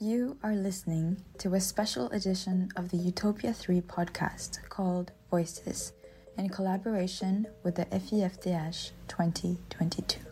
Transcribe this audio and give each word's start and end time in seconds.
You 0.00 0.36
are 0.44 0.54
listening 0.54 1.24
to 1.38 1.54
a 1.54 1.60
special 1.60 2.08
edition 2.10 2.68
of 2.76 2.88
the 2.90 2.96
Utopia 2.96 3.52
3 3.52 3.80
podcast 3.80 4.68
called 4.68 5.10
Voices 5.28 5.92
in 6.36 6.50
collaboration 6.50 7.48
with 7.64 7.74
the 7.74 7.86
FIFDH 7.86 8.92
2022. 9.08 10.27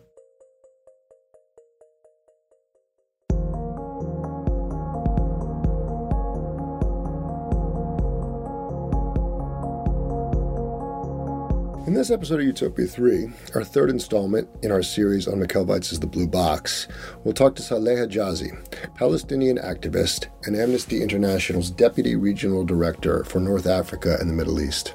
This 11.96 12.10
episode 12.10 12.40
of 12.40 12.46
Utopia 12.46 12.86
3, 12.86 13.30
our 13.54 13.64
third 13.64 13.88
installment 13.88 14.50
in 14.62 14.70
our 14.70 14.82
series 14.82 15.26
on 15.26 15.40
Michal 15.40 15.64
Weitz's 15.64 15.98
The 15.98 16.06
Blue 16.06 16.26
Box, 16.26 16.88
we'll 17.24 17.32
talk 17.32 17.56
to 17.56 17.62
Saleh 17.62 17.96
Hijazi, 17.96 18.52
Palestinian 18.96 19.56
activist 19.56 20.26
and 20.44 20.54
Amnesty 20.54 21.02
International's 21.02 21.70
Deputy 21.70 22.14
Regional 22.14 22.66
Director 22.66 23.24
for 23.24 23.40
North 23.40 23.66
Africa 23.66 24.18
and 24.20 24.28
the 24.28 24.34
Middle 24.34 24.60
East. 24.60 24.92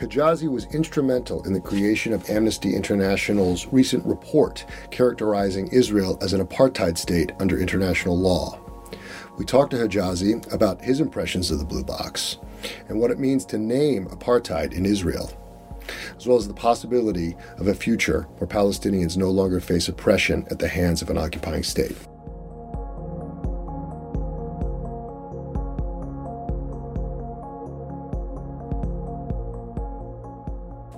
Hijazi 0.00 0.50
was 0.50 0.64
instrumental 0.72 1.44
in 1.44 1.52
the 1.52 1.60
creation 1.60 2.14
of 2.14 2.30
Amnesty 2.30 2.74
International's 2.74 3.66
recent 3.66 4.02
report 4.06 4.64
characterizing 4.90 5.68
Israel 5.72 6.16
as 6.22 6.32
an 6.32 6.42
apartheid 6.42 6.96
state 6.96 7.32
under 7.38 7.60
international 7.60 8.18
law. 8.18 8.58
We 9.36 9.44
talked 9.44 9.72
to 9.72 9.76
Hijazi 9.76 10.50
about 10.54 10.80
his 10.80 11.00
impressions 11.00 11.50
of 11.50 11.58
the 11.58 11.66
Blue 11.66 11.84
Box 11.84 12.38
and 12.88 12.98
what 12.98 13.10
it 13.10 13.18
means 13.18 13.44
to 13.44 13.58
name 13.58 14.06
apartheid 14.06 14.72
in 14.72 14.86
Israel 14.86 15.30
as 16.16 16.26
well 16.26 16.36
as 16.36 16.48
the 16.48 16.54
possibility 16.54 17.36
of 17.58 17.66
a 17.66 17.74
future 17.74 18.22
where 18.38 18.48
Palestinians 18.48 19.16
no 19.16 19.30
longer 19.30 19.60
face 19.60 19.88
oppression 19.88 20.46
at 20.50 20.58
the 20.58 20.68
hands 20.68 21.02
of 21.02 21.10
an 21.10 21.18
occupying 21.18 21.62
state. 21.62 21.96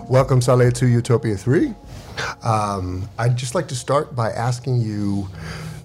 Welcome, 0.09 0.43
Saleh, 0.43 0.75
to 0.75 0.87
Utopia 0.87 1.37
3. 1.37 1.75
Um, 2.45 3.09
I'd 3.19 3.37
just 3.37 3.55
like 3.55 3.69
to 3.69 3.75
start 3.75 4.15
by 4.15 4.31
asking 4.31 4.83
you 4.83 5.29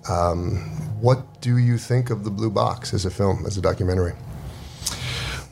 um, 0.10 0.58
what 1.00 1.40
do 1.42 1.58
you 1.58 1.78
think 1.78 2.10
of 2.10 2.24
The 2.24 2.32
Blue 2.32 2.50
Box 2.50 2.94
as 2.94 3.06
a 3.06 3.10
film, 3.10 3.46
as 3.46 3.58
a 3.58 3.62
documentary? 3.62 4.14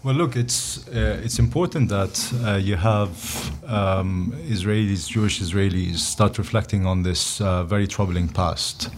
Well, 0.06 0.14
look, 0.14 0.36
it's 0.36 0.88
uh, 0.90 1.20
it's 1.24 1.40
important 1.40 1.90
that 1.90 2.32
uh, 2.46 2.58
you 2.58 2.76
have 2.76 3.10
um, 3.68 4.34
Israelis, 4.48 5.08
Jewish 5.08 5.42
Israelis, 5.42 5.98
start 5.98 6.38
reflecting 6.38 6.86
on 6.86 7.04
this 7.04 7.42
uh, 7.42 7.64
very 7.64 7.88
troubling 7.88 8.28
past, 8.28 8.90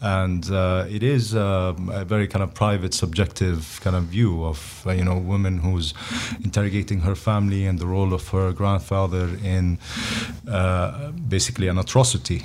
and 0.00 0.50
uh, 0.50 0.86
it 0.88 1.02
is 1.02 1.34
um, 1.34 1.90
a 1.90 2.04
very 2.04 2.26
kind 2.26 2.42
of 2.42 2.54
private, 2.54 2.94
subjective 2.94 3.80
kind 3.82 3.96
of 3.96 4.04
view 4.04 4.44
of 4.44 4.82
uh, 4.86 4.92
you 4.92 5.04
know 5.04 5.18
woman 5.18 5.58
who's 5.58 5.94
interrogating 6.42 7.00
her 7.00 7.14
family 7.14 7.66
and 7.66 7.78
the 7.78 7.86
role 7.86 8.12
of 8.12 8.28
her 8.28 8.52
grandfather 8.52 9.28
in 9.42 9.78
uh, 10.50 11.10
basically 11.28 11.68
an 11.68 11.78
atrocity 11.78 12.42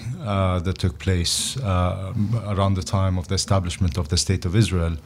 that 0.66 0.78
took 0.78 1.00
place 1.00 1.58
around 1.58 2.76
the 2.76 2.84
time 2.84 3.18
of 3.18 3.28
the 3.28 3.36
establishment 3.36 3.98
of 3.98 4.10
the 4.10 4.18
state 4.18 4.46
of 4.46 4.56
Israel, 4.56 4.98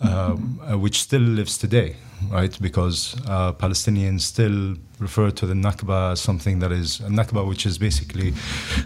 um, 0.00 0.58
which 0.80 1.00
still 1.00 1.20
lives 1.20 1.58
today 1.58 1.96
right? 2.30 2.56
Because 2.60 3.16
uh, 3.26 3.52
Palestinians 3.52 4.22
still 4.22 4.76
refer 4.98 5.30
to 5.30 5.46
the 5.46 5.54
Nakba 5.54 6.07
something 6.14 6.58
that 6.60 6.72
is 6.72 7.00
Nakba, 7.00 7.46
which 7.46 7.66
is 7.66 7.78
basically 7.78 8.32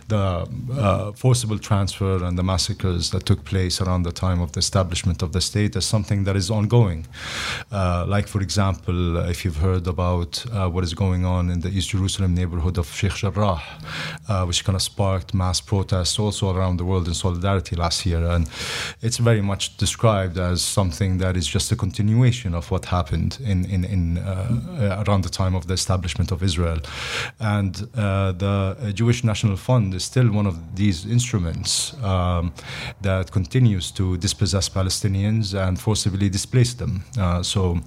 the 0.09 0.49
uh, 0.73 1.13
forcible 1.13 1.59
transfer 1.59 2.25
and 2.25 2.39
the 2.39 2.43
massacres 2.43 3.11
that 3.11 3.27
took 3.27 3.45
place 3.45 3.81
around 3.81 4.03
the 4.03 4.13
time 4.13 4.41
of 4.41 4.53
the 4.53 4.59
establishment 4.59 5.23
of 5.23 5.33
the 5.33 5.41
state, 5.41 5.77
as 5.77 5.85
something 5.85 6.25
that 6.25 6.37
is 6.37 6.51
ongoing. 6.51 7.07
Uh, 7.71 8.05
like, 8.09 8.29
for 8.29 8.41
example, 8.41 9.17
if 9.29 9.45
you've 9.45 9.57
heard 9.57 9.87
about 9.87 10.45
uh, 10.53 10.69
what 10.69 10.85
is 10.85 10.95
going 10.95 11.25
on 11.25 11.51
in 11.51 11.61
the 11.61 11.69
East 11.69 11.91
Jerusalem 11.91 12.35
neighborhood 12.35 12.79
of 12.79 12.87
Sheikh 12.93 13.15
Jarrah, 13.15 13.63
uh, 14.29 14.45
which 14.45 14.65
kind 14.65 14.77
of 14.77 14.83
sparked 14.83 15.35
mass 15.35 15.61
protests 15.61 16.19
also 16.19 16.55
around 16.55 16.77
the 16.79 16.85
world 16.85 17.09
in 17.09 17.15
solidarity 17.15 17.77
last 17.77 18.07
year, 18.07 18.25
and 18.25 18.49
it's 19.01 19.19
very 19.19 19.43
much 19.43 19.77
described 19.77 20.39
as 20.39 20.63
something 20.63 21.19
that 21.19 21.37
is 21.37 21.47
just 21.47 21.73
a 21.73 21.77
continuation 21.77 22.55
of 22.55 22.71
what 22.71 22.87
happened 22.87 23.39
in 23.45 23.65
in, 23.65 23.85
in 23.85 24.19
uh, 24.19 25.05
around 25.07 25.23
the 25.25 25.29
time 25.29 25.55
of 25.55 25.67
the 25.67 25.75
establishment 25.75 26.31
of 26.33 26.43
Israel. 26.43 26.79
And 27.41 27.89
uh, 27.95 28.33
the 28.33 28.93
Jewish 28.95 29.25
National 29.25 29.57
Fund 29.57 29.95
is 29.95 30.05
still 30.05 30.31
one 30.31 30.47
of 30.47 30.77
these 30.77 31.07
instruments 31.07 31.95
um, 32.03 32.53
that 33.01 33.31
continues 33.31 33.91
to 33.93 34.17
dispossess 34.19 34.69
Palestinians 34.69 35.55
and 35.55 35.79
forcibly 35.79 36.29
displace 36.29 36.75
them. 36.75 37.05
Uh, 37.19 37.43
so 37.43 37.81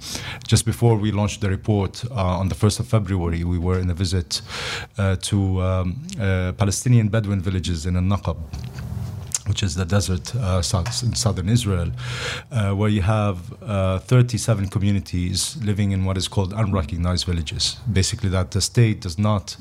just 0.46 0.64
before 0.64 0.96
we 0.96 1.12
launched 1.12 1.40
the 1.40 1.48
report 1.48 2.04
uh, 2.10 2.40
on 2.40 2.48
the 2.48 2.54
1st 2.54 2.80
of 2.80 2.88
February, 2.88 3.44
we 3.44 3.58
were 3.58 3.78
in 3.78 3.90
a 3.90 3.94
visit 3.94 4.42
uh, 4.98 5.16
to 5.16 5.62
um, 5.62 6.02
uh, 6.20 6.52
Palestinian 6.52 7.08
Bedouin 7.08 7.40
villages 7.40 7.86
in 7.86 7.96
Al-Naqab 7.96 8.36
which 9.46 9.62
is 9.62 9.74
the 9.74 9.84
desert 9.84 10.34
uh, 10.36 10.62
in 11.02 11.14
southern 11.14 11.48
Israel, 11.48 11.90
uh, 12.50 12.72
where 12.72 12.88
you 12.88 13.02
have 13.02 13.38
uh, 13.62 13.98
37 14.00 14.68
communities 14.68 15.56
living 15.62 15.92
in 15.92 16.04
what 16.04 16.16
is 16.16 16.28
called 16.28 16.52
unrecognized 16.52 17.26
villages. 17.26 17.76
Basically, 17.90 18.28
that 18.30 18.50
the 18.50 18.60
state 18.60 19.00
does 19.00 19.18
not 19.18 19.56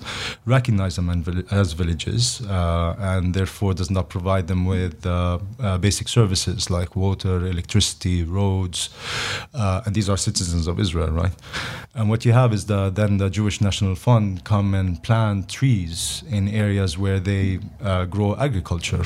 recognize 0.45 0.95
them 0.95 1.09
as 1.51 1.73
villages 1.73 2.41
uh, 2.41 2.95
and 2.99 3.33
therefore 3.33 3.73
does 3.73 3.91
not 3.91 4.09
provide 4.09 4.47
them 4.47 4.65
with 4.65 5.05
uh, 5.05 5.39
uh, 5.59 5.77
basic 5.77 6.07
services 6.07 6.69
like 6.69 6.95
water, 6.95 7.45
electricity, 7.45 8.23
roads, 8.23 8.89
and 9.53 9.93
these 9.93 10.09
are 10.09 10.17
citizens 10.17 10.67
of 10.67 10.79
Israel, 10.79 11.11
right? 11.11 11.33
And 11.93 12.09
what 12.09 12.25
you 12.25 12.33
have 12.33 12.53
is 12.53 12.65
the, 12.65 12.89
then 12.89 13.17
the 13.17 13.29
Jewish 13.29 13.61
National 13.61 13.95
Fund 13.95 14.43
come 14.43 14.73
and 14.73 15.01
plant 15.01 15.49
trees 15.49 16.23
in 16.29 16.47
areas 16.47 16.97
where 16.97 17.19
they 17.19 17.59
grow 18.09 18.35
agriculture 18.35 19.05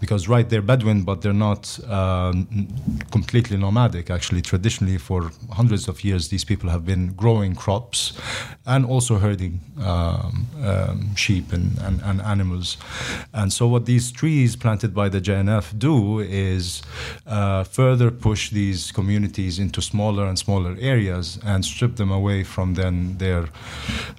because 0.00 0.28
right 0.28 0.48
they're 0.48 0.62
Bedouin, 0.62 1.02
but 1.02 1.22
they're 1.22 1.32
not 1.32 1.78
uh, 1.88 2.32
completely 3.10 3.56
nomadic. 3.56 4.10
Actually, 4.10 4.42
traditionally 4.42 4.98
for 4.98 5.30
hundreds 5.52 5.88
of 5.88 6.04
years, 6.04 6.28
these 6.28 6.44
people 6.44 6.70
have 6.70 6.84
been 6.84 7.12
growing 7.14 7.54
crops 7.54 8.12
and 8.66 8.84
also 8.84 9.18
herding 9.18 9.60
um, 9.82 10.46
um, 10.62 11.14
sheep 11.16 11.52
and, 11.52 11.78
and, 11.78 12.00
and, 12.02 12.20
animals. 12.20 12.76
And 13.32 13.52
so, 13.52 13.66
what 13.66 13.86
these 13.86 14.12
trees 14.12 14.56
planted 14.56 14.94
by 14.94 15.08
the 15.08 15.20
JNF 15.20 15.78
do 15.78 16.20
is 16.20 16.82
uh, 17.26 17.64
further 17.64 18.10
push 18.10 18.50
these 18.50 18.92
communities 18.92 19.58
into 19.58 19.80
smaller 19.80 20.26
and 20.26 20.38
smaller 20.38 20.76
areas 20.80 21.38
and 21.44 21.64
strip 21.64 21.96
them 21.96 22.10
away 22.10 22.44
from 22.44 22.74
then 22.74 23.16
their 23.18 23.48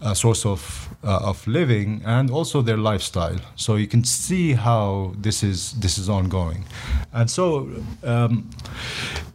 uh, 0.02 0.14
source 0.14 0.46
of 0.46 0.90
uh, 1.04 1.20
of 1.24 1.48
living 1.48 2.02
and 2.06 2.30
also 2.30 2.62
their 2.62 2.78
lifestyle. 2.78 3.38
So 3.56 3.76
you 3.76 3.88
can 3.88 4.04
see 4.04 4.54
how 4.54 5.14
this 5.30 5.44
is 5.44 5.74
this 5.74 5.98
is 6.00 6.10
ongoing, 6.10 6.66
and 7.14 7.30
so 7.30 7.70
um, 8.04 8.50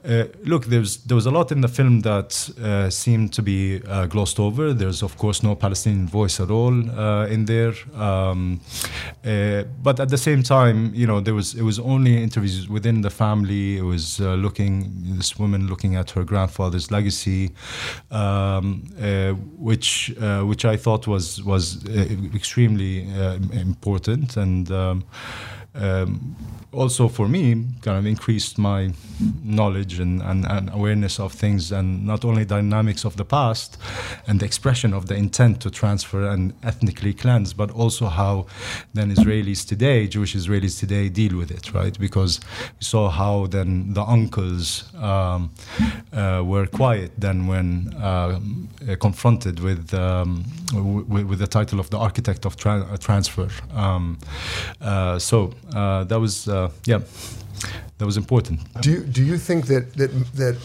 uh, 0.07 0.25
look, 0.45 0.67
there's 0.67 0.99
there 0.99 1.15
was 1.15 1.25
a 1.27 1.31
lot 1.31 1.51
in 1.51 1.63
the 1.63 1.69
film 1.69 2.01
that 2.01 2.51
uh, 2.63 2.91
seemed 2.91 3.33
to 3.33 3.43
be 3.43 3.81
uh, 3.89 4.05
glossed 4.07 4.39
over. 4.39 4.75
There's 4.75 5.03
of 5.03 5.17
course 5.17 5.43
no 5.43 5.55
Palestinian 5.55 6.07
voice 6.09 6.41
at 6.41 6.51
all 6.51 6.75
uh, 6.91 7.27
in 7.27 7.47
there, 7.47 7.73
um, 7.95 8.61
uh, 9.25 9.63
but 9.83 10.01
at 10.01 10.11
the 10.11 10.19
same 10.19 10.43
time, 10.43 10.93
you 10.95 11.07
know, 11.07 11.21
there 11.21 11.35
was 11.35 11.55
it 11.55 11.63
was 11.63 11.79
only 11.79 12.23
interviews 12.23 12.69
within 12.69 13.01
the 13.01 13.11
family. 13.11 13.79
It 13.79 13.85
was 13.85 14.21
uh, 14.21 14.35
looking 14.35 14.93
this 15.17 15.39
woman 15.39 15.69
looking 15.69 15.97
at 15.97 16.11
her 16.11 16.25
grandfather's 16.25 16.91
legacy, 16.91 17.53
um, 18.11 18.83
which 19.59 20.15
which 20.43 20.65
I 20.67 20.77
thought 20.77 21.07
was 21.07 21.43
was 21.43 21.83
extremely 22.35 23.09
important 23.53 24.37
and. 24.37 24.71
Um, 24.71 25.05
um, 25.75 26.37
also 26.73 27.09
for 27.09 27.29
me 27.29 27.65
kind 27.83 27.99
of 27.99 28.07
increased 28.07 28.59
my 28.59 28.93
knowledge 29.45 30.01
and, 30.01 30.23
and, 30.23 30.45
and, 30.47 30.71
awareness 30.73 31.21
of 31.21 31.33
things 31.33 31.71
and 31.71 32.05
not 32.05 32.25
only 32.25 32.45
dynamics 32.45 33.05
of 33.05 33.17
the 33.17 33.25
past 33.25 33.79
and 34.27 34.41
the 34.41 34.45
expression 34.45 34.93
of 34.93 35.07
the 35.07 35.15
intent 35.15 35.61
to 35.61 35.71
transfer 35.71 36.27
and 36.27 36.53
ethnically 36.65 37.13
cleanse 37.13 37.53
but 37.53 37.71
also 37.71 38.07
how 38.07 38.45
then 38.93 39.15
israelis 39.15 39.67
today 39.67 40.09
jewish 40.09 40.35
israelis 40.35 40.81
today 40.81 41.09
deal 41.09 41.37
with 41.37 41.51
it 41.51 41.73
right? 41.75 41.99
Because 41.99 42.41
we 42.79 42.85
saw 42.85 43.09
how 43.11 43.47
then 43.47 43.93
the 43.93 44.03
uncles 44.03 44.85
um, 44.97 45.51
uh, 46.13 46.43
were 46.45 46.67
quiet 46.67 47.13
then 47.19 47.47
when 47.47 47.95
uh, 47.95 48.39
confronted 49.01 49.61
with, 49.61 49.93
um, 49.95 50.45
w- 50.69 51.27
with 51.27 51.39
the 51.39 51.47
title 51.47 51.81
of 51.81 51.91
the 51.91 51.99
architect 51.99 52.47
of 52.47 52.57
tra- 52.57 52.97
transfer. 52.99 53.49
Um, 53.73 54.19
uh, 54.81 55.19
so 55.19 55.53
uh, 55.75 56.05
that 56.05 56.21
was 56.21 56.49
uh, 56.49 56.71
yeah 56.85 57.01
that 57.99 58.07
was 58.07 58.17
important. 58.17 58.61
Do 58.83 58.91
you, 58.91 59.01
do 59.05 59.25
you 59.25 59.39
think 59.39 59.67
that, 59.69 59.93
that 59.95 60.11
that 60.35 60.57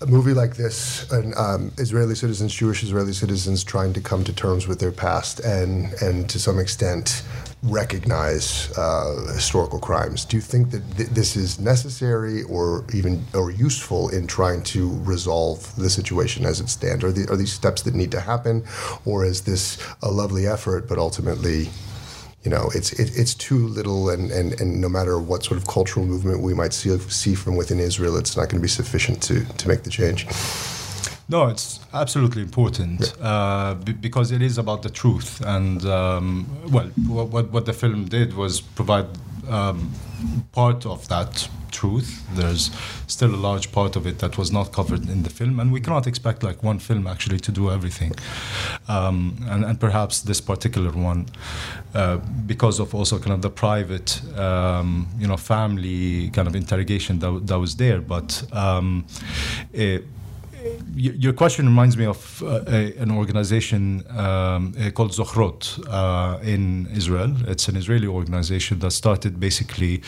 a 0.00 0.06
movie 0.06 0.32
like 0.32 0.56
this, 0.56 1.10
and 1.12 1.34
um, 1.36 1.70
Israeli 1.76 2.14
citizens, 2.14 2.54
Jewish 2.54 2.82
Israeli 2.82 3.12
citizens, 3.12 3.62
trying 3.62 3.92
to 3.92 4.00
come 4.00 4.24
to 4.24 4.32
terms 4.32 4.66
with 4.66 4.80
their 4.80 4.92
past 4.92 5.40
and 5.40 5.92
and 6.02 6.28
to 6.30 6.38
some 6.38 6.58
extent 6.58 7.22
recognize 7.62 8.72
uh, 8.76 9.32
historical 9.34 9.78
crimes. 9.78 10.24
Do 10.24 10.36
you 10.36 10.40
think 10.40 10.70
that 10.70 10.96
th- 10.96 11.10
this 11.10 11.36
is 11.36 11.60
necessary 11.60 12.42
or 12.44 12.84
even 12.92 13.24
or 13.34 13.50
useful 13.50 14.08
in 14.08 14.26
trying 14.26 14.62
to 14.64 14.98
resolve 15.04 15.76
the 15.76 15.90
situation 15.90 16.44
as 16.46 16.60
it 16.60 16.68
stands? 16.68 17.04
Are, 17.04 17.12
the, 17.12 17.30
are 17.30 17.36
these 17.36 17.52
steps 17.52 17.82
that 17.82 17.94
need 17.94 18.10
to 18.12 18.20
happen, 18.20 18.64
or 19.04 19.24
is 19.24 19.42
this 19.42 19.78
a 20.02 20.10
lovely 20.10 20.46
effort 20.46 20.88
but 20.88 20.98
ultimately? 20.98 21.68
You 22.44 22.50
know, 22.50 22.70
it's 22.74 22.92
it, 22.92 23.16
it's 23.16 23.34
too 23.34 23.68
little, 23.68 24.10
and, 24.10 24.30
and, 24.32 24.60
and 24.60 24.80
no 24.80 24.88
matter 24.88 25.18
what 25.20 25.44
sort 25.44 25.58
of 25.58 25.66
cultural 25.66 26.04
movement 26.04 26.40
we 26.40 26.54
might 26.54 26.72
see 26.72 26.96
see 27.08 27.34
from 27.36 27.56
within 27.56 27.78
Israel, 27.78 28.16
it's 28.16 28.36
not 28.36 28.48
going 28.48 28.60
to 28.60 28.62
be 28.62 28.68
sufficient 28.68 29.22
to, 29.22 29.44
to 29.44 29.68
make 29.68 29.84
the 29.84 29.90
change. 29.90 30.26
No, 31.28 31.46
it's 31.46 31.80
absolutely 31.94 32.42
important 32.42 33.14
uh, 33.20 33.74
b- 33.74 33.92
because 33.92 34.32
it 34.32 34.42
is 34.42 34.58
about 34.58 34.82
the 34.82 34.90
truth. 34.90 35.40
And 35.46 35.84
um, 35.86 36.46
well, 36.70 36.88
what, 37.06 37.50
what 37.52 37.64
the 37.64 37.72
film 37.72 38.06
did 38.06 38.34
was 38.34 38.60
provide 38.60 39.06
um, 39.48 39.92
part 40.52 40.86
of 40.86 41.08
that 41.08 41.48
truth. 41.70 42.22
There's 42.34 42.70
still 43.06 43.34
a 43.34 43.40
large 43.48 43.72
part 43.72 43.96
of 43.96 44.06
it 44.06 44.18
that 44.18 44.38
was 44.38 44.52
not 44.52 44.72
covered 44.72 45.08
in 45.08 45.22
the 45.22 45.30
film, 45.30 45.58
and 45.60 45.72
we 45.72 45.80
cannot 45.80 46.06
expect 46.06 46.42
like 46.42 46.62
one 46.62 46.78
film 46.78 47.06
actually 47.06 47.40
to 47.40 47.52
do 47.52 47.70
everything. 47.70 48.12
Um, 48.88 49.44
and, 49.48 49.64
and, 49.64 49.80
perhaps 49.80 50.20
this 50.20 50.40
particular 50.40 50.90
one, 50.90 51.26
uh, 51.94 52.18
because 52.46 52.78
of 52.78 52.94
also 52.94 53.18
kind 53.18 53.32
of 53.32 53.42
the 53.42 53.50
private, 53.50 54.20
um, 54.38 55.08
you 55.18 55.26
know, 55.26 55.36
family 55.36 56.30
kind 56.30 56.46
of 56.46 56.54
interrogation 56.54 57.18
that, 57.20 57.46
that 57.46 57.58
was 57.58 57.76
there, 57.76 58.00
but. 58.00 58.44
Um, 58.52 59.06
it, 59.72 60.04
your 60.94 61.32
question 61.32 61.66
reminds 61.66 61.96
me 61.96 62.04
of 62.04 62.42
uh, 62.42 62.60
a, 62.66 62.94
an 62.98 63.10
organization 63.10 64.04
um, 64.10 64.74
uh, 64.78 64.90
called 64.90 65.12
Zochrot 65.12 65.78
uh, 65.88 66.38
in 66.42 66.86
Israel. 66.94 67.34
It's 67.46 67.68
an 67.68 67.76
Israeli 67.76 68.06
organization 68.06 68.78
that 68.80 68.92
started 68.92 69.40
basically. 69.40 70.02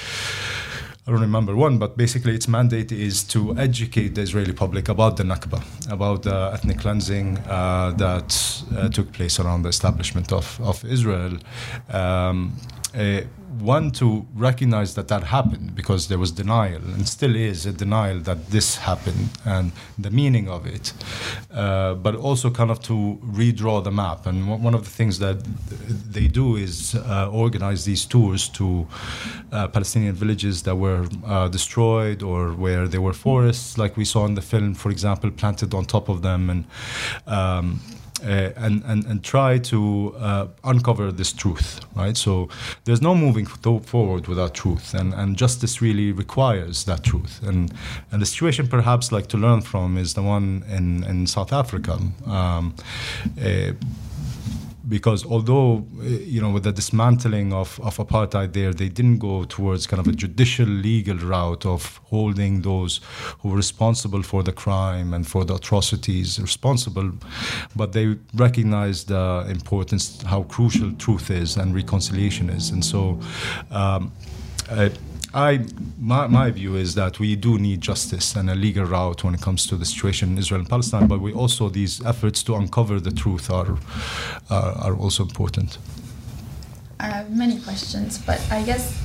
I 1.07 1.11
don't 1.11 1.21
remember 1.21 1.55
one, 1.55 1.77
but 1.77 1.99
basically 1.99 2.35
its 2.35 2.49
mandate 2.49 2.91
is 2.91 3.25
to 3.25 3.55
educate 3.59 4.15
the 4.15 4.23
Israeli 4.23 4.55
public 4.55 4.89
about 4.89 5.19
the 5.19 5.23
Nakba, 5.23 5.61
about 5.93 6.23
the 6.23 6.51
ethnic 6.55 6.79
cleansing 6.79 7.37
uh, 7.41 7.93
that 7.99 8.65
uh, 8.75 8.89
took 8.89 9.13
place 9.13 9.39
around 9.39 9.65
the 9.65 9.69
establishment 9.69 10.33
of, 10.33 10.59
of 10.63 10.83
Israel. 10.87 11.37
Um, 11.91 12.57
uh, 12.95 13.21
one 13.61 13.91
to 13.93 14.27
recognize 14.35 14.95
that 14.95 15.09
that 15.09 15.25
happened 15.25 15.75
because 15.75 16.09
there 16.09 16.19
was 16.19 16.31
denial 16.33 16.83
and 16.95 17.09
still 17.09 17.35
is 17.37 17.67
a 17.67 17.73
denial 17.73 18.21
that 18.21 18.51
this 18.51 18.77
happened 18.77 19.29
and 19.45 19.73
the 19.99 20.11
meaning 20.11 20.49
of 20.49 20.67
it 20.67 20.93
uh, 21.53 21.95
but 21.95 22.15
also 22.15 22.51
kind 22.51 22.71
of 22.71 22.81
to 22.81 23.19
redraw 23.25 23.83
the 23.83 23.91
map. 23.91 24.27
And 24.27 24.49
one 24.63 24.75
of 24.75 24.85
the 24.85 24.91
things 24.91 25.19
that 25.19 25.45
they 26.11 26.29
do 26.29 26.57
is 26.57 26.95
uh, 26.95 27.31
organize 27.31 27.85
these 27.85 28.05
tours 28.05 28.49
to 28.49 28.87
uh, 29.53 29.69
palestinian 29.69 30.15
villages 30.15 30.63
that 30.63 30.77
were 30.77 31.07
uh, 31.27 31.49
destroyed 31.49 32.23
or 32.23 32.53
where 32.53 32.89
there 32.89 33.01
were 33.01 33.13
forests 33.13 33.79
like 33.79 33.97
we 33.97 34.05
saw 34.05 34.25
in 34.27 34.35
the 34.35 34.43
film 34.43 34.75
for 34.75 34.91
example 34.91 35.31
planted 35.31 35.75
on 35.75 35.85
top 35.85 36.09
of 36.09 36.23
them. 36.23 36.51
And 36.51 36.65
um, 37.27 37.81
and, 38.25 38.83
and, 38.85 39.05
and 39.07 39.23
try 39.23 39.59
to 39.59 40.15
uh, 40.19 40.47
uncover 40.65 41.13
this 41.13 41.33
truth, 41.33 41.81
right? 41.95 42.17
So 42.17 42.49
there's 42.85 43.03
no 43.03 43.15
moving 43.15 43.47
forward 43.47 44.27
without 44.27 44.55
truth, 44.55 44.95
and, 44.95 45.15
and 45.15 45.37
justice 45.37 45.83
really 45.83 46.13
requires 46.13 46.85
that 46.85 47.03
truth. 47.03 47.41
And, 47.43 47.73
and 48.11 48.23
the 48.23 48.27
situation, 48.27 48.69
perhaps, 48.69 49.13
like 49.13 49.27
to 49.29 49.37
learn 49.37 49.61
from, 49.63 49.99
is 49.99 50.15
the 50.15 50.23
one 50.23 50.65
in, 50.69 51.05
in 51.05 51.27
South 51.27 51.53
Africa. 51.53 51.99
Um, 52.27 52.75
uh, 53.43 53.73
because 54.89 55.25
although 55.25 55.87
you 56.01 56.41
know 56.41 56.51
with 56.51 56.65
the 56.65 56.73
dismantling 56.73 57.53
of, 57.53 57.81
of 57.81 57.97
apartheid 57.97 58.53
there 58.53 58.73
they 58.73 58.89
didn't 58.89 59.19
go 59.19 59.45
towards 59.45 59.87
kind 59.87 60.01
of 60.01 60.07
a 60.07 60.13
judicial 60.13 60.67
legal 60.67 61.17
route 61.17 61.65
of 61.65 62.01
holding 62.05 62.63
those 62.63 63.01
who 63.41 63.49
were 63.51 63.57
responsible 63.57 64.23
for 64.23 64.43
the 64.43 64.53
crime 64.53 65.15
and 65.15 65.27
for 65.27 65.45
the 65.45 65.55
atrocities 65.55 66.41
responsible 66.41 67.11
but 67.77 67.93
they 67.93 68.17
recognized 68.35 69.09
the 69.09 69.47
importance 69.49 70.23
how 70.23 70.43
crucial 70.45 70.93
truth 70.93 71.31
is 71.31 71.57
and 71.57 71.75
reconciliation 71.75 72.51
is. 72.51 72.71
And 72.71 72.85
so 72.85 73.19
um, 73.71 74.13
uh, 74.71 74.89
I 75.35 75.67
my, 75.99 76.29
my 76.29 76.51
view 76.53 76.77
is 76.77 76.95
that 76.95 77.19
we 77.19 77.35
do 77.35 77.59
need 77.59 77.81
justice 77.81 78.37
and 78.37 78.49
a 78.49 78.55
legal 78.55 78.85
route 78.85 79.25
when 79.25 79.35
it 79.35 79.41
comes 79.41 79.67
to 79.67 79.77
the 79.77 79.85
situation 79.85 80.31
in 80.31 80.39
Israel 80.39 80.61
and 80.61 80.71
Palestine, 80.71 81.09
but 81.09 81.21
we 81.21 81.33
also 81.33 81.69
these 81.69 82.05
efforts 82.07 82.43
to 82.45 82.55
uncover 82.55 83.01
the 83.01 83.11
truth 83.11 83.51
are 83.51 83.77
are, 84.49 84.73
are 84.79 84.97
also 84.97 85.25
important. 85.25 85.79
I 87.01 87.07
have 87.09 87.31
many 87.37 87.61
questions, 87.61 88.19
but 88.19 88.41
I 88.51 88.63
guess 88.63 88.97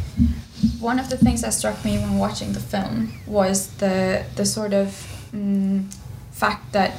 one 0.80 1.00
of 1.00 1.10
the 1.10 1.18
things 1.18 1.42
that 1.42 1.54
struck 1.54 1.84
me 1.84 1.98
when 1.98 2.18
watching 2.20 2.54
the 2.54 2.60
film 2.60 3.12
was 3.26 3.68
the 3.78 4.24
the 4.36 4.46
sort 4.46 4.74
of 4.74 4.88
um, 5.34 5.90
fact 6.32 6.72
that 6.74 6.92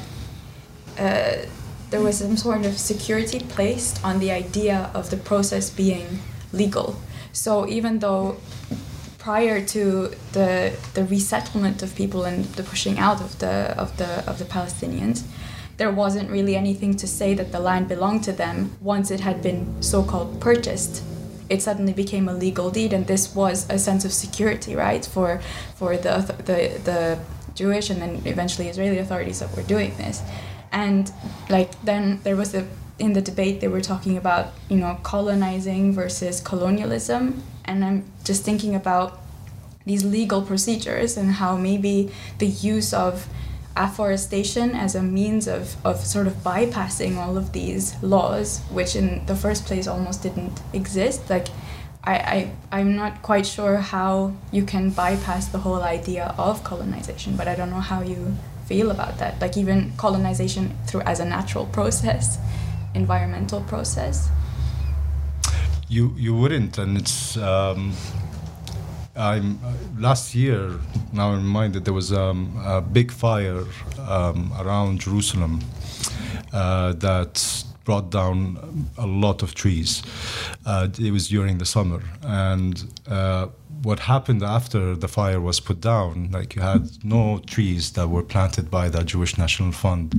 uh, 0.98 1.36
there 1.90 2.00
was 2.00 2.18
some 2.18 2.36
sort 2.36 2.66
of 2.66 2.76
security 2.78 3.38
placed 3.38 4.04
on 4.04 4.18
the 4.18 4.32
idea 4.32 4.90
of 4.92 5.10
the 5.10 5.16
process 5.16 5.70
being 5.70 6.18
legal. 6.52 6.96
So 7.32 7.68
even 7.68 8.00
though 8.00 8.36
prior 9.20 9.64
to 9.64 10.10
the 10.32 10.72
the 10.94 11.04
resettlement 11.04 11.82
of 11.82 11.94
people 11.94 12.24
and 12.24 12.44
the 12.56 12.62
pushing 12.62 12.98
out 12.98 13.20
of 13.20 13.38
the 13.38 13.74
of 13.78 13.96
the 13.98 14.28
of 14.28 14.38
the 14.38 14.44
Palestinians, 14.44 15.22
there 15.76 15.92
wasn't 15.92 16.28
really 16.30 16.56
anything 16.56 16.96
to 16.96 17.06
say 17.06 17.34
that 17.34 17.52
the 17.52 17.60
land 17.60 17.86
belonged 17.86 18.24
to 18.24 18.32
them 18.32 18.76
once 18.80 19.10
it 19.10 19.20
had 19.20 19.40
been 19.42 19.80
so-called 19.82 20.40
purchased. 20.40 21.04
It 21.48 21.62
suddenly 21.62 21.92
became 21.92 22.28
a 22.28 22.32
legal 22.32 22.70
deed, 22.70 22.92
and 22.92 23.06
this 23.06 23.34
was 23.34 23.68
a 23.68 23.78
sense 23.78 24.04
of 24.04 24.12
security, 24.12 24.74
right, 24.74 25.04
for 25.04 25.40
for 25.76 25.96
the 25.96 26.14
the 26.48 26.58
the 26.90 27.18
Jewish 27.54 27.90
and 27.90 28.00
then 28.00 28.22
eventually 28.24 28.68
Israeli 28.68 28.98
authorities 28.98 29.40
that 29.40 29.54
were 29.54 29.66
doing 29.74 29.92
this, 29.96 30.22
and 30.72 31.12
like 31.50 31.70
then 31.82 32.20
there 32.24 32.36
was 32.36 32.52
the 32.52 32.64
in 32.98 33.12
the 33.12 33.22
debate 33.22 33.60
they 33.60 33.68
were 33.68 33.80
talking 33.80 34.16
about 34.16 34.52
you 34.68 34.76
know 34.76 34.98
colonizing 35.02 35.92
versus 35.92 36.40
colonialism 36.40 37.42
and 37.70 37.84
i'm 37.84 38.04
just 38.24 38.44
thinking 38.44 38.74
about 38.74 39.18
these 39.86 40.04
legal 40.04 40.42
procedures 40.42 41.16
and 41.16 41.32
how 41.32 41.56
maybe 41.56 42.10
the 42.38 42.46
use 42.46 42.92
of 42.92 43.26
afforestation 43.76 44.72
as 44.72 44.94
a 44.94 45.02
means 45.02 45.46
of, 45.46 45.76
of 45.86 46.04
sort 46.04 46.26
of 46.26 46.34
bypassing 46.42 47.16
all 47.16 47.36
of 47.38 47.52
these 47.52 48.00
laws 48.02 48.60
which 48.70 48.94
in 48.96 49.24
the 49.26 49.34
first 49.34 49.64
place 49.64 49.86
almost 49.86 50.22
didn't 50.22 50.60
exist 50.72 51.30
like 51.30 51.48
I, 52.02 52.14
I 52.14 52.52
i'm 52.72 52.96
not 52.96 53.22
quite 53.22 53.46
sure 53.46 53.76
how 53.76 54.34
you 54.50 54.64
can 54.64 54.90
bypass 54.90 55.48
the 55.48 55.58
whole 55.58 55.82
idea 55.82 56.34
of 56.36 56.64
colonization 56.64 57.36
but 57.36 57.46
i 57.46 57.54
don't 57.54 57.70
know 57.70 57.86
how 57.92 58.02
you 58.02 58.36
feel 58.66 58.90
about 58.90 59.18
that 59.18 59.40
like 59.40 59.56
even 59.56 59.92
colonization 59.96 60.76
through 60.86 61.02
as 61.02 61.20
a 61.20 61.24
natural 61.24 61.66
process 61.66 62.38
environmental 62.94 63.60
process? 63.62 64.28
You 65.90 66.14
you 66.16 66.36
wouldn't, 66.36 66.78
and 66.78 66.96
it's. 66.96 67.36
Um, 67.36 67.92
I'm 69.16 69.58
last 69.98 70.36
year. 70.36 70.78
Now 71.12 71.34
mind 71.34 71.74
that 71.74 71.84
there 71.84 71.92
was 71.92 72.12
um, 72.12 72.56
a 72.64 72.80
big 72.80 73.10
fire 73.10 73.64
um, 74.08 74.52
around 74.56 75.00
Jerusalem 75.00 75.58
uh, 76.52 76.92
that 76.92 77.64
brought 77.84 78.10
down 78.10 78.86
a 78.98 79.06
lot 79.06 79.42
of 79.42 79.56
trees. 79.56 80.04
Uh, 80.64 80.86
it 80.96 81.10
was 81.10 81.26
during 81.26 81.58
the 81.58 81.66
summer, 81.66 82.00
and 82.22 82.84
uh, 83.08 83.48
what 83.82 84.00
happened 84.00 84.42
after 84.42 84.94
the 84.94 85.08
fire 85.08 85.40
was 85.40 85.58
put 85.60 85.80
down, 85.80 86.30
like 86.30 86.54
you 86.54 86.62
had 86.62 87.02
no 87.02 87.38
trees 87.46 87.92
that 87.92 88.08
were 88.08 88.22
planted 88.22 88.70
by 88.70 88.88
the 88.88 89.02
Jewish 89.02 89.38
National 89.38 89.72
Fund 89.72 90.14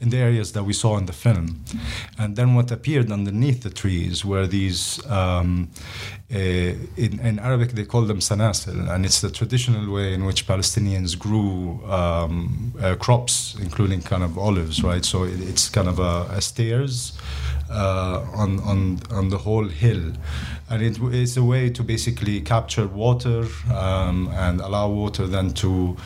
in 0.00 0.10
the 0.10 0.16
areas 0.16 0.52
that 0.52 0.64
we 0.64 0.72
saw 0.72 0.96
in 0.96 1.06
the 1.06 1.12
film. 1.12 1.64
And 2.18 2.36
then 2.36 2.54
what 2.54 2.70
appeared 2.70 3.12
underneath 3.12 3.62
the 3.62 3.70
trees 3.70 4.24
were 4.24 4.46
these, 4.46 5.04
um, 5.06 5.68
uh, 6.34 6.38
in, 6.38 7.20
in, 7.20 7.38
Arabic 7.38 7.72
they 7.72 7.84
call 7.84 8.02
them 8.02 8.18
sanasil, 8.18 8.90
and 8.92 9.04
it's 9.04 9.20
the 9.20 9.30
traditional 9.30 9.92
way 9.92 10.12
in 10.12 10.24
which 10.24 10.46
Palestinians 10.46 11.16
grew 11.16 11.84
um, 11.90 12.74
uh, 12.80 12.96
crops, 12.96 13.56
including 13.60 14.02
kind 14.02 14.24
of 14.24 14.36
olives, 14.36 14.82
right? 14.82 15.04
So 15.04 15.24
it, 15.24 15.40
it's 15.40 15.68
kind 15.68 15.88
of 15.88 16.00
a, 16.00 16.26
a 16.30 16.40
stairs 16.40 17.16
on, 17.70 18.60
on, 18.60 19.00
on 19.10 19.28
the 19.28 19.38
whole 19.38 19.68
hill. 19.68 20.12
And 20.68 20.82
it 20.82 20.98
is 20.98 21.36
a 21.36 21.42
way 21.42 21.70
to 21.70 21.82
basically 21.82 22.40
capture 22.40 22.86
water 22.88 23.46
um, 23.72 24.28
and 24.34 24.60
allow 24.60 24.88
water 24.88 25.26
then 25.26 25.50
to 25.54 25.96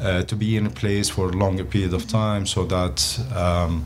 uh, 0.00 0.22
to 0.22 0.36
be 0.36 0.56
in 0.56 0.66
a 0.66 0.70
place 0.70 1.08
for 1.08 1.30
a 1.30 1.32
longer 1.32 1.64
period 1.64 1.94
of 1.94 2.06
time 2.06 2.46
so 2.46 2.64
that 2.66 3.18
um, 3.34 3.84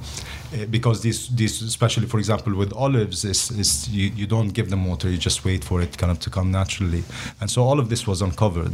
uh, 0.53 0.67
because 0.67 1.03
these, 1.03 1.29
these, 1.29 1.63
especially 1.63 2.07
for 2.07 2.19
example 2.19 2.55
with 2.55 2.73
olives, 2.73 3.25
is, 3.25 3.51
is 3.53 3.89
you, 3.89 4.11
you 4.15 4.27
don't 4.27 4.49
give 4.49 4.71
them 4.71 4.87
water, 4.87 5.09
you 5.09 5.17
just 5.17 5.45
wait 5.45 5.63
for 5.63 5.81
it 5.81 5.97
kind 5.97 6.11
of 6.11 6.19
to 6.21 6.31
come 6.31 6.51
naturally. 6.51 7.05
And 7.41 7.51
so 7.51 7.63
all 7.63 7.79
of 7.79 7.89
this 7.89 8.07
was 8.07 8.23
uncovered. 8.23 8.73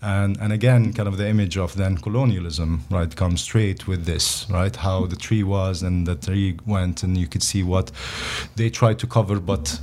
And, 0.00 0.36
and 0.40 0.52
again, 0.52 0.92
kind 0.92 1.08
of 1.08 1.16
the 1.16 1.28
image 1.28 1.56
of 1.56 1.76
then 1.76 1.98
colonialism, 1.98 2.84
right, 2.90 3.14
comes 3.14 3.42
straight 3.42 3.86
with 3.86 4.04
this, 4.04 4.46
right? 4.50 4.74
How 4.74 5.06
the 5.06 5.16
tree 5.16 5.42
was 5.42 5.82
and 5.82 6.06
the 6.06 6.14
tree 6.14 6.58
went, 6.66 7.02
and 7.02 7.16
you 7.18 7.26
could 7.26 7.42
see 7.42 7.62
what 7.62 7.90
they 8.56 8.70
tried 8.70 8.98
to 9.00 9.06
cover, 9.06 9.38
but 9.38 9.80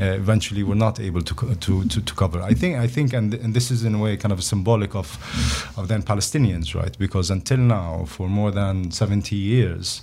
uh, 0.00 0.04
eventually 0.04 0.62
were 0.62 0.74
not 0.74 0.98
able 1.00 1.22
to, 1.22 1.54
to, 1.56 1.84
to, 1.84 2.00
to, 2.00 2.14
cover. 2.14 2.40
I 2.42 2.54
think, 2.54 2.78
I 2.78 2.86
think 2.86 3.12
and, 3.12 3.34
and 3.34 3.54
this 3.54 3.70
is 3.70 3.84
in 3.84 3.94
a 3.94 3.98
way 3.98 4.16
kind 4.16 4.32
of 4.32 4.42
symbolic 4.42 4.94
of, 4.94 5.08
of 5.76 5.88
then 5.88 6.02
Palestinians, 6.02 6.74
right? 6.74 6.96
Because 6.98 7.30
until 7.30 7.58
now, 7.58 8.04
for 8.06 8.28
more 8.28 8.50
than 8.50 8.90
70 8.90 9.36
years, 9.36 10.00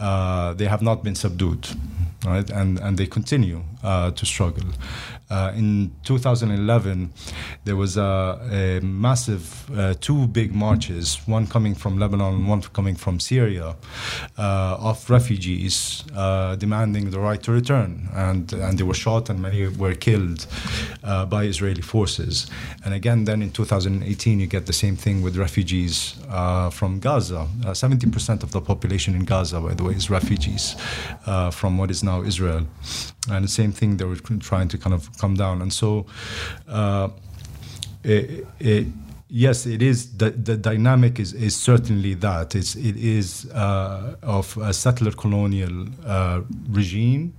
uh, 0.00 0.15
they 0.54 0.66
have 0.66 0.82
not 0.82 1.02
been 1.02 1.14
subdued, 1.14 1.68
right? 2.24 2.50
And 2.50 2.78
and 2.80 2.96
they 2.96 3.06
continue 3.06 3.62
uh, 3.82 4.10
to 4.10 4.26
struggle. 4.26 4.68
Uh, 5.28 5.52
in 5.56 5.92
2011, 6.04 7.12
there 7.64 7.74
was 7.74 7.96
a, 7.96 8.38
a 8.52 8.80
massive 8.84 9.68
uh, 9.76 9.92
two 10.00 10.28
big 10.28 10.54
marches, 10.54 11.16
one 11.26 11.48
coming 11.48 11.74
from 11.74 11.98
Lebanon, 11.98 12.46
one 12.46 12.62
coming 12.62 12.94
from 12.94 13.18
Syria, 13.18 13.74
uh, 14.38 14.76
of 14.78 15.10
refugees 15.10 16.04
uh, 16.14 16.54
demanding 16.54 17.10
the 17.10 17.18
right 17.18 17.42
to 17.42 17.50
return, 17.50 18.08
and 18.14 18.52
and 18.52 18.78
they 18.78 18.84
were 18.84 18.94
shot 18.94 19.28
and 19.28 19.42
many 19.42 19.66
were 19.66 19.94
killed 19.94 20.46
uh, 21.02 21.26
by 21.26 21.42
Israeli 21.44 21.82
forces. 21.82 22.46
And 22.84 22.94
again, 22.94 23.24
then 23.24 23.42
in 23.42 23.50
2018, 23.50 24.38
you 24.38 24.46
get 24.46 24.66
the 24.66 24.72
same 24.72 24.94
thing 24.94 25.22
with 25.22 25.36
refugees 25.36 26.14
uh, 26.28 26.70
from 26.70 27.00
Gaza. 27.00 27.48
70% 27.62 28.42
of 28.44 28.52
the 28.52 28.60
population 28.60 29.14
in 29.14 29.24
Gaza, 29.24 29.60
by 29.60 29.74
the 29.74 29.82
way, 29.82 29.94
is 29.94 30.08
refugees 30.08 30.76
from 31.50 31.78
what 31.78 31.90
is 31.90 32.04
now 32.04 32.22
Israel. 32.22 32.66
And 33.28 33.44
the 33.44 33.48
same 33.48 33.72
thing, 33.72 33.96
they 33.96 34.04
were 34.04 34.16
trying 34.16 34.68
to 34.68 34.78
kind 34.78 34.94
of 34.94 35.10
come 35.18 35.34
down. 35.34 35.62
And 35.62 35.72
so, 35.72 36.06
uh, 36.68 37.08
it, 38.04 38.46
it, 38.60 38.86
yes, 39.28 39.66
it 39.66 39.82
is. 39.82 40.16
The, 40.16 40.30
the 40.30 40.56
dynamic 40.56 41.18
is, 41.18 41.32
is 41.32 41.56
certainly 41.56 42.14
that. 42.14 42.54
It's, 42.54 42.76
it 42.76 42.96
is 42.96 43.50
uh, 43.50 44.16
of 44.22 44.56
a 44.58 44.72
settler 44.72 45.12
colonial 45.12 45.86
uh, 46.04 46.42
regime 46.68 47.34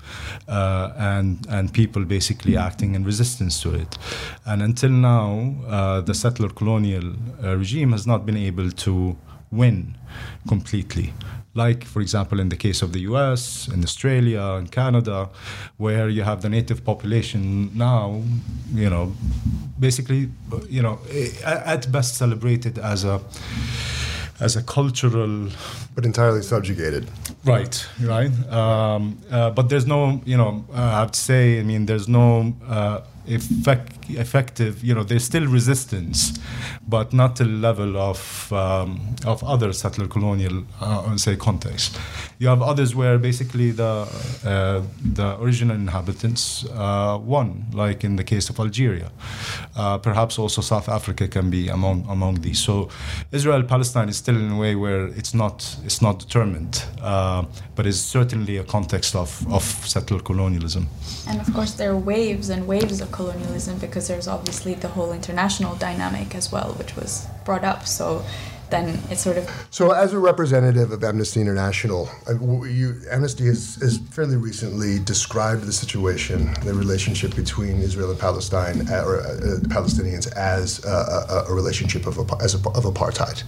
uh, 0.47 0.91
and, 0.97 1.45
and 1.49 1.73
people 1.73 2.03
basically 2.05 2.57
acting 2.57 2.95
in 2.95 3.03
resistance 3.03 3.61
to 3.61 3.73
it. 3.73 3.97
And 4.45 4.61
until 4.61 4.91
now, 4.91 5.55
uh, 5.67 6.01
the 6.01 6.13
settler 6.13 6.49
colonial 6.49 7.13
uh, 7.43 7.55
regime 7.57 7.91
has 7.93 8.05
not 8.05 8.25
been 8.25 8.37
able 8.37 8.71
to 8.71 9.17
win 9.51 9.95
completely 10.47 11.13
like, 11.57 11.83
for 11.83 12.01
example, 12.01 12.39
in 12.39 12.49
the 12.49 12.55
case 12.55 12.81
of 12.81 12.93
the 12.93 13.01
US, 13.11 13.67
in 13.67 13.83
Australia, 13.83 14.43
and 14.57 14.71
Canada, 14.71 15.29
where 15.77 16.07
you 16.07 16.23
have 16.23 16.41
the 16.41 16.49
native 16.49 16.85
population 16.85 17.71
now, 17.75 18.21
you 18.73 18.89
know, 18.89 19.13
basically, 19.79 20.29
you 20.69 20.81
know, 20.81 20.99
at 21.43 21.91
best 21.91 22.15
celebrated 22.15 22.77
as 22.77 23.03
a 23.03 23.19
as 24.39 24.55
a 24.55 24.61
cultural 24.61 25.49
but 25.95 26.05
entirely 26.05 26.43
subjugated. 26.43 27.09
Right 27.43 27.75
right. 28.01 28.31
Um, 28.51 29.17
uh, 29.31 29.49
but 29.49 29.69
there's 29.69 29.87
no 29.87 30.21
you 30.25 30.37
know 30.37 30.63
uh, 30.71 30.97
i 30.97 30.99
have 30.99 31.11
to 31.11 31.19
say 31.19 31.59
i 31.59 31.63
mean 31.63 31.87
there's 31.87 32.07
no 32.07 32.53
uh, 32.67 33.01
effect, 33.27 33.96
effective, 34.09 34.83
you 34.83 34.93
know, 34.93 35.03
there's 35.03 35.23
still 35.23 35.47
resistance, 35.47 36.37
but 36.87 37.13
not 37.13 37.35
to 37.37 37.43
the 37.43 37.49
level 37.49 37.97
of, 37.97 38.51
um, 38.53 39.15
of 39.25 39.43
other 39.43 39.73
settler 39.73 40.07
colonial, 40.07 40.63
uh, 40.81 41.17
say, 41.17 41.35
contexts. 41.35 41.97
You 42.39 42.47
have 42.49 42.61
others 42.61 42.95
where 42.95 43.17
basically 43.17 43.71
the, 43.71 44.07
uh, 44.45 44.81
the 45.03 45.37
original 45.41 45.75
inhabitants 45.75 46.65
uh, 46.65 47.17
won, 47.21 47.65
like 47.73 48.03
in 48.03 48.15
the 48.15 48.23
case 48.23 48.49
of 48.49 48.59
Algeria. 48.59 49.11
Uh, 49.75 49.97
perhaps 49.97 50.37
also 50.39 50.61
South 50.61 50.87
Africa 50.89 51.27
can 51.27 51.49
be 51.49 51.67
among, 51.69 52.05
among 52.09 52.35
these. 52.41 52.59
So 52.59 52.89
Israel 53.31 53.63
Palestine 53.63 54.09
is 54.09 54.17
still 54.17 54.37
in 54.37 54.51
a 54.51 54.57
way 54.57 54.75
where 54.75 55.07
it's 55.07 55.33
not, 55.33 55.77
it's 55.83 56.01
not 56.01 56.19
determined, 56.19 56.83
uh, 57.01 57.45
but 57.75 57.85
is 57.85 57.99
certainly 57.99 58.57
a 58.57 58.63
context 58.63 59.15
of, 59.15 59.29
of 59.51 59.63
settler 59.63 60.19
colonialism. 60.19 60.87
And 61.27 61.41
of 61.41 61.51
course, 61.53 61.73
there 61.73 61.91
are 61.91 61.97
waves 61.97 62.49
and 62.49 62.67
waves 62.67 63.01
of 63.01 63.11
colonialism 63.11 63.79
because 63.79 63.96
there's 64.05 64.27
obviously 64.27 64.75
the 64.75 64.89
whole 64.89 65.11
international 65.11 65.75
dynamic 65.75 66.35
as 66.35 66.51
well, 66.51 66.73
which 66.73 66.95
was 66.95 67.27
brought 67.45 67.63
up. 67.63 67.87
So 67.87 68.23
then 68.69 68.99
it's 69.09 69.21
sort 69.21 69.37
of. 69.37 69.67
So, 69.71 69.91
as 69.91 70.13
a 70.13 70.19
representative 70.19 70.91
of 70.91 71.03
Amnesty 71.03 71.41
International, 71.41 72.09
uh, 72.29 72.33
you, 72.65 73.01
Amnesty 73.09 73.45
has, 73.45 73.75
has 73.75 73.97
fairly 74.11 74.35
recently 74.35 74.99
described 74.99 75.63
the 75.63 75.71
situation, 75.71 76.53
the 76.63 76.73
relationship 76.73 77.35
between 77.35 77.77
Israel 77.77 78.11
and 78.11 78.19
Palestine, 78.19 78.87
uh, 78.89 79.03
or 79.05 79.21
uh, 79.21 79.59
Palestinians, 79.69 80.31
as 80.35 80.83
a, 80.85 81.45
a, 81.47 81.53
relationship 81.53 82.05
of, 82.07 82.17
as 82.41 82.55
a, 82.55 82.57
of 82.69 82.83
apartheid. 82.83 83.43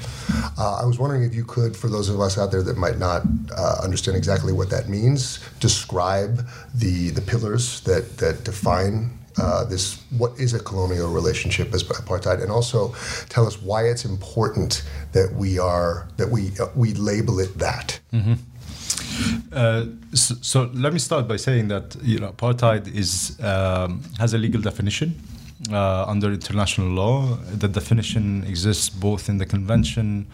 Uh, 0.57 0.79
I 0.81 0.85
was 0.85 0.99
wondering 0.99 1.23
if 1.23 1.35
you 1.35 1.43
could, 1.43 1.75
for 1.75 1.89
those 1.89 2.09
of 2.09 2.19
us 2.19 2.37
out 2.37 2.51
there 2.51 2.63
that 2.63 2.77
might 2.77 2.97
not 2.97 3.23
uh, 3.55 3.77
understand 3.83 4.15
exactly 4.15 4.53
what 4.53 4.69
that 4.69 4.87
means, 4.87 5.39
describe 5.59 6.47
the 6.73 7.09
the 7.09 7.21
pillars 7.21 7.81
that 7.81 8.17
that 8.17 8.43
define 8.43 9.18
uh, 9.37 9.63
this 9.65 10.01
what 10.17 10.31
is 10.39 10.53
a 10.53 10.59
colonial 10.59 11.09
relationship 11.11 11.73
as 11.73 11.83
apartheid, 11.83 12.41
and 12.41 12.51
also 12.51 12.93
tell 13.29 13.45
us 13.45 13.61
why 13.61 13.83
it's 13.83 14.05
important 14.05 14.83
that 15.11 15.33
we 15.33 15.59
are 15.59 16.07
that 16.17 16.29
we 16.29 16.51
uh, 16.59 16.67
we 16.75 16.93
label 16.93 17.39
it 17.39 17.57
that. 17.57 17.99
Mm-hmm. 18.13 18.33
Uh, 19.51 19.85
so, 20.13 20.35
so, 20.41 20.69
let 20.73 20.93
me 20.93 20.99
start 20.99 21.27
by 21.27 21.35
saying 21.35 21.67
that 21.67 21.95
you 22.01 22.19
know 22.19 22.31
apartheid 22.31 22.93
is 22.95 23.39
um, 23.41 24.01
has 24.17 24.33
a 24.33 24.37
legal 24.37 24.61
definition 24.61 25.19
uh, 25.71 26.05
under 26.07 26.31
international 26.31 26.87
law. 26.87 27.35
The 27.35 27.67
definition 27.67 28.43
exists 28.45 28.89
both 28.89 29.29
in 29.29 29.37
the 29.37 29.45
Convention 29.45 30.27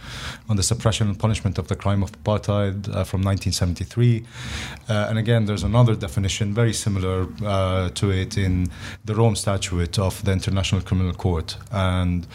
on 0.49 0.55
the 0.55 0.63
Suppression 0.63 1.07
and 1.07 1.17
Punishment 1.17 1.57
of 1.57 1.67
the 1.67 1.75
Crime 1.75 2.03
of 2.03 2.11
Apartheid 2.11 2.87
uh, 2.87 3.03
from 3.03 3.21
1973, 3.21 4.23
uh, 4.87 5.07
and 5.09 5.17
again, 5.17 5.45
there's 5.45 5.63
another 5.63 5.95
definition 5.95 6.53
very 6.53 6.73
similar 6.73 7.27
uh, 7.43 7.89
to 7.89 8.11
it 8.11 8.37
in 8.37 8.67
the 9.03 9.15
Rome 9.15 9.35
Statute 9.35 9.97
of 9.97 10.23
the 10.23 10.31
International 10.31 10.81
Criminal 10.81 11.13
Court, 11.13 11.57
and 11.71 12.27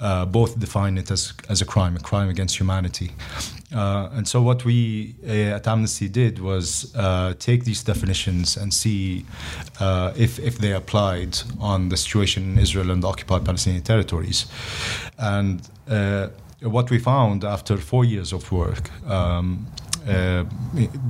uh, 0.00 0.26
both 0.26 0.58
define 0.58 0.98
it 0.98 1.10
as, 1.10 1.32
as 1.48 1.62
a 1.62 1.64
crime, 1.64 1.96
a 1.96 2.00
crime 2.00 2.28
against 2.28 2.58
humanity. 2.58 3.12
Uh, 3.72 4.08
and 4.12 4.28
so, 4.28 4.42
what 4.42 4.64
we 4.64 5.14
uh, 5.26 5.56
at 5.56 5.66
Amnesty 5.66 6.08
did 6.08 6.38
was 6.38 6.94
uh, 6.94 7.34
take 7.38 7.64
these 7.64 7.82
definitions 7.82 8.56
and 8.56 8.72
see 8.72 9.24
uh, 9.80 10.12
if, 10.16 10.38
if 10.38 10.58
they 10.58 10.72
applied 10.72 11.38
on 11.58 11.88
the 11.88 11.96
situation 11.96 12.42
in 12.42 12.58
Israel 12.58 12.90
and 12.90 13.02
the 13.02 13.08
occupied 13.08 13.44
Palestinian 13.44 13.82
territories. 13.82 14.46
And 15.18 15.68
uh, 15.88 16.28
what 16.60 16.90
we 16.90 16.98
found 16.98 17.44
after 17.44 17.76
four 17.76 18.04
years 18.04 18.32
of 18.32 18.50
work 18.52 18.90
um, 19.08 19.66
uh, 20.06 20.44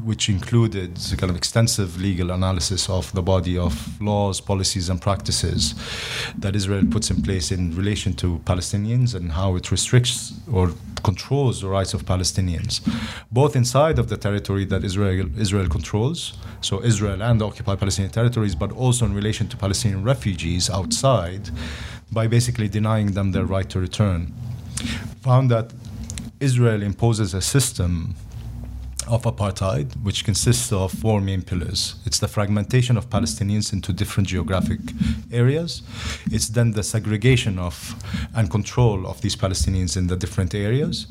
which 0.04 0.28
included 0.28 0.98
kind 1.18 1.30
of 1.30 1.36
extensive 1.36 2.00
legal 2.00 2.30
analysis 2.30 2.88
of 2.88 3.12
the 3.12 3.22
body 3.22 3.58
of 3.58 4.00
laws, 4.00 4.40
policies, 4.40 4.88
and 4.88 5.00
practices 5.00 5.74
that 6.38 6.54
Israel 6.54 6.84
puts 6.88 7.10
in 7.10 7.20
place 7.22 7.50
in 7.50 7.74
relation 7.74 8.14
to 8.14 8.38
Palestinians 8.44 9.14
and 9.14 9.32
how 9.32 9.56
it 9.56 9.70
restricts 9.70 10.34
or 10.52 10.70
controls 11.02 11.60
the 11.60 11.68
rights 11.68 11.92
of 11.92 12.04
Palestinians, 12.04 12.80
both 13.32 13.56
inside 13.56 13.98
of 13.98 14.08
the 14.08 14.16
territory 14.16 14.64
that 14.64 14.84
Israel 14.84 15.28
Israel 15.38 15.68
controls, 15.68 16.34
so 16.60 16.82
Israel 16.82 17.22
and 17.22 17.40
the 17.40 17.46
occupied 17.46 17.78
Palestinian 17.78 18.12
territories, 18.12 18.54
but 18.54 18.70
also 18.72 19.04
in 19.06 19.14
relation 19.14 19.48
to 19.48 19.56
Palestinian 19.56 20.04
refugees 20.04 20.70
outside, 20.70 21.50
by 22.12 22.26
basically 22.26 22.68
denying 22.68 23.12
them 23.12 23.32
their 23.32 23.44
right 23.44 23.68
to 23.70 23.80
return. 23.80 24.32
Found 25.22 25.50
that 25.50 25.72
Israel 26.40 26.82
imposes 26.82 27.34
a 27.34 27.40
system 27.40 28.14
of 29.06 29.23
apartheid, 29.23 29.92
which 30.02 30.25
consists 30.25 30.73
of 30.73 30.92
four 30.92 31.20
main 31.20 31.42
pillars. 31.42 31.96
It's 32.06 32.18
the 32.18 32.28
fragmentation 32.28 32.96
of 32.96 33.11
Palestinians 33.11 33.73
into 33.73 33.92
different 33.92 34.28
geographic 34.28 34.80
areas. 35.32 35.82
It's 36.30 36.49
then 36.49 36.73
the 36.73 36.82
segregation 36.82 37.58
of 37.58 37.94
and 38.34 38.50
control 38.50 39.06
of 39.06 39.20
these 39.20 39.37
Palestinians 39.37 39.96
in 39.96 40.06
the 40.06 40.16
different 40.16 40.54
areas, 40.54 41.06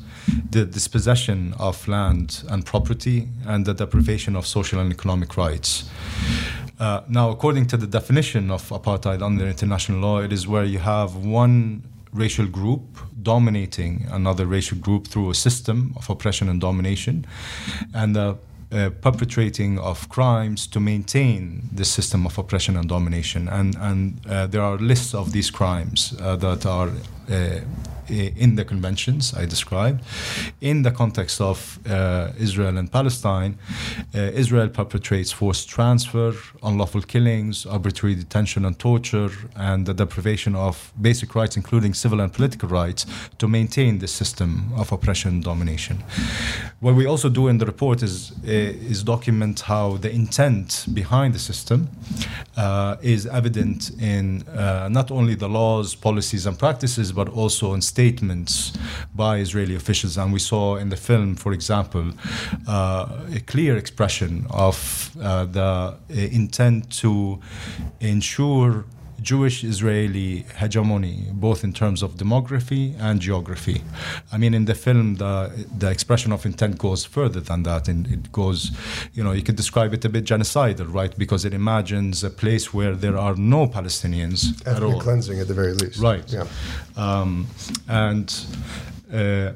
the 0.50 0.64
dispossession 0.64 1.54
of 1.58 1.86
land 1.88 2.42
and 2.48 2.64
property, 2.64 3.28
and 3.46 3.64
the 3.64 3.74
deprivation 3.74 4.36
of 4.36 4.46
social 4.46 4.80
and 4.80 4.92
economic 4.92 5.36
rights. 5.36 5.88
Uh, 6.80 7.02
now, 7.08 7.30
according 7.30 7.66
to 7.66 7.76
the 7.76 7.86
definition 7.86 8.50
of 8.50 8.68
apartheid 8.70 9.22
under 9.22 9.46
international 9.46 10.00
law, 10.00 10.18
it 10.20 10.32
is 10.32 10.48
where 10.48 10.64
you 10.64 10.78
have 10.78 11.14
one 11.16 11.82
racial 12.12 12.46
group 12.46 12.82
dominating 13.24 14.06
another 14.10 14.46
racial 14.46 14.78
group 14.78 15.08
through 15.08 15.30
a 15.30 15.34
system 15.34 15.92
of 15.96 16.10
oppression 16.10 16.48
and 16.48 16.60
domination, 16.60 17.26
and 17.92 18.14
the 18.14 18.36
uh, 18.72 18.90
perpetrating 19.00 19.78
of 19.78 20.08
crimes 20.08 20.66
to 20.66 20.80
maintain 20.80 21.68
the 21.72 21.84
system 21.84 22.26
of 22.26 22.38
oppression 22.38 22.76
and 22.76 22.88
domination. 22.88 23.48
And, 23.48 23.76
and 23.76 24.20
uh, 24.26 24.46
there 24.46 24.62
are 24.62 24.78
lists 24.78 25.14
of 25.14 25.32
these 25.32 25.50
crimes 25.50 26.14
uh, 26.20 26.36
that 26.36 26.66
are 26.66 26.90
uh, 27.30 27.60
in 28.08 28.56
the 28.56 28.64
conventions 28.64 29.34
I 29.34 29.46
described. 29.46 30.02
In 30.60 30.82
the 30.82 30.90
context 30.90 31.40
of 31.40 31.78
uh, 31.88 32.32
Israel 32.38 32.76
and 32.78 32.90
Palestine, 32.90 33.58
uh, 34.14 34.18
Israel 34.18 34.68
perpetrates 34.68 35.32
forced 35.32 35.68
transfer, 35.68 36.34
unlawful 36.62 37.02
killings, 37.02 37.66
arbitrary 37.66 38.14
detention 38.14 38.64
and 38.64 38.78
torture, 38.78 39.30
and 39.56 39.86
the 39.86 39.94
deprivation 39.94 40.54
of 40.54 40.92
basic 41.00 41.34
rights, 41.34 41.56
including 41.56 41.94
civil 41.94 42.20
and 42.20 42.32
political 42.32 42.68
rights, 42.68 43.06
to 43.38 43.48
maintain 43.48 43.98
this 43.98 44.12
system 44.12 44.72
of 44.76 44.92
oppression 44.92 45.34
and 45.34 45.44
domination. 45.44 46.02
What 46.80 46.94
we 46.94 47.06
also 47.06 47.28
do 47.28 47.48
in 47.48 47.58
the 47.58 47.66
report 47.66 48.02
is, 48.02 48.32
is 48.42 49.02
document 49.02 49.60
how 49.60 49.96
the 49.96 50.10
intent 50.10 50.86
behind 50.92 51.34
the 51.34 51.38
system 51.38 51.88
uh, 52.56 52.96
is 53.02 53.26
evident 53.26 53.90
in 54.00 54.42
uh, 54.48 54.88
not 54.90 55.10
only 55.10 55.34
the 55.34 55.48
laws, 55.48 55.94
policies, 55.94 56.46
and 56.46 56.58
practices, 56.58 57.12
but 57.12 57.28
also 57.28 57.74
in 57.74 57.80
statements 57.94 58.72
by 59.14 59.32
Israeli 59.46 59.76
officials. 59.82 60.14
And 60.20 60.32
we 60.32 60.40
saw 60.52 60.64
in 60.82 60.88
the 60.94 61.00
film, 61.08 61.36
for 61.36 61.52
example, 61.52 62.06
uh, 62.66 63.38
a 63.38 63.40
clear 63.52 63.76
expression 63.84 64.32
of 64.50 64.76
uh, 65.20 65.44
the 65.58 65.62
uh, 65.62 65.96
intent 66.38 66.80
to 67.02 67.12
ensure 68.00 68.84
Jewish 69.24 69.64
Israeli 69.64 70.44
hegemony, 70.60 71.16
both 71.32 71.64
in 71.64 71.72
terms 71.72 72.02
of 72.02 72.10
demography 72.16 72.94
and 73.00 73.20
geography. 73.20 73.82
I 74.30 74.36
mean, 74.38 74.52
in 74.54 74.66
the 74.66 74.74
film, 74.74 75.16
the, 75.16 75.66
the 75.78 75.90
expression 75.90 76.30
of 76.30 76.44
intent 76.44 76.78
goes 76.78 77.04
further 77.04 77.40
than 77.40 77.62
that. 77.64 77.88
And 77.88 78.06
it 78.06 78.30
goes, 78.30 78.70
you 79.14 79.24
know, 79.24 79.32
you 79.32 79.42
could 79.42 79.56
describe 79.56 79.94
it 79.94 80.04
a 80.04 80.08
bit 80.08 80.24
genocidal, 80.24 80.92
right? 80.92 81.16
Because 81.16 81.44
it 81.44 81.54
imagines 81.54 82.22
a 82.22 82.30
place 82.30 82.74
where 82.74 82.94
there 82.94 83.16
are 83.16 83.34
no 83.34 83.66
Palestinians 83.66 84.60
Ethnic 84.60 84.76
at 84.76 84.82
all. 84.82 85.00
cleansing 85.00 85.40
at 85.40 85.48
the 85.48 85.54
very 85.54 85.72
least. 85.72 85.98
Right. 86.00 86.30
Yeah. 86.30 86.46
Um, 86.96 87.46
and 87.88 88.28
uh, 89.12 89.52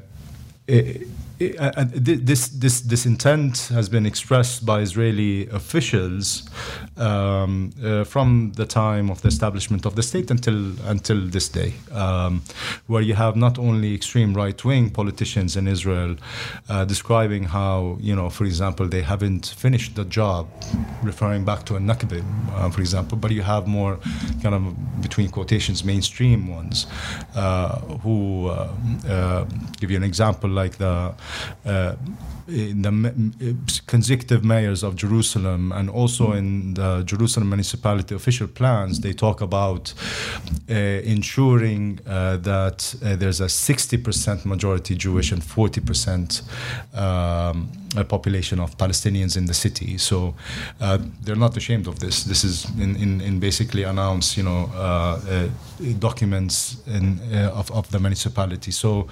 it, 0.67 1.07
this 1.39 2.49
this 2.49 2.81
this 2.81 3.05
intent 3.05 3.69
has 3.69 3.87
been 3.87 4.05
expressed 4.05 4.65
by 4.65 4.81
Israeli 4.81 5.47
officials 5.49 6.49
um, 6.97 7.71
uh, 7.81 8.03
from 8.03 8.51
the 8.55 8.65
time 8.65 9.09
of 9.09 9.21
the 9.21 9.29
establishment 9.29 9.85
of 9.85 9.95
the 9.95 10.03
state 10.03 10.29
until 10.31 10.73
until 10.85 11.27
this 11.27 11.47
day, 11.47 11.75
um, 11.93 12.41
where 12.87 13.01
you 13.01 13.13
have 13.13 13.37
not 13.37 13.57
only 13.57 13.95
extreme 13.95 14.33
right 14.33 14.63
wing 14.65 14.89
politicians 14.89 15.55
in 15.55 15.67
Israel 15.67 16.17
uh, 16.67 16.83
describing 16.83 17.43
how 17.43 17.97
you 18.01 18.15
know, 18.15 18.29
for 18.29 18.43
example, 18.43 18.87
they 18.87 19.01
haven't 19.01 19.45
finished 19.57 19.95
the 19.95 20.03
job, 20.03 20.45
referring 21.01 21.45
back 21.45 21.63
to 21.65 21.77
a 21.77 21.79
Nakba, 21.79 22.21
uh, 22.51 22.69
for 22.69 22.81
example, 22.81 23.17
but 23.17 23.31
you 23.31 23.43
have 23.43 23.65
more 23.65 23.97
kind 24.43 24.55
of 24.55 25.01
between 25.01 25.29
quotations 25.29 25.85
mainstream 25.85 26.47
ones 26.49 26.85
uh, 27.35 27.79
who 28.03 28.47
uh, 28.49 29.45
give 29.79 29.89
you 29.89 29.95
an 29.95 30.03
example 30.03 30.49
like 30.49 30.77
the 30.77 31.13
the 32.47 33.55
consecutive 33.87 34.43
mayors 34.43 34.83
of 34.83 34.95
Jerusalem 34.95 35.71
and 35.71 35.89
also 35.89 36.33
in 36.33 36.73
the 36.73 37.03
Jerusalem 37.03 37.49
municipality 37.49 38.15
official 38.15 38.47
plans, 38.47 38.99
they 39.01 39.13
talk 39.13 39.41
about 39.41 39.93
uh, 40.69 40.73
ensuring 40.73 41.99
uh, 42.07 42.37
that 42.37 42.95
uh, 43.03 43.15
there's 43.15 43.41
a 43.41 43.45
60% 43.45 44.45
majority 44.45 44.95
Jewish 44.95 45.31
and 45.31 45.41
40% 45.41 46.41
um, 46.97 47.69
population 48.07 48.59
of 48.59 48.77
Palestinians 48.77 49.35
in 49.37 49.45
the 49.45 49.53
city. 49.53 49.97
So 49.97 50.35
uh, 50.79 50.99
they're 51.21 51.35
not 51.35 51.57
ashamed 51.57 51.87
of 51.87 51.99
this. 51.99 52.23
This 52.23 52.43
is 52.43 52.65
in, 52.79 52.95
in, 52.95 53.21
in 53.21 53.39
basically 53.39 53.83
announced, 53.83 54.37
you 54.37 54.43
know, 54.43 54.69
uh, 54.73 55.19
uh, 55.29 55.47
documents 55.99 56.81
in, 56.87 57.19
of, 57.33 57.71
of 57.71 57.89
the 57.91 57.99
municipality. 57.99 58.71
So 58.71 59.07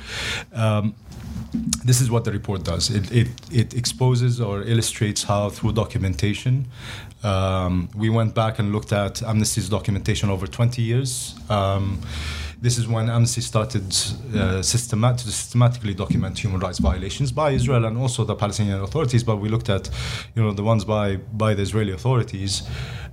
um, 0.53 0.93
this 1.84 2.01
is 2.01 2.12
what 2.12 2.24
the 2.25 2.32
report 2.32 2.63
does. 2.63 2.89
It, 2.89 3.12
it, 3.12 3.27
it 3.51 3.74
exposes 3.74 4.41
or 4.41 4.62
illustrates 4.63 5.24
how, 5.24 5.50
through 5.50 5.74
documentation, 5.74 6.65
um, 7.24 7.89
we 7.96 8.10
went 8.10 8.36
back 8.36 8.60
and 8.60 8.72
looked 8.72 8.91
at 8.91 9.24
Amnesty's 9.24 9.70
documentation 9.70 10.29
over 10.29 10.48
20 10.48 10.82
years. 10.82 11.36
Um, 11.50 12.01
this 12.61 12.77
is 12.77 12.87
when 12.87 13.09
Amnesty 13.09 13.41
started 13.41 13.83
uh, 13.83 14.61
systemat- 14.61 15.17
to 15.17 15.31
systematically 15.31 15.93
document 15.93 16.39
human 16.39 16.59
rights 16.59 16.79
violations 16.79 17.31
by 17.31 17.51
Israel 17.51 17.85
and 17.85 17.97
also 17.97 18.23
the 18.23 18.35
Palestinian 18.35 18.81
authorities. 18.81 19.23
But 19.23 19.37
we 19.37 19.49
looked 19.49 19.69
at, 19.69 19.89
you 20.35 20.43
know, 20.43 20.53
the 20.53 20.63
ones 20.63 20.83
by 20.85 21.17
by 21.17 21.53
the 21.53 21.61
Israeli 21.61 21.93
authorities 21.93 22.63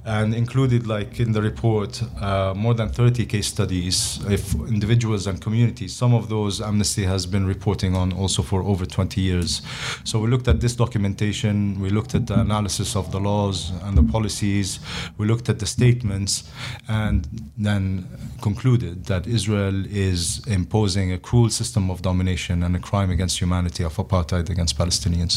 and 0.05 0.35
included 0.35 0.87
like 0.87 1.19
in 1.19 1.33
the 1.33 1.41
report 1.41 2.03
uh, 2.21 2.53
more 2.55 2.75
than 2.75 2.91
30 2.91 3.25
case 3.25 3.47
studies 3.47 4.21
if 4.29 4.55
individuals 4.55 5.27
and 5.27 5.41
communities 5.41 5.95
some 5.95 6.13
of 6.13 6.29
those 6.29 6.61
amnesty 6.61 7.05
has 7.05 7.25
been 7.25 7.47
reporting 7.47 7.97
on 7.97 8.13
also 8.13 8.43
for 8.43 8.63
over 8.63 8.85
20 8.85 9.21
years 9.21 9.63
so 10.05 10.19
we 10.19 10.29
looked 10.29 10.47
at 10.47 10.61
this 10.61 10.77
documentation 10.77 11.81
we 11.81 11.89
looked 11.89 12.15
at 12.15 12.27
the 12.27 12.39
analysis 12.39 12.95
of 12.97 13.13
the 13.13 13.19
laws 13.19 13.73
and 13.85 13.97
the 13.97 14.03
policies 14.03 14.79
we 15.17 15.27
looked 15.27 15.49
at 15.49 15.59
the 15.59 15.67
statements 15.67 16.51
and 16.89 17.27
then 17.57 18.07
concluded 18.43 19.07
that 19.07 19.27
israel 19.39 19.77
is 20.09 20.21
imposing 20.59 21.13
a 21.13 21.19
cruel 21.19 21.51
system 21.61 21.91
of 21.91 21.97
domination 22.11 22.57
and 22.63 22.73
a 22.81 22.83
crime 22.89 23.11
against 23.17 23.35
humanity 23.45 23.83
of 23.85 23.95
apartheid 24.05 24.47
against 24.55 24.73
palestinians 24.83 25.35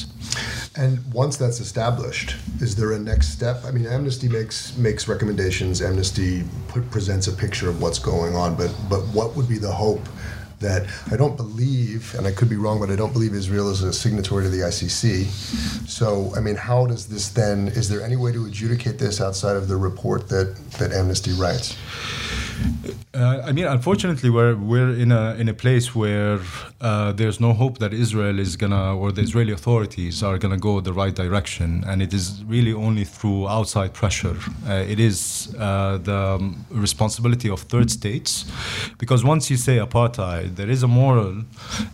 and 0.83 0.93
once 1.21 1.35
that's 1.41 1.59
established 1.67 2.29
is 2.65 2.71
there 2.77 2.91
a 2.99 2.99
next 3.11 3.27
step 3.37 3.57
i 3.67 3.71
mean 3.75 3.87
amnesty 3.97 4.29
makes 4.39 4.57
makes 4.77 5.07
recommendations. 5.07 5.81
Amnesty 5.81 6.43
put, 6.67 6.89
presents 6.91 7.27
a 7.27 7.33
picture 7.33 7.69
of 7.69 7.81
what's 7.81 7.99
going 7.99 8.35
on, 8.35 8.55
but 8.55 8.73
but 8.89 9.01
what 9.17 9.35
would 9.35 9.47
be 9.47 9.57
the 9.57 9.71
hope? 9.71 10.05
That 10.59 10.87
I 11.11 11.15
don't 11.17 11.37
believe, 11.37 12.15
and 12.17 12.25
I 12.25 12.31
could 12.31 12.49
be 12.49 12.55
wrong, 12.55 12.79
but 12.79 12.89
I 12.89 12.95
don't 12.95 13.13
believe 13.13 13.35
Israel 13.35 13.69
is 13.69 13.83
a 13.83 13.93
signatory 13.93 14.43
to 14.45 14.49
the 14.49 14.61
ICC. 14.61 15.25
So, 15.87 16.33
I 16.35 16.39
mean, 16.39 16.55
how 16.55 16.87
does 16.87 17.07
this 17.07 17.29
then? 17.29 17.67
Is 17.67 17.89
there 17.89 18.01
any 18.01 18.15
way 18.15 18.31
to 18.31 18.45
adjudicate 18.47 18.97
this 18.97 19.21
outside 19.21 19.55
of 19.55 19.67
the 19.67 19.77
report 19.77 20.29
that 20.29 20.55
that 20.79 20.93
Amnesty 20.93 21.33
writes? 21.33 21.77
Uh, 23.13 23.41
I 23.43 23.51
mean, 23.51 23.65
unfortunately, 23.65 24.29
we're 24.29 24.55
we're 24.55 24.93
in 24.93 25.11
a 25.11 25.35
in 25.35 25.49
a 25.49 25.53
place 25.53 25.95
where 25.95 26.39
uh, 26.81 27.11
there's 27.13 27.39
no 27.39 27.53
hope 27.53 27.79
that 27.79 27.93
Israel 27.93 28.37
is 28.39 28.55
gonna 28.55 28.95
or 28.95 29.11
the 29.11 29.21
Israeli 29.21 29.53
authorities 29.53 30.21
are 30.21 30.37
gonna 30.37 30.57
go 30.57 30.79
the 30.81 30.93
right 30.93 31.15
direction, 31.15 31.83
and 31.87 32.01
it 32.01 32.13
is 32.13 32.43
really 32.45 32.73
only 32.73 33.05
through 33.05 33.47
outside 33.47 33.93
pressure. 33.93 34.37
Uh, 34.67 34.93
it 34.93 34.99
is 34.99 35.55
uh, 35.57 35.97
the 35.97 36.15
um, 36.15 36.65
responsibility 36.69 37.49
of 37.49 37.61
third 37.61 37.89
states, 37.89 38.45
because 38.99 39.23
once 39.23 39.49
you 39.49 39.57
say 39.57 39.77
apartheid, 39.77 40.55
there 40.55 40.69
is 40.69 40.83
a 40.83 40.87
moral 40.87 41.43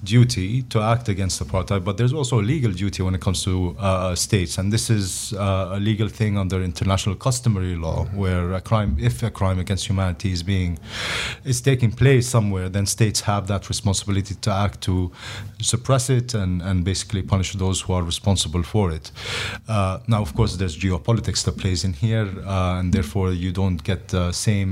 duty 0.04 0.64
to 0.64 0.82
act 0.82 1.08
against 1.08 1.42
apartheid, 1.42 1.84
but 1.86 1.98
there's 1.98 2.14
also 2.14 2.40
a 2.40 2.46
legal 2.54 2.72
duty 2.72 3.02
when 3.02 3.16
it 3.16 3.22
comes 3.22 3.44
to 3.44 3.76
uh, 3.80 4.14
states, 4.16 4.58
and 4.58 4.74
this 4.74 4.90
is 4.90 5.34
uh, 5.34 5.78
a 5.78 5.80
legal 5.80 6.10
thing 6.10 6.38
under 6.38 6.62
international 6.62 7.16
customary 7.16 7.76
law, 7.76 8.06
where 8.14 8.54
a 8.54 8.62
crime, 8.62 8.98
if 9.00 9.24
a 9.24 9.32
crime 9.32 9.60
against 9.60 9.88
humanity 9.88 10.32
is 10.32 10.44
being 10.44 10.53
being 10.54 10.72
is 11.52 11.62
taking 11.62 11.92
place 12.04 12.26
somewhere, 12.36 12.68
then 12.76 12.86
states 12.86 13.20
have 13.32 13.44
that 13.54 13.64
responsibility 13.74 14.36
to 14.46 14.52
act 14.66 14.78
to 14.90 14.96
suppress 15.74 16.06
it 16.10 16.34
and, 16.42 16.54
and 16.68 16.78
basically 16.92 17.22
punish 17.34 17.50
those 17.66 17.78
who 17.84 17.92
are 17.98 18.04
responsible 18.14 18.64
for 18.74 18.86
it. 18.98 19.06
Uh, 19.68 19.98
now, 20.14 20.22
of 20.28 20.32
course, 20.38 20.52
there's 20.60 20.78
geopolitics 20.86 21.42
that 21.46 21.56
plays 21.64 21.84
in 21.88 21.94
here, 22.06 22.28
uh, 22.46 22.80
and 22.80 22.88
therefore 22.98 23.28
you 23.44 23.52
don't 23.62 23.80
get 23.84 24.00
the 24.16 24.32
same 24.48 24.72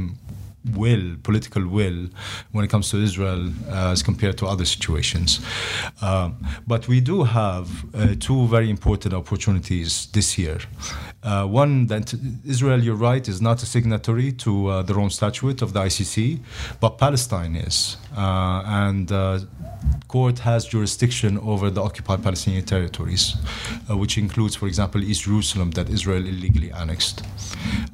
will, 0.76 1.16
political 1.24 1.64
will, 1.68 2.08
when 2.52 2.64
it 2.66 2.70
comes 2.74 2.90
to 2.92 2.98
Israel 2.98 3.44
uh, 3.50 3.96
as 3.96 4.04
compared 4.04 4.38
to 4.38 4.46
other 4.54 4.66
situations. 4.66 5.30
Uh, 6.02 6.30
but 6.68 6.88
we 6.88 7.00
do 7.12 7.24
have 7.24 7.68
uh, 7.96 8.16
two 8.20 8.48
very 8.48 8.70
important 8.70 9.14
opportunities 9.14 10.08
this 10.14 10.38
year. 10.38 10.60
Uh, 11.24 11.46
one, 11.46 11.86
that 11.88 12.14
Israel, 12.46 12.82
you're 12.82 12.96
right, 12.96 13.28
is 13.28 13.42
not 13.42 13.62
a 13.62 13.66
signatory 13.66 14.32
to 14.32 14.68
uh, 14.68 14.82
the 14.82 14.94
Rome 14.94 15.12
Statute 15.12 15.62
of 15.62 15.74
the 15.74 15.80
ICC, 15.82 16.40
but 16.80 16.98
Palestine 16.98 17.56
is. 17.56 17.98
Uh, 18.18 18.64
and 18.66 19.12
court 20.08 20.40
has 20.40 20.66
jurisdiction 20.66 21.38
over 21.40 21.70
the 21.70 21.82
occupied 21.82 22.22
Palestinian 22.22 22.66
territories, 22.66 23.36
which 23.90 24.18
includes, 24.18 24.56
for 24.56 24.68
example, 24.68 25.02
East 25.02 25.24
Jerusalem 25.24 25.72
that 25.72 25.90
Israel 25.90 26.26
illegally 26.26 26.72
annexed. 26.72 27.24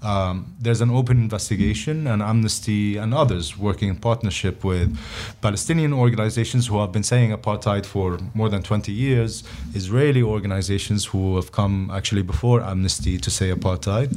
Um, 0.01 0.55
there's 0.59 0.81
an 0.81 0.89
open 0.89 1.17
investigation, 1.17 2.07
and 2.07 2.21
Amnesty 2.21 2.97
and 2.97 3.13
others 3.13 3.57
working 3.57 3.89
in 3.89 3.97
partnership 3.97 4.63
with 4.63 4.97
Palestinian 5.41 5.93
organizations 5.93 6.67
who 6.67 6.79
have 6.79 6.91
been 6.91 7.03
saying 7.03 7.31
apartheid 7.31 7.85
for 7.85 8.19
more 8.33 8.49
than 8.49 8.63
20 8.63 8.91
years, 8.91 9.43
Israeli 9.73 10.23
organizations 10.23 11.05
who 11.05 11.35
have 11.35 11.51
come 11.51 11.91
actually 11.93 12.23
before 12.23 12.61
Amnesty 12.61 13.16
to 13.17 13.29
say 13.29 13.51
apartheid, 13.51 14.09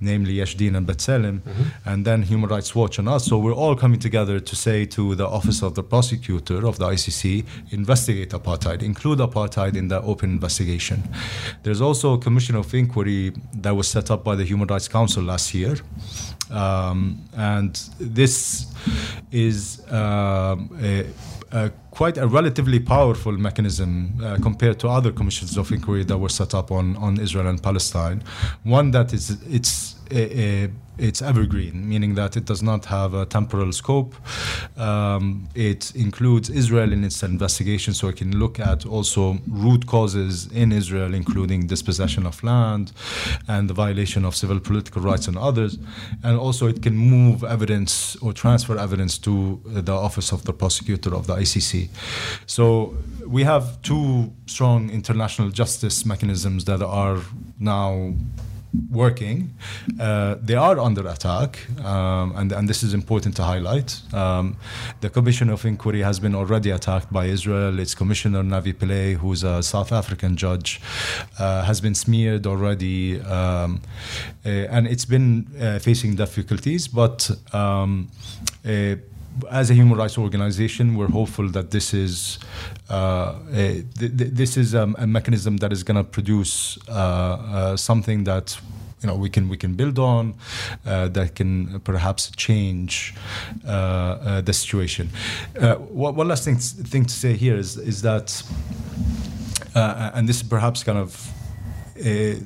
namely 0.00 0.34
Yesh 0.34 0.54
Din 0.54 0.76
and 0.76 0.86
B'Tselem, 0.86 1.40
mm-hmm. 1.40 1.62
and 1.84 2.04
then 2.04 2.22
Human 2.22 2.48
Rights 2.48 2.74
Watch 2.74 2.98
and 2.98 3.08
us. 3.08 3.26
So 3.26 3.38
we're 3.38 3.54
all 3.54 3.76
coming 3.76 4.00
together 4.00 4.40
to 4.40 4.56
say 4.56 4.86
to 4.86 5.14
the 5.14 5.26
Office 5.26 5.62
of 5.62 5.74
the 5.74 5.82
Prosecutor 5.82 6.66
of 6.66 6.78
the 6.78 6.86
ICC, 6.86 7.44
investigate 7.70 8.30
apartheid, 8.30 8.82
include 8.82 9.18
apartheid 9.18 9.76
in 9.76 9.88
the 9.88 10.00
open 10.02 10.30
investigation. 10.30 11.02
There's 11.62 11.80
also 11.80 12.14
a 12.14 12.18
commission 12.18 12.56
of 12.56 12.72
inquiry 12.74 13.32
that 13.54 13.74
was 13.74 13.88
set 13.88 14.10
up 14.10 14.24
by 14.24 14.34
the 14.34 14.44
Human 14.44 14.66
Rights 14.68 14.88
Council 14.88 15.22
last 15.22 15.54
year. 15.54 15.76
Um, 16.50 17.22
and 17.36 17.74
this 17.98 18.66
is 19.32 19.80
um, 19.92 20.70
a, 20.80 21.06
quite 21.90 22.18
a 22.18 22.26
relatively 22.26 22.80
powerful 22.80 23.32
mechanism 23.32 24.12
uh, 24.22 24.36
compared 24.42 24.78
to 24.80 24.88
other 24.88 25.12
commissions 25.12 25.56
of 25.56 25.70
inquiry 25.72 26.04
that 26.04 26.18
were 26.18 26.28
set 26.28 26.54
up 26.54 26.70
on, 26.70 26.96
on 26.96 27.20
Israel 27.20 27.46
and 27.46 27.62
Palestine. 27.62 28.22
One 28.64 28.90
that 28.92 29.12
is 29.12 29.30
it's 29.48 29.95
a, 30.10 30.64
a 30.66 30.70
it's 30.98 31.20
evergreen, 31.20 31.88
meaning 31.88 32.14
that 32.14 32.36
it 32.36 32.46
does 32.46 32.62
not 32.62 32.86
have 32.86 33.12
a 33.12 33.26
temporal 33.26 33.72
scope. 33.72 34.14
Um, 34.78 35.48
it 35.54 35.94
includes 35.94 36.48
Israel 36.48 36.92
in 36.92 37.04
its 37.04 37.22
investigation, 37.22 37.92
so 37.92 38.08
it 38.08 38.16
can 38.16 38.38
look 38.38 38.58
at 38.58 38.86
also 38.86 39.38
root 39.48 39.86
causes 39.86 40.50
in 40.52 40.72
Israel, 40.72 41.12
including 41.14 41.66
dispossession 41.66 42.26
of 42.26 42.42
land 42.42 42.92
and 43.48 43.68
the 43.68 43.74
violation 43.74 44.24
of 44.24 44.34
civil 44.34 44.58
political 44.58 45.02
rights 45.02 45.28
and 45.28 45.36
others. 45.36 45.78
And 46.22 46.38
also, 46.38 46.66
it 46.66 46.82
can 46.82 46.96
move 46.96 47.44
evidence 47.44 48.16
or 48.16 48.32
transfer 48.32 48.78
evidence 48.78 49.18
to 49.18 49.60
uh, 49.74 49.80
the 49.82 49.92
office 49.92 50.32
of 50.32 50.44
the 50.44 50.52
prosecutor 50.52 51.14
of 51.14 51.26
the 51.26 51.34
ICC. 51.34 51.88
So 52.46 52.96
we 53.26 53.42
have 53.44 53.82
two 53.82 54.32
strong 54.46 54.88
international 54.90 55.50
justice 55.50 56.06
mechanisms 56.06 56.64
that 56.64 56.80
are 56.82 57.18
now 57.58 58.14
working. 58.90 59.54
Uh, 60.00 60.36
they 60.40 60.54
are 60.54 60.78
under 60.78 61.06
attack, 61.08 61.58
um, 61.84 62.34
and, 62.36 62.52
and 62.52 62.68
this 62.68 62.82
is 62.82 62.94
important 62.94 63.36
to 63.36 63.42
highlight. 63.42 64.00
Um, 64.14 64.56
the 65.00 65.10
Commission 65.10 65.50
of 65.50 65.64
Inquiry 65.64 66.02
has 66.02 66.20
been 66.20 66.34
already 66.34 66.70
attacked 66.70 67.12
by 67.12 67.26
Israel. 67.26 67.78
Its 67.78 67.94
Commissioner, 67.94 68.42
Navi 68.42 68.74
Pillay, 68.74 69.14
who's 69.16 69.42
a 69.44 69.62
South 69.62 69.92
African 69.92 70.36
judge, 70.36 70.80
uh, 71.38 71.64
has 71.64 71.80
been 71.80 71.94
smeared 71.94 72.46
already, 72.46 73.20
um, 73.20 73.80
uh, 74.44 74.48
and 74.48 74.86
it's 74.86 75.04
been 75.04 75.46
uh, 75.60 75.78
facing 75.78 76.16
difficulties, 76.16 76.88
but 76.88 77.30
um, 77.52 78.08
uh, 78.64 78.96
as 79.50 79.70
a 79.70 79.74
human 79.74 79.96
rights 79.98 80.18
organization, 80.18 80.96
we're 80.96 81.08
hopeful 81.08 81.48
that 81.48 81.70
this 81.70 81.92
is 81.94 82.38
uh, 82.90 83.34
a, 83.52 83.82
th- 83.98 84.16
th- 84.16 84.30
this 84.32 84.56
is 84.56 84.74
um, 84.74 84.96
a 84.98 85.06
mechanism 85.06 85.58
that 85.58 85.72
is 85.72 85.82
going 85.82 85.96
to 85.96 86.04
produce 86.04 86.78
uh, 86.88 86.92
uh, 86.92 87.76
something 87.76 88.24
that 88.24 88.58
you 89.02 89.06
know 89.06 89.14
we 89.14 89.28
can 89.28 89.48
we 89.48 89.56
can 89.56 89.74
build 89.74 89.98
on 89.98 90.34
uh, 90.86 91.08
that 91.08 91.34
can 91.34 91.80
perhaps 91.80 92.30
change 92.36 93.14
uh, 93.66 93.70
uh, 93.70 94.40
the 94.40 94.52
situation. 94.52 95.10
one 95.90 96.28
last 96.28 96.44
thing 96.44 96.56
thing 96.56 97.04
to 97.04 97.12
say 97.12 97.34
here 97.34 97.56
is 97.56 97.76
is 97.76 98.02
that, 98.02 98.42
and 99.74 100.28
this 100.28 100.36
is 100.36 100.42
perhaps 100.42 100.82
kind 100.82 100.98
of. 100.98 101.32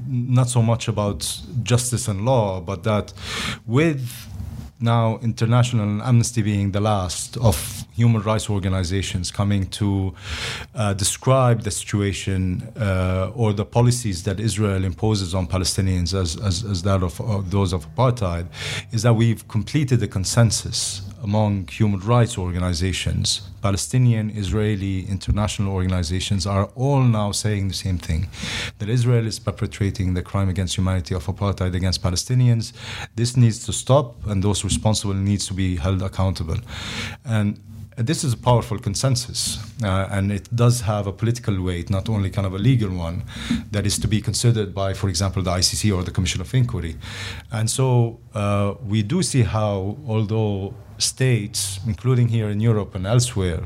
not 0.07 0.49
so 0.49 0.63
much 0.63 0.89
about 0.89 1.21
justice 1.65 2.11
and 2.11 2.25
law, 2.25 2.61
but 2.61 2.85
that 2.85 3.13
with 3.67 4.01
now 4.81 5.19
international 5.23 6.03
amnesty 6.03 6.43
being 6.43 6.73
the 6.73 6.81
last 6.81 7.37
of 7.39 7.85
human 7.93 8.23
rights 8.23 8.49
organizations 8.49 9.31
coming 9.31 9.67
to 9.67 10.15
uh, 10.75 10.95
describe 10.95 11.63
the 11.63 11.71
situation 11.71 12.73
uh, 12.81 13.31
or 13.35 13.53
the 13.53 13.65
policies 13.65 14.23
that 14.25 14.41
Israel 14.41 14.85
imposes 14.85 15.35
on 15.35 15.47
Palestinians 15.47 16.15
as, 16.15 16.37
as, 16.41 16.65
as 16.65 16.83
that 16.83 17.03
of 17.03 17.21
uh, 17.21 17.43
those 17.45 17.73
of 17.73 17.87
apartheid 17.95 18.47
is 18.93 19.03
that 19.03 19.15
we've 19.15 19.47
completed 19.49 20.01
the 20.01 20.09
consensus 20.09 21.03
among 21.23 21.69
human 21.69 22.01
rights 22.01 22.39
organizations, 22.39 23.43
Palestinian, 23.63 24.31
Israeli, 24.31 25.07
international 25.07 25.73
organizations 25.73 26.47
are 26.47 26.67
all 26.75 27.03
now 27.03 27.33
saying 27.33 27.69
the 27.69 27.75
same 27.75 27.99
thing 27.99 28.29
that 28.79 28.89
Israel 28.89 29.27
is 29.27 29.39
perpetrating 29.39 30.15
the 30.15 30.23
crime 30.23 30.49
against 30.49 30.77
humanity 30.77 31.15
of 31.15 31.27
apartheid 31.27 31.75
against 31.75 32.03
Palestinians. 32.03 32.73
This 33.17 33.37
needs 33.37 33.65
to 33.67 33.73
stop, 33.73 34.27
and 34.27 34.43
those 34.43 34.65
responsible 34.65 35.15
needs 35.15 35.47
to 35.49 35.55
be 35.55 35.77
held 35.77 36.03
accountable. 36.03 36.57
And 37.25 37.61
this 37.97 38.25
is 38.25 38.33
a 38.33 38.37
powerful 38.37 38.79
consensus, 38.79 39.59
uh, 39.83 40.09
and 40.11 40.33
it 40.33 40.49
does 40.55 40.81
have 40.83 41.07
a 41.07 41.13
political 41.13 41.61
weight, 41.63 41.91
not 41.91 42.09
only 42.09 42.31
kind 42.31 42.47
of 42.47 42.55
a 42.55 42.59
legal 42.59 42.91
one, 42.91 43.25
that 43.71 43.85
is 43.85 43.99
to 43.99 44.09
be 44.09 44.23
considered 44.23 44.75
by, 44.75 44.95
for 44.95 45.09
example, 45.09 45.43
the 45.43 45.51
ICC 45.51 45.95
or 45.95 46.03
the 46.03 46.11
Commission 46.11 46.41
of 46.41 46.55
Inquiry. 46.55 46.97
And 47.53 47.69
so 47.69 48.21
uh, 48.35 48.75
we 48.87 49.03
do 49.03 49.23
see 49.23 49.43
how, 49.43 49.99
although 50.07 50.75
states, 51.01 51.81
including 51.87 52.29
here 52.29 52.49
in 52.49 52.61
Europe 52.61 52.95
and 52.95 53.07
elsewhere, 53.07 53.63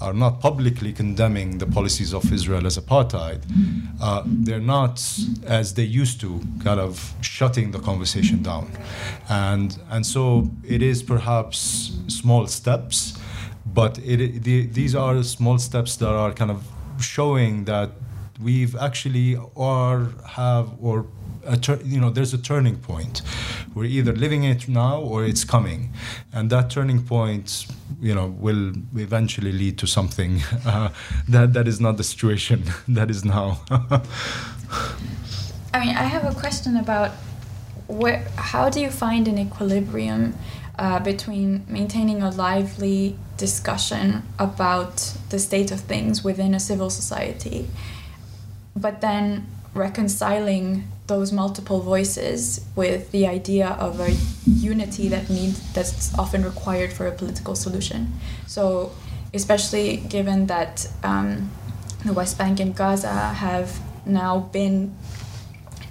are 0.00 0.12
not 0.12 0.40
publicly 0.40 0.92
condemning 0.92 1.58
the 1.58 1.66
policies 1.66 2.12
of 2.12 2.32
Israel 2.32 2.66
as 2.66 2.76
apartheid, 2.76 3.40
uh, 4.00 4.22
they're 4.26 4.60
not, 4.60 5.00
as 5.46 5.74
they 5.74 5.84
used 5.84 6.20
to, 6.20 6.40
kind 6.64 6.80
of 6.80 7.14
shutting 7.20 7.70
the 7.70 7.78
conversation 7.78 8.42
down. 8.42 8.70
And, 9.28 9.78
and 9.90 10.04
so 10.04 10.50
it 10.64 10.82
is 10.82 11.02
perhaps 11.02 11.92
small 12.08 12.46
steps, 12.48 13.18
but 13.66 13.98
it, 13.98 14.42
the, 14.42 14.66
these 14.66 14.94
are 14.94 15.22
small 15.22 15.58
steps 15.58 15.96
that 15.96 16.08
are 16.08 16.32
kind 16.32 16.50
of 16.50 16.64
showing 17.00 17.64
that 17.64 17.90
we've 18.42 18.74
actually 18.76 19.36
or 19.54 20.12
have 20.26 20.70
or 20.80 21.06
tur- 21.60 21.80
you 21.84 22.00
know 22.00 22.10
there's 22.10 22.34
a 22.34 22.38
turning 22.38 22.76
point 22.76 23.22
we're 23.74 23.84
either 23.84 24.12
living 24.12 24.44
it 24.44 24.68
now 24.68 25.00
or 25.00 25.24
it's 25.24 25.44
coming. 25.44 25.92
And 26.32 26.50
that 26.50 26.70
turning 26.70 27.02
point 27.02 27.66
you 28.00 28.14
know 28.14 28.26
will 28.38 28.72
eventually 28.96 29.52
lead 29.52 29.78
to 29.78 29.86
something. 29.86 30.40
Uh, 30.64 30.90
that 31.28 31.52
that 31.54 31.66
is 31.66 31.80
not 31.80 31.96
the 31.96 32.04
situation 32.04 32.62
that 32.88 33.10
is 33.10 33.24
now. 33.24 33.60
I 35.74 35.80
mean 35.80 35.96
i 35.96 36.04
have 36.04 36.24
a 36.24 36.34
question 36.38 36.76
about 36.76 37.10
where 37.88 38.24
how 38.36 38.70
do 38.70 38.80
you 38.80 38.90
find 38.90 39.26
an 39.28 39.38
equilibrium 39.38 40.34
uh, 40.78 41.00
between 41.00 41.64
maintaining 41.68 42.22
a 42.22 42.30
lively 42.30 43.16
discussion 43.36 44.22
about 44.38 44.96
the 45.30 45.38
state 45.38 45.70
of 45.70 45.80
things 45.80 46.22
within 46.22 46.54
a 46.54 46.60
civil 46.60 46.90
society 46.90 47.68
but 48.76 49.00
then 49.00 49.46
reconciling 49.74 50.84
those 51.06 51.32
multiple 51.32 51.80
voices 51.80 52.64
with 52.76 53.10
the 53.10 53.26
idea 53.26 53.68
of 53.68 54.00
a 54.00 54.10
unity 54.46 55.08
that 55.08 55.28
needs 55.28 55.72
that's 55.72 56.16
often 56.18 56.44
required 56.44 56.92
for 56.92 57.06
a 57.06 57.12
political 57.12 57.54
solution. 57.54 58.12
So, 58.46 58.92
especially 59.34 59.96
given 59.96 60.46
that 60.46 60.88
um, 61.02 61.50
the 62.04 62.12
West 62.12 62.38
Bank 62.38 62.60
and 62.60 62.74
Gaza 62.74 63.08
have 63.08 63.80
now 64.06 64.40
been 64.52 64.94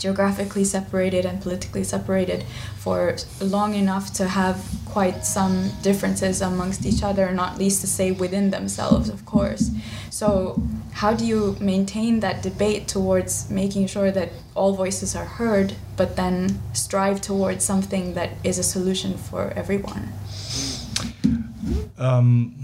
geographically 0.01 0.63
separated 0.63 1.25
and 1.25 1.41
politically 1.41 1.83
separated 1.83 2.43
for 2.77 3.15
long 3.39 3.75
enough 3.75 4.11
to 4.13 4.27
have 4.27 4.57
quite 4.85 5.23
some 5.23 5.71
differences 5.83 6.41
amongst 6.41 6.85
each 6.85 7.03
other, 7.03 7.31
not 7.31 7.57
least 7.57 7.81
to 7.81 7.87
say 7.87 8.11
within 8.11 8.49
themselves, 8.49 9.07
of 9.09 9.25
course. 9.25 9.69
So, 10.09 10.61
how 10.93 11.13
do 11.13 11.25
you 11.25 11.55
maintain 11.59 12.19
that 12.19 12.41
debate 12.41 12.87
towards 12.87 13.49
making 13.49 13.87
sure 13.87 14.11
that 14.11 14.29
all 14.55 14.73
voices 14.73 15.15
are 15.15 15.25
heard, 15.25 15.73
but 15.95 16.15
then 16.15 16.59
strive 16.73 17.21
towards 17.21 17.63
something 17.63 18.15
that 18.15 18.31
is 18.43 18.57
a 18.57 18.63
solution 18.63 19.17
for 19.17 19.53
everyone? 19.55 20.11
Um, 21.97 22.55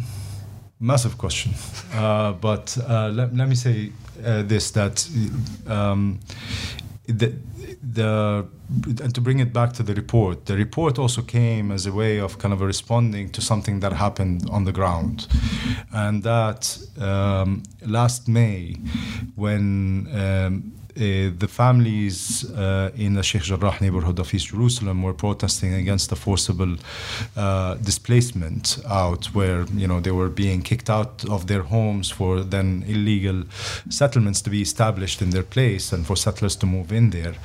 massive 0.79 1.17
question. 1.17 1.53
Uh, 1.93 2.33
but 2.33 2.77
uh, 2.87 3.09
let, 3.09 3.35
let 3.35 3.47
me 3.47 3.55
say 3.55 3.91
uh, 4.25 4.41
this 4.43 4.71
that 4.71 5.07
um, 5.67 6.19
the, 7.07 7.33
the 7.81 8.45
and 9.01 9.15
to 9.15 9.21
bring 9.21 9.39
it 9.39 9.53
back 9.53 9.73
to 9.73 9.83
the 9.83 9.93
report, 9.93 10.45
the 10.45 10.55
report 10.55 10.99
also 10.99 11.21
came 11.21 11.71
as 11.71 11.85
a 11.85 11.91
way 11.91 12.19
of 12.19 12.37
kind 12.37 12.53
of 12.53 12.61
responding 12.61 13.29
to 13.29 13.41
something 13.41 13.79
that 13.79 13.93
happened 13.93 14.47
on 14.49 14.65
the 14.65 14.73
ground, 14.73 15.27
and 15.93 16.23
that 16.23 16.77
um, 16.99 17.63
last 17.85 18.27
May, 18.27 18.75
when 19.35 20.07
um, 20.13 20.76
the 20.97 21.47
families 21.47 22.49
uh, 22.51 22.91
in 22.95 23.13
the 23.13 23.23
Sheikh 23.23 23.43
Jarrah 23.43 23.77
neighborhood 23.79 24.19
of 24.19 24.33
East 24.33 24.47
Jerusalem 24.47 25.03
were 25.03 25.13
protesting 25.13 25.73
against 25.73 26.09
the 26.09 26.15
forcible 26.15 26.75
uh, 27.35 27.75
displacement 27.75 28.79
out, 28.89 29.25
where 29.27 29.65
you 29.73 29.87
know 29.87 29.99
they 29.99 30.11
were 30.11 30.29
being 30.29 30.61
kicked 30.61 30.89
out 30.89 31.23
of 31.29 31.47
their 31.47 31.63
homes 31.63 32.09
for 32.09 32.41
then 32.41 32.83
illegal 32.87 33.43
settlements 33.89 34.41
to 34.41 34.49
be 34.49 34.61
established 34.61 35.21
in 35.21 35.29
their 35.29 35.43
place 35.43 35.91
and 35.93 36.05
for 36.05 36.15
settlers 36.15 36.55
to 36.55 36.65
move 36.65 36.91
in 36.91 37.11
there. 37.11 37.35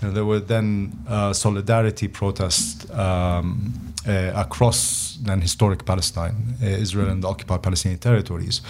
You 0.00 0.08
know, 0.08 0.10
there 0.12 0.24
were 0.24 0.40
then 0.40 0.92
uh, 1.08 1.32
solidarity 1.32 2.08
protests 2.08 2.88
um, 2.90 3.89
uh, 4.06 4.32
across 4.34 5.18
than 5.22 5.40
historic 5.40 5.84
Palestine, 5.84 6.56
uh, 6.62 6.66
Israel 6.66 7.08
and 7.10 7.22
the 7.22 7.28
occupied 7.28 7.62
Palestinian 7.62 7.98
territories, 7.98 8.62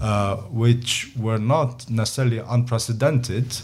uh, 0.00 0.36
which 0.50 1.12
were 1.16 1.38
not 1.38 1.90
necessarily 1.90 2.38
unprecedented, 2.38 3.56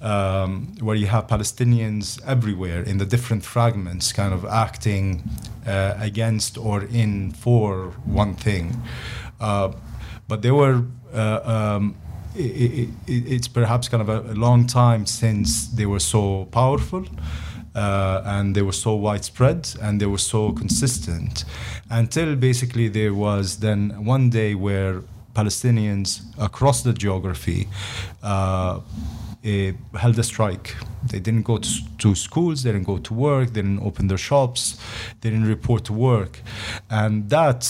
um, 0.00 0.74
where 0.80 0.96
you 0.96 1.06
have 1.06 1.26
Palestinians 1.26 2.18
everywhere 2.26 2.82
in 2.82 2.98
the 2.98 3.04
different 3.04 3.44
fragments 3.44 4.12
kind 4.12 4.32
of 4.32 4.44
acting 4.46 5.22
uh, 5.66 5.94
against 5.98 6.56
or 6.56 6.84
in 6.84 7.32
for 7.32 7.92
one 8.04 8.34
thing. 8.34 8.82
Uh, 9.40 9.72
but 10.26 10.42
they 10.42 10.50
were. 10.50 10.84
Uh, 11.12 11.40
um, 11.44 11.96
it, 12.34 12.88
it, 13.06 13.32
it's 13.34 13.48
perhaps 13.48 13.88
kind 13.88 14.00
of 14.00 14.08
a, 14.08 14.32
a 14.32 14.34
long 14.34 14.66
time 14.66 15.06
since 15.06 15.66
they 15.68 15.86
were 15.86 15.98
so 15.98 16.44
powerful 16.52 17.04
uh, 17.78 18.34
and 18.34 18.54
they 18.54 18.62
were 18.68 18.78
so 18.86 18.92
widespread 18.94 19.60
and 19.84 20.00
they 20.00 20.06
were 20.14 20.24
so 20.34 20.52
consistent 20.52 21.44
until 21.90 22.28
basically 22.48 22.88
there 22.88 23.14
was 23.14 23.44
then 23.66 23.80
one 24.14 24.30
day 24.30 24.54
where 24.66 24.94
Palestinians 25.38 26.08
across 26.48 26.82
the 26.82 26.92
geography 27.04 27.68
uh, 28.22 28.80
eh, 29.44 29.72
held 30.02 30.18
a 30.18 30.24
strike. 30.24 30.74
They 31.10 31.20
didn't 31.20 31.44
go 31.52 31.58
to, 31.58 31.70
to 32.02 32.14
schools, 32.16 32.56
they 32.62 32.72
didn't 32.72 32.88
go 32.94 32.98
to 32.98 33.14
work, 33.14 33.46
they 33.54 33.62
didn't 33.62 33.84
open 33.88 34.08
their 34.08 34.22
shops, 34.30 34.60
they 35.20 35.30
didn't 35.30 35.48
report 35.56 35.84
to 35.84 35.92
work. 35.92 36.32
And 36.90 37.30
that 37.30 37.60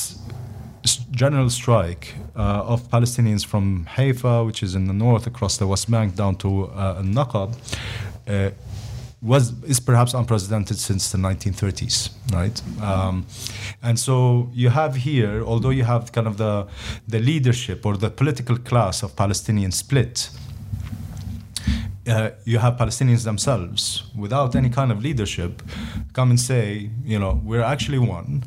general 1.10 1.50
strike 1.50 2.14
uh, 2.36 2.72
of 2.72 2.78
Palestinians 2.88 3.44
from 3.44 3.86
Haifa, 3.96 4.44
which 4.46 4.62
is 4.62 4.74
in 4.74 4.86
the 4.86 4.94
north, 5.06 5.26
across 5.26 5.58
the 5.58 5.66
West 5.66 5.90
Bank, 5.90 6.16
down 6.16 6.36
to 6.36 6.48
uh, 6.68 7.02
Naqab, 7.02 7.50
uh, 8.26 8.50
was 9.20 9.52
is 9.64 9.80
perhaps 9.80 10.14
unprecedented 10.14 10.78
since 10.78 11.10
the 11.10 11.18
1930s, 11.18 12.10
right? 12.32 12.62
Um, 12.80 13.26
and 13.82 13.98
so 13.98 14.48
you 14.52 14.68
have 14.68 14.94
here, 14.96 15.42
although 15.42 15.70
you 15.70 15.84
have 15.84 16.12
kind 16.12 16.26
of 16.26 16.36
the 16.36 16.68
the 17.08 17.18
leadership 17.18 17.84
or 17.84 17.96
the 17.96 18.10
political 18.10 18.56
class 18.56 19.02
of 19.02 19.16
Palestinian 19.16 19.72
split. 19.72 20.30
Uh, 22.06 22.30
you 22.44 22.58
have 22.58 22.78
Palestinians 22.78 23.24
themselves, 23.24 24.04
without 24.16 24.56
any 24.56 24.70
kind 24.70 24.90
of 24.90 25.02
leadership, 25.02 25.62
come 26.14 26.30
and 26.30 26.40
say, 26.40 26.88
you 27.04 27.18
know, 27.18 27.38
we're 27.44 27.60
actually 27.60 27.98
one, 27.98 28.44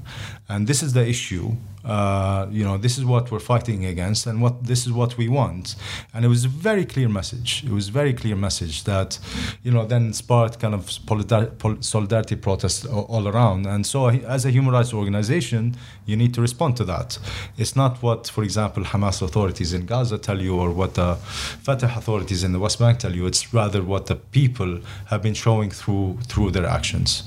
and 0.49 0.65
this 0.65 0.81
is 0.81 0.93
the 0.93 1.07
issue. 1.07 1.51
Uh, 1.83 2.47
you 2.49 2.63
know, 2.63 2.77
this 2.77 2.97
is 2.97 3.05
what 3.05 3.31
we're 3.31 3.39
fighting 3.39 3.85
against, 3.85 4.27
and 4.27 4.41
what 4.41 4.63
this 4.65 4.85
is 4.85 4.91
what 4.91 5.17
we 5.17 5.27
want. 5.27 5.75
And 6.13 6.25
it 6.25 6.27
was 6.27 6.45
a 6.45 6.47
very 6.47 6.85
clear 6.85 7.09
message. 7.09 7.63
It 7.63 7.71
was 7.71 7.89
a 7.89 7.91
very 7.91 8.13
clear 8.13 8.35
message 8.35 8.83
that, 8.83 9.19
you 9.63 9.71
know, 9.71 9.85
then 9.85 10.13
sparked 10.13 10.59
kind 10.59 10.73
of 10.73 10.89
solidarity 11.83 12.35
protests 12.35 12.85
all 12.85 13.27
around. 13.27 13.65
And 13.65 13.85
so, 13.85 14.09
as 14.09 14.45
a 14.45 14.51
human 14.51 14.73
rights 14.73 14.93
organization, 14.93 15.75
you 16.05 16.15
need 16.15 16.33
to 16.33 16.41
respond 16.41 16.77
to 16.77 16.83
that. 16.85 17.17
It's 17.57 17.75
not 17.75 18.01
what, 18.01 18.27
for 18.27 18.43
example, 18.43 18.83
Hamas 18.83 19.21
authorities 19.21 19.73
in 19.73 19.85
Gaza 19.85 20.17
tell 20.17 20.41
you, 20.41 20.57
or 20.57 20.71
what 20.71 20.95
the 20.95 21.15
Fatah 21.15 21.93
authorities 21.97 22.43
in 22.43 22.51
the 22.51 22.59
West 22.59 22.79
Bank 22.79 22.99
tell 22.99 23.15
you. 23.15 23.25
It's 23.25 23.53
rather 23.53 23.81
what 23.81 24.07
the 24.07 24.15
people 24.15 24.79
have 25.07 25.21
been 25.21 25.33
showing 25.33 25.71
through 25.71 26.19
through 26.27 26.51
their 26.51 26.65
actions. 26.65 27.23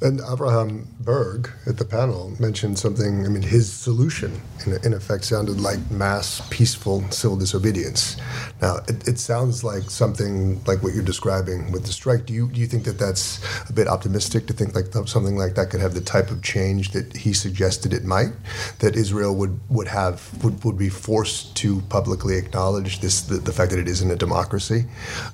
And 0.00 0.20
Avraham 0.20 0.86
Berg 1.00 1.50
at 1.66 1.76
the 1.76 1.84
panel 1.84 2.32
mentioned 2.38 2.78
something. 2.78 3.26
I 3.26 3.28
mean, 3.28 3.42
his 3.42 3.72
solution, 3.72 4.40
in, 4.64 4.78
in 4.84 4.92
effect, 4.92 5.24
sounded 5.24 5.60
like 5.60 5.90
mass 5.90 6.40
peaceful 6.50 7.02
civil 7.10 7.36
disobedience. 7.36 8.16
Now, 8.62 8.76
it, 8.86 9.08
it 9.08 9.18
sounds 9.18 9.64
like 9.64 9.90
something 9.90 10.62
like 10.66 10.84
what 10.84 10.94
you're 10.94 11.02
describing 11.02 11.72
with 11.72 11.84
the 11.84 11.92
strike. 11.92 12.26
Do 12.26 12.32
you 12.32 12.48
do 12.48 12.60
you 12.60 12.68
think 12.68 12.84
that 12.84 12.96
that's 12.96 13.40
a 13.68 13.72
bit 13.72 13.88
optimistic 13.88 14.46
to 14.46 14.52
think 14.52 14.76
like 14.76 14.92
th- 14.92 15.08
something 15.08 15.36
like 15.36 15.56
that 15.56 15.70
could 15.70 15.80
have 15.80 15.94
the 15.94 16.00
type 16.00 16.30
of 16.30 16.44
change 16.44 16.92
that 16.92 17.16
he 17.16 17.32
suggested 17.32 17.92
it 17.92 18.04
might? 18.04 18.30
That 18.78 18.94
Israel 18.94 19.34
would 19.34 19.58
would 19.68 19.88
have 19.88 20.30
would, 20.44 20.62
would 20.62 20.78
be 20.78 20.90
forced 20.90 21.56
to 21.56 21.80
publicly 21.88 22.36
acknowledge 22.36 23.00
this 23.00 23.22
the, 23.22 23.38
the 23.38 23.52
fact 23.52 23.72
that 23.72 23.80
it 23.80 23.88
isn't 23.88 24.10
a 24.10 24.16
democracy 24.16 24.84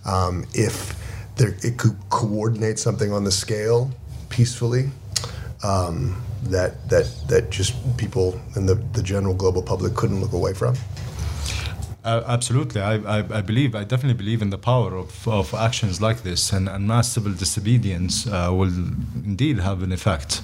um, 0.07 0.47
if 0.55 0.99
there, 1.37 1.55
it 1.63 1.77
could 1.77 1.97
coordinate 2.11 2.79
something 2.79 3.13
on 3.13 3.25
the 3.25 3.33
scale 3.33 3.91
peacefully 4.37 4.85
um, 5.63 5.97
that 6.55 6.73
that 6.89 7.07
that 7.29 7.51
just 7.59 7.73
people 7.97 8.27
and 8.57 8.69
the, 8.69 8.75
the 8.93 9.03
general 9.03 9.35
global 9.35 9.63
public 9.63 9.95
couldn't 9.95 10.21
look 10.21 10.33
away 10.33 10.55
from. 10.55 10.75
Uh, 12.05 12.23
absolutely, 12.27 12.83
I, 12.83 12.97
I, 12.97 13.19
I 13.39 13.41
believe, 13.41 13.75
I 13.75 13.83
definitely 13.83 14.19
believe 14.25 14.43
in 14.43 14.51
the 14.51 14.59
power 14.59 14.95
of, 14.95 15.27
of 15.27 15.55
actions 15.55 16.03
like 16.03 16.23
this, 16.23 16.53
and, 16.53 16.69
and 16.69 16.87
mass 16.87 17.11
civil 17.13 17.33
disobedience 17.33 18.27
uh, 18.27 18.51
will 18.53 18.75
indeed 19.25 19.59
have 19.61 19.83
an 19.83 19.91
effect. 19.91 20.43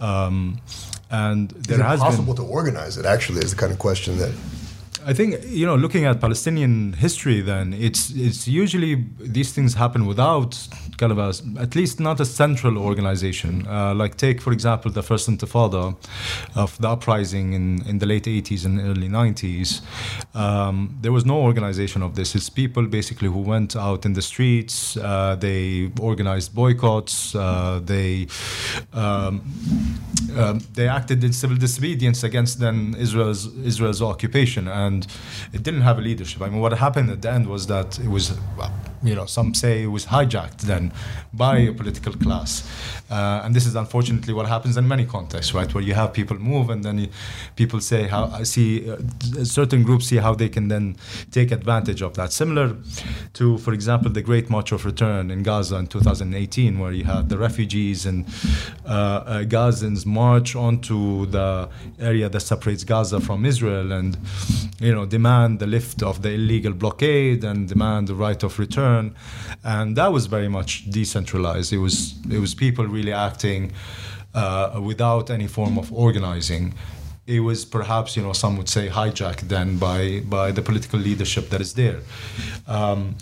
Um, 0.00 0.62
and 1.10 1.50
there 1.50 1.74
Is 1.74 1.80
it 1.80 1.84
has 1.84 2.00
possible 2.00 2.34
been. 2.34 2.46
to 2.46 2.50
organize 2.50 2.96
it? 2.96 3.04
Actually, 3.04 3.40
is 3.44 3.50
the 3.50 3.60
kind 3.60 3.70
of 3.70 3.78
question 3.78 4.16
that. 4.16 4.32
I 5.06 5.12
think 5.12 5.36
you 5.46 5.66
know, 5.66 5.76
looking 5.76 6.04
at 6.04 6.20
Palestinian 6.20 6.94
history, 6.94 7.40
then 7.40 7.72
it's 7.72 8.10
it's 8.10 8.48
usually 8.48 9.04
these 9.18 9.52
things 9.52 9.74
happen 9.74 10.06
without 10.06 10.68
kind 10.96 11.12
of 11.12 11.18
a, 11.18 11.32
at 11.60 11.74
least 11.74 12.00
not 12.00 12.20
a 12.20 12.24
central 12.24 12.78
organization. 12.78 13.66
Uh, 13.66 13.94
like 13.94 14.16
take 14.16 14.40
for 14.40 14.52
example 14.52 14.90
the 14.90 15.02
first 15.02 15.28
Intifada 15.28 15.96
of 16.54 16.78
the 16.78 16.88
uprising 16.88 17.52
in, 17.52 17.84
in 17.86 17.98
the 17.98 18.06
late 18.06 18.24
80s 18.24 18.64
and 18.64 18.80
early 18.80 19.08
90s. 19.08 19.82
Um, 20.34 20.96
there 21.00 21.12
was 21.12 21.24
no 21.24 21.36
organization 21.40 22.02
of 22.02 22.14
this. 22.14 22.34
It's 22.34 22.48
people 22.48 22.86
basically 22.86 23.28
who 23.28 23.40
went 23.40 23.76
out 23.76 24.06
in 24.06 24.12
the 24.14 24.22
streets. 24.22 24.96
Uh, 24.96 25.36
they 25.38 25.90
organized 26.00 26.54
boycotts. 26.54 27.34
Uh, 27.34 27.80
they 27.84 28.26
um, 28.92 29.42
um, 30.36 30.60
they 30.74 30.88
acted 30.88 31.22
in 31.22 31.32
civil 31.32 31.56
disobedience 31.56 32.22
against 32.22 32.58
then 32.60 32.94
Israel's 32.98 33.54
Israel's 33.58 34.02
occupation, 34.02 34.68
and 34.68 34.93
it 35.56 35.62
didn't 35.66 35.84
have 35.88 35.98
a 35.98 36.04
leadership. 36.08 36.40
I 36.42 36.48
mean, 36.50 36.60
what 36.60 36.72
happened 36.86 37.08
at 37.10 37.20
the 37.22 37.30
end 37.36 37.46
was 37.54 37.62
that 37.66 37.98
it 37.98 38.10
was, 38.16 38.24
you 39.04 39.14
know, 39.14 39.26
some 39.26 39.54
say 39.54 39.82
it 39.82 39.88
was 39.88 40.06
hijacked 40.06 40.62
then 40.62 40.92
by 41.32 41.58
a 41.58 41.72
political 41.72 42.12
class, 42.14 42.68
uh, 43.10 43.42
and 43.44 43.54
this 43.54 43.66
is 43.66 43.74
unfortunately 43.76 44.32
what 44.32 44.46
happens 44.46 44.76
in 44.76 44.88
many 44.88 45.04
contexts, 45.04 45.54
right, 45.54 45.72
where 45.74 45.84
you 45.84 45.94
have 45.94 46.12
people 46.12 46.38
move 46.38 46.70
and 46.70 46.84
then 46.84 46.98
you, 46.98 47.08
people 47.56 47.80
say 47.80 48.06
how 48.08 48.26
I 48.26 48.44
see 48.44 48.90
uh, 48.90 48.96
certain 49.44 49.82
groups 49.82 50.06
see 50.06 50.16
how 50.16 50.34
they 50.34 50.48
can 50.48 50.68
then 50.68 50.96
take 51.30 51.50
advantage 51.52 52.02
of 52.02 52.14
that. 52.14 52.32
Similar 52.32 52.76
to, 53.34 53.58
for 53.58 53.72
example, 53.72 54.10
the 54.10 54.22
Great 54.22 54.48
March 54.48 54.72
of 54.72 54.84
Return 54.84 55.30
in 55.30 55.42
Gaza 55.42 55.76
in 55.76 55.86
2018, 55.86 56.78
where 56.78 56.92
you 56.92 57.04
had 57.04 57.28
the 57.28 57.38
refugees 57.38 58.06
and 58.06 58.26
uh, 58.86 58.90
uh, 58.90 59.42
Gazans 59.44 60.06
march 60.06 60.56
onto 60.56 61.26
the 61.26 61.68
area 61.98 62.28
that 62.28 62.40
separates 62.40 62.84
Gaza 62.84 63.20
from 63.20 63.44
Israel 63.44 63.92
and, 63.92 64.16
you 64.80 64.94
know, 64.94 65.04
demand 65.06 65.58
the 65.58 65.66
lift 65.66 66.02
of 66.02 66.22
the 66.22 66.32
illegal 66.32 66.72
blockade 66.72 67.44
and 67.44 67.68
demand 67.68 68.08
the 68.08 68.14
right 68.14 68.42
of 68.42 68.58
return, 68.58 68.93
and 69.64 69.96
that 69.96 70.12
was 70.12 70.26
very 70.26 70.48
much 70.48 70.90
decentralized. 70.90 71.72
It 71.72 71.78
was 71.78 72.14
it 72.30 72.38
was 72.38 72.54
people 72.54 72.86
really 72.86 73.12
acting 73.12 73.72
uh, 74.34 74.80
without 74.82 75.30
any 75.30 75.46
form 75.46 75.78
of 75.78 75.92
organizing 75.92 76.74
it 77.26 77.40
was 77.40 77.64
perhaps 77.64 78.16
you 78.16 78.22
know 78.22 78.32
some 78.32 78.56
would 78.56 78.68
say 78.68 78.88
hijacked 78.88 79.48
then 79.48 79.78
by 79.78 80.20
by 80.28 80.52
the 80.52 80.62
political 80.62 80.98
leadership 80.98 81.48
that 81.50 81.60
is 81.60 81.74
there. 81.74 82.00
Um, 82.66 83.16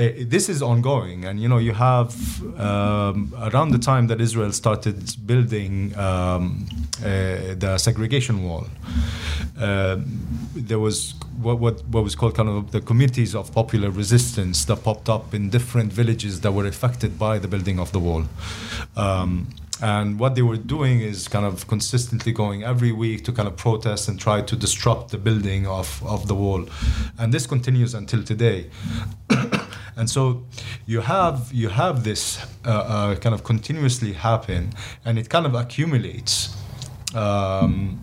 this 0.00 0.48
is 0.48 0.62
ongoing, 0.62 1.24
and 1.24 1.40
you 1.40 1.48
know 1.48 1.58
you 1.58 1.72
have 1.72 2.14
um, 2.58 3.34
around 3.38 3.70
the 3.70 3.78
time 3.78 4.06
that 4.06 4.20
Israel 4.20 4.52
started 4.52 4.96
building 5.26 5.96
um, 5.98 6.66
uh, 7.00 7.54
the 7.58 7.76
segregation 7.78 8.44
wall. 8.44 8.66
Uh, 9.60 9.98
there 10.54 10.78
was 10.78 11.14
what, 11.42 11.58
what 11.58 11.84
what 11.88 12.02
was 12.02 12.14
called 12.14 12.34
kind 12.34 12.48
of 12.48 12.72
the 12.72 12.80
communities 12.80 13.34
of 13.34 13.52
popular 13.52 13.90
resistance 13.90 14.64
that 14.64 14.82
popped 14.84 15.08
up 15.08 15.34
in 15.34 15.50
different 15.50 15.92
villages 15.92 16.40
that 16.40 16.52
were 16.52 16.66
affected 16.66 17.18
by 17.18 17.38
the 17.38 17.48
building 17.48 17.78
of 17.78 17.92
the 17.92 18.00
wall. 18.00 18.24
Um, 18.96 19.48
and 19.82 20.18
what 20.18 20.34
they 20.34 20.42
were 20.42 20.58
doing 20.58 21.00
is 21.00 21.26
kind 21.26 21.46
of 21.46 21.66
consistently 21.66 22.32
going 22.32 22.62
every 22.62 22.92
week 22.92 23.24
to 23.24 23.32
kind 23.32 23.48
of 23.48 23.56
protest 23.56 24.08
and 24.08 24.20
try 24.20 24.42
to 24.42 24.54
disrupt 24.54 25.10
the 25.10 25.16
building 25.16 25.66
of, 25.66 26.04
of 26.04 26.28
the 26.28 26.34
wall. 26.34 26.66
And 27.18 27.32
this 27.32 27.46
continues 27.46 27.94
until 27.94 28.22
today. 28.22 28.70
and 30.00 30.08
so 30.08 30.42
you 30.86 31.00
have 31.00 31.50
you 31.52 31.68
have 31.68 32.04
this 32.04 32.24
uh, 32.64 32.70
uh, 32.70 33.16
kind 33.16 33.34
of 33.34 33.44
continuously 33.44 34.12
happen, 34.14 34.72
and 35.04 35.18
it 35.18 35.28
kind 35.28 35.46
of 35.46 35.54
accumulates. 35.54 36.56
Um, 37.14 38.00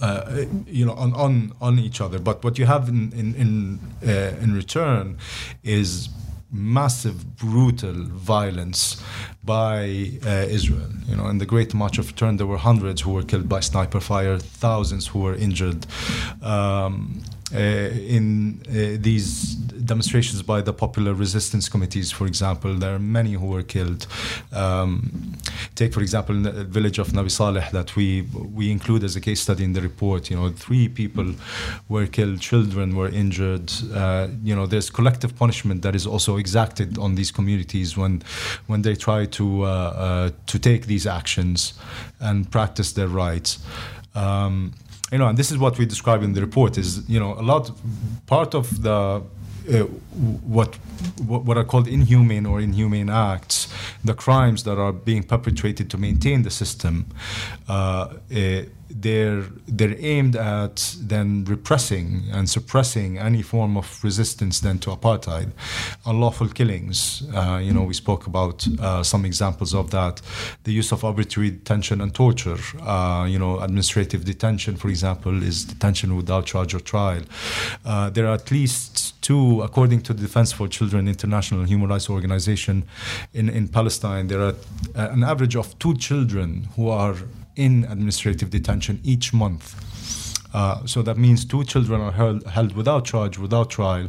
uh, 0.00 0.46
you 0.66 0.86
know, 0.86 0.94
on, 0.94 1.12
on 1.12 1.52
on 1.60 1.78
each 1.78 2.00
other. 2.00 2.18
But 2.18 2.42
what 2.42 2.58
you 2.58 2.66
have 2.66 2.88
in 2.88 3.12
in 3.12 3.34
in, 3.34 3.80
uh, 4.02 4.42
in 4.42 4.54
return 4.54 5.18
is 5.62 6.08
massive, 6.50 7.36
brutal 7.36 8.04
violence 8.32 9.00
by 9.44 10.10
uh, 10.26 10.46
Israel. 10.48 10.90
You 11.06 11.16
know, 11.16 11.28
in 11.28 11.38
the 11.38 11.46
Great 11.46 11.72
March 11.74 11.98
of 11.98 12.08
Return, 12.08 12.38
there 12.38 12.46
were 12.46 12.58
hundreds 12.58 13.02
who 13.02 13.12
were 13.12 13.22
killed 13.22 13.48
by 13.48 13.60
sniper 13.60 14.00
fire, 14.00 14.38
thousands 14.38 15.08
who 15.08 15.20
were 15.20 15.34
injured. 15.34 15.86
Um, 16.42 17.22
in 17.52 18.62
uh, 18.68 18.96
these 19.00 19.54
demonstrations 19.54 20.42
by 20.42 20.60
the 20.60 20.72
popular 20.72 21.14
resistance 21.14 21.68
committees, 21.68 22.12
for 22.12 22.26
example, 22.26 22.74
there 22.74 22.94
are 22.94 22.98
many 22.98 23.32
who 23.32 23.46
were 23.46 23.62
killed. 23.62 24.06
Um, 24.52 25.36
take, 25.74 25.92
for 25.92 26.00
example, 26.00 26.34
the 26.42 26.64
village 26.64 26.98
of 26.98 27.08
Nabi 27.08 27.30
Saleh 27.30 27.70
that 27.72 27.96
we 27.96 28.22
we 28.32 28.70
include 28.70 29.02
as 29.04 29.16
a 29.16 29.20
case 29.20 29.40
study 29.40 29.64
in 29.64 29.72
the 29.72 29.80
report. 29.80 30.30
You 30.30 30.36
know, 30.36 30.50
three 30.50 30.88
people 30.88 31.34
were 31.88 32.06
killed, 32.06 32.40
children 32.40 32.94
were 32.94 33.08
injured. 33.08 33.72
Uh, 33.92 34.28
you 34.44 34.54
know, 34.54 34.66
there's 34.66 34.90
collective 34.90 35.34
punishment 35.36 35.82
that 35.82 35.94
is 35.94 36.06
also 36.06 36.36
exacted 36.36 36.98
on 36.98 37.14
these 37.14 37.32
communities 37.32 37.96
when 37.96 38.22
when 38.66 38.82
they 38.82 38.94
try 38.94 39.26
to 39.26 39.64
uh, 39.64 39.68
uh, 39.68 40.30
to 40.46 40.58
take 40.58 40.86
these 40.86 41.06
actions 41.06 41.74
and 42.20 42.50
practice 42.50 42.92
their 42.92 43.08
rights. 43.08 43.58
Um, 44.14 44.72
you 45.10 45.18
know, 45.18 45.28
and 45.28 45.36
this 45.36 45.50
is 45.50 45.58
what 45.58 45.78
we 45.78 45.86
describe 45.86 46.22
in 46.22 46.32
the 46.34 46.40
report 46.40 46.78
is, 46.78 47.08
you 47.08 47.18
know, 47.18 47.34
a 47.34 47.42
lot, 47.42 47.70
part 48.26 48.54
of 48.54 48.82
the 48.82 49.22
uh, 49.68 49.80
what 50.42 50.76
what 51.26 51.56
are 51.56 51.64
called 51.64 51.86
inhumane 51.86 52.46
or 52.46 52.60
inhumane 52.60 53.10
acts, 53.10 53.68
the 54.04 54.14
crimes 54.14 54.64
that 54.64 54.78
are 54.78 54.92
being 54.92 55.22
perpetrated 55.22 55.90
to 55.90 55.98
maintain 55.98 56.42
the 56.42 56.50
system, 56.50 57.06
uh, 57.68 57.72
uh, 58.34 58.62
they're 58.90 59.44
they're 59.66 59.96
aimed 59.98 60.36
at 60.36 60.96
then 61.00 61.44
repressing 61.44 62.24
and 62.32 62.48
suppressing 62.48 63.18
any 63.18 63.42
form 63.42 63.76
of 63.76 64.02
resistance 64.02 64.60
then 64.60 64.78
to 64.80 64.90
apartheid, 64.90 65.50
unlawful 66.06 66.48
killings. 66.48 67.22
Uh, 67.34 67.60
you 67.62 67.72
know, 67.72 67.82
we 67.82 67.94
spoke 67.94 68.26
about 68.26 68.66
uh, 68.80 69.02
some 69.02 69.24
examples 69.24 69.74
of 69.74 69.90
that, 69.90 70.20
the 70.64 70.72
use 70.72 70.92
of 70.92 71.04
arbitrary 71.04 71.50
detention 71.50 72.00
and 72.00 72.14
torture. 72.14 72.58
Uh, 72.82 73.26
you 73.28 73.38
know, 73.38 73.60
administrative 73.60 74.24
detention, 74.24 74.76
for 74.76 74.88
example, 74.88 75.42
is 75.42 75.64
detention 75.64 76.16
without 76.16 76.46
charge 76.46 76.74
or 76.74 76.80
trial. 76.80 77.22
Uh, 77.84 78.10
there 78.10 78.26
are 78.26 78.34
at 78.34 78.50
least 78.50 79.20
two, 79.22 79.62
according 79.62 80.00
to 80.02 80.12
the 80.12 80.22
Defense 80.22 80.52
for 80.52 80.68
Children 80.68 81.08
International 81.08 81.64
Human 81.64 81.88
Rights 81.88 82.10
Organization 82.10 82.84
in 83.32 83.48
in 83.48 83.68
Palestine, 83.68 84.26
there 84.28 84.40
are 84.40 84.54
uh, 84.96 85.08
an 85.10 85.22
average 85.22 85.56
of 85.56 85.78
two 85.78 85.94
children 85.96 86.68
who 86.76 86.88
are 86.88 87.16
in 87.60 87.84
administrative 87.84 88.48
detention 88.50 89.00
each 89.04 89.32
month. 89.32 89.74
Uh, 90.52 90.84
so 90.84 91.02
that 91.02 91.16
means 91.16 91.44
two 91.44 91.62
children 91.62 92.00
are 92.00 92.10
held, 92.10 92.44
held 92.46 92.74
without 92.74 93.04
charge, 93.04 93.38
without 93.38 93.70
trial. 93.70 94.08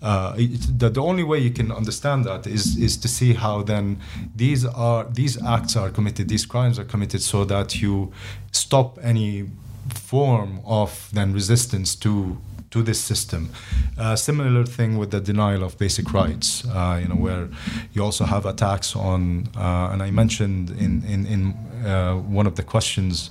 Uh, 0.00 0.36
the, 0.78 0.88
the 0.88 1.02
only 1.02 1.24
way 1.24 1.38
you 1.38 1.50
can 1.50 1.72
understand 1.72 2.24
that 2.24 2.46
is 2.46 2.76
is 2.76 2.96
to 2.96 3.08
see 3.08 3.34
how 3.34 3.62
then 3.62 3.98
these 4.36 4.64
are 4.64 5.04
these 5.10 5.42
acts 5.42 5.76
are 5.76 5.90
committed, 5.90 6.28
these 6.28 6.46
crimes 6.46 6.78
are 6.78 6.84
committed, 6.84 7.20
so 7.20 7.44
that 7.44 7.82
you 7.82 8.12
stop 8.52 8.98
any 9.02 9.50
form 9.94 10.60
of 10.64 11.08
then 11.12 11.32
resistance 11.32 11.96
to 11.96 12.38
to 12.72 12.82
this 12.82 13.00
system. 13.00 13.50
Uh, 13.96 14.16
similar 14.16 14.64
thing 14.64 14.98
with 14.98 15.10
the 15.10 15.20
denial 15.20 15.62
of 15.62 15.78
basic 15.78 16.12
rights, 16.12 16.64
uh, 16.66 16.98
you 17.00 17.08
know, 17.08 17.20
where 17.26 17.48
you 17.92 18.02
also 18.02 18.24
have 18.24 18.44
attacks 18.46 18.96
on, 18.96 19.48
uh, 19.56 19.92
and 19.92 20.02
I 20.02 20.10
mentioned 20.10 20.70
in 20.70 21.04
in, 21.04 21.26
in 21.26 21.40
uh, 21.86 22.16
one 22.38 22.46
of 22.48 22.54
the 22.56 22.64
questions. 22.64 23.30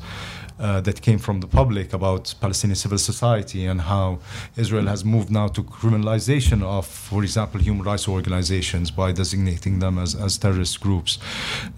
Uh, 0.60 0.80
that 0.80 1.02
came 1.02 1.18
from 1.18 1.40
the 1.40 1.48
public 1.48 1.92
about 1.92 2.36
Palestinian 2.40 2.76
civil 2.76 3.00
society 3.00 3.66
and 3.66 3.82
how 3.82 4.20
Israel 4.56 4.86
has 4.86 5.04
moved 5.04 5.32
now 5.32 5.48
to 5.48 5.64
criminalization 5.64 6.62
of, 6.62 6.86
for 6.86 7.24
example, 7.24 7.60
human 7.60 7.84
rights 7.84 8.08
organizations 8.08 8.92
by 8.92 9.12
designating 9.12 9.80
them 9.80 9.98
as, 9.98 10.14
as 10.14 10.38
terrorist 10.38 10.80
groups. 10.80 11.18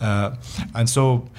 Uh, 0.01 0.35
and 0.75 0.89
so, 0.89 1.29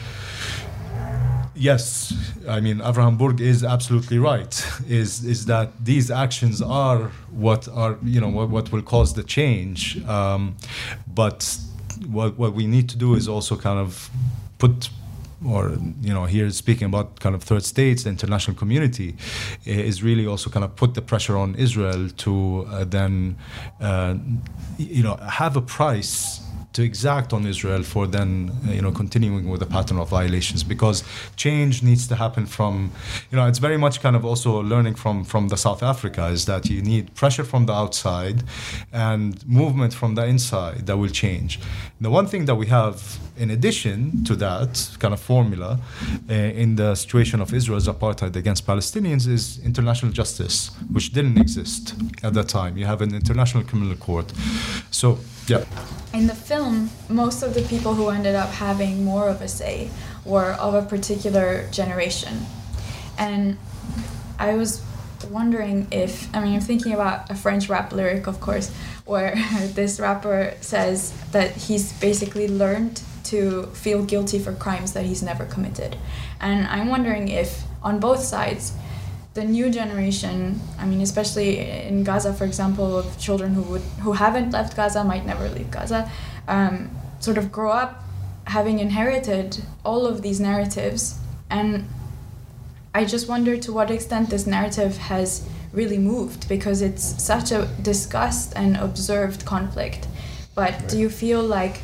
yes, 1.54 2.14
I 2.48 2.60
mean 2.60 2.78
Avraham 2.78 3.18
Berg 3.18 3.40
is 3.40 3.64
absolutely 3.64 4.18
right. 4.18 4.54
Is 4.88 5.24
is 5.24 5.46
that 5.46 5.72
these 5.84 6.10
actions 6.10 6.60
are 6.62 7.10
what 7.30 7.68
are 7.68 7.98
you 8.02 8.20
know 8.20 8.28
what, 8.28 8.50
what 8.50 8.72
will 8.72 8.82
cause 8.82 9.14
the 9.14 9.22
change, 9.22 10.04
um, 10.06 10.56
but 11.06 11.58
what 12.06 12.38
what 12.38 12.54
we 12.54 12.66
need 12.66 12.88
to 12.90 12.96
do 12.96 13.14
is 13.14 13.28
also 13.28 13.56
kind 13.56 13.78
of 13.78 14.10
put 14.58 14.90
or 15.46 15.76
you 16.00 16.12
know 16.12 16.24
here 16.24 16.48
speaking 16.50 16.86
about 16.86 17.20
kind 17.20 17.34
of 17.34 17.42
third 17.42 17.64
states 17.64 18.04
the 18.04 18.10
international 18.10 18.56
community 18.56 19.14
is 19.64 20.02
really 20.02 20.26
also 20.26 20.48
kind 20.48 20.64
of 20.64 20.74
put 20.76 20.94
the 20.94 21.02
pressure 21.02 21.36
on 21.36 21.54
israel 21.56 22.08
to 22.10 22.66
uh, 22.70 22.84
then 22.84 23.36
uh, 23.80 24.14
you 24.78 25.02
know 25.02 25.16
have 25.16 25.56
a 25.56 25.60
price 25.60 26.43
to 26.74 26.82
exact 26.82 27.32
on 27.32 27.46
Israel 27.46 27.82
for 27.82 28.06
then 28.06 28.50
you 28.66 28.82
know 28.82 28.92
continuing 28.92 29.48
with 29.48 29.60
the 29.60 29.66
pattern 29.66 29.98
of 29.98 30.08
violations 30.08 30.62
because 30.62 31.02
change 31.36 31.82
needs 31.82 32.06
to 32.08 32.16
happen 32.16 32.44
from 32.46 32.92
you 33.30 33.36
know 33.36 33.46
it's 33.46 33.62
very 33.68 33.78
much 33.78 34.00
kind 34.00 34.16
of 34.16 34.24
also 34.24 34.60
learning 34.62 34.94
from 34.94 35.24
from 35.24 35.48
the 35.48 35.56
South 35.56 35.82
Africa 35.82 36.26
is 36.26 36.44
that 36.44 36.68
you 36.68 36.82
need 36.82 37.14
pressure 37.14 37.44
from 37.44 37.66
the 37.66 37.72
outside 37.72 38.42
and 38.92 39.46
movement 39.46 39.94
from 39.94 40.14
the 40.14 40.24
inside 40.26 40.86
that 40.86 40.96
will 40.96 41.14
change. 41.24 41.60
The 42.00 42.10
one 42.10 42.26
thing 42.26 42.44
that 42.46 42.56
we 42.56 42.66
have 42.66 43.18
in 43.36 43.50
addition 43.50 44.24
to 44.24 44.36
that 44.36 44.96
kind 44.98 45.12
of 45.14 45.20
formula 45.20 45.80
uh, 46.30 46.32
in 46.32 46.76
the 46.76 46.94
situation 46.94 47.40
of 47.40 47.52
Israel's 47.52 47.88
apartheid 47.88 48.36
against 48.36 48.66
Palestinians 48.66 49.26
is 49.26 49.58
international 49.64 50.12
justice, 50.12 50.70
which 50.92 51.12
didn't 51.12 51.38
exist 51.38 51.94
at 52.22 52.34
that 52.34 52.48
time. 52.48 52.76
You 52.76 52.86
have 52.86 53.00
an 53.00 53.14
international 53.14 53.64
criminal 53.64 53.96
court. 53.96 54.32
So, 54.90 55.18
yeah. 55.46 55.64
In 56.12 56.26
the 56.26 56.34
film, 56.34 56.90
most 57.08 57.42
of 57.42 57.54
the 57.54 57.62
people 57.62 57.94
who 57.94 58.08
ended 58.08 58.34
up 58.34 58.50
having 58.50 59.04
more 59.04 59.28
of 59.28 59.42
a 59.42 59.48
say 59.48 59.90
were 60.24 60.52
of 60.52 60.74
a 60.74 60.82
particular 60.82 61.68
generation. 61.70 62.46
And 63.18 63.58
I 64.38 64.54
was 64.54 64.82
wondering 65.30 65.88
if, 65.90 66.34
I 66.34 66.42
mean, 66.42 66.54
I'm 66.54 66.60
thinking 66.60 66.92
about 66.92 67.30
a 67.30 67.34
French 67.34 67.68
rap 67.68 67.92
lyric, 67.92 68.26
of 68.26 68.40
course, 68.40 68.72
where 69.04 69.34
this 69.74 69.98
rapper 69.98 70.54
says 70.60 71.12
that 71.32 71.52
he's 71.52 71.92
basically 72.00 72.48
learned 72.48 73.02
to 73.24 73.66
feel 73.68 74.04
guilty 74.04 74.38
for 74.38 74.52
crimes 74.52 74.92
that 74.92 75.04
he's 75.04 75.22
never 75.22 75.44
committed. 75.44 75.96
And 76.40 76.66
I'm 76.66 76.88
wondering 76.88 77.28
if, 77.28 77.64
on 77.82 77.98
both 77.98 78.20
sides, 78.20 78.72
the 79.34 79.44
new 79.44 79.68
generation, 79.68 80.60
I 80.78 80.86
mean, 80.86 81.00
especially 81.00 81.58
in 81.58 82.04
Gaza, 82.04 82.32
for 82.32 82.44
example, 82.44 82.96
of 82.96 83.18
children 83.18 83.54
who 83.54 83.62
would 83.62 83.82
who 84.02 84.12
haven't 84.12 84.52
left 84.52 84.76
Gaza 84.76 85.02
might 85.02 85.26
never 85.26 85.48
leave 85.48 85.70
Gaza, 85.70 86.10
um, 86.46 86.90
sort 87.18 87.36
of 87.36 87.50
grow 87.50 87.72
up 87.72 88.04
having 88.46 88.78
inherited 88.78 89.62
all 89.84 90.06
of 90.06 90.22
these 90.22 90.38
narratives, 90.38 91.18
and 91.50 91.88
I 92.94 93.04
just 93.04 93.28
wonder 93.28 93.56
to 93.56 93.72
what 93.72 93.90
extent 93.90 94.30
this 94.30 94.46
narrative 94.46 94.96
has 94.98 95.46
really 95.72 95.98
moved 95.98 96.48
because 96.48 96.80
it's 96.80 97.20
such 97.20 97.50
a 97.50 97.66
discussed 97.82 98.52
and 98.54 98.76
observed 98.76 99.44
conflict. 99.44 100.06
But 100.54 100.70
right. 100.70 100.88
do 100.88 100.98
you 100.98 101.10
feel 101.10 101.42
like 101.42 101.80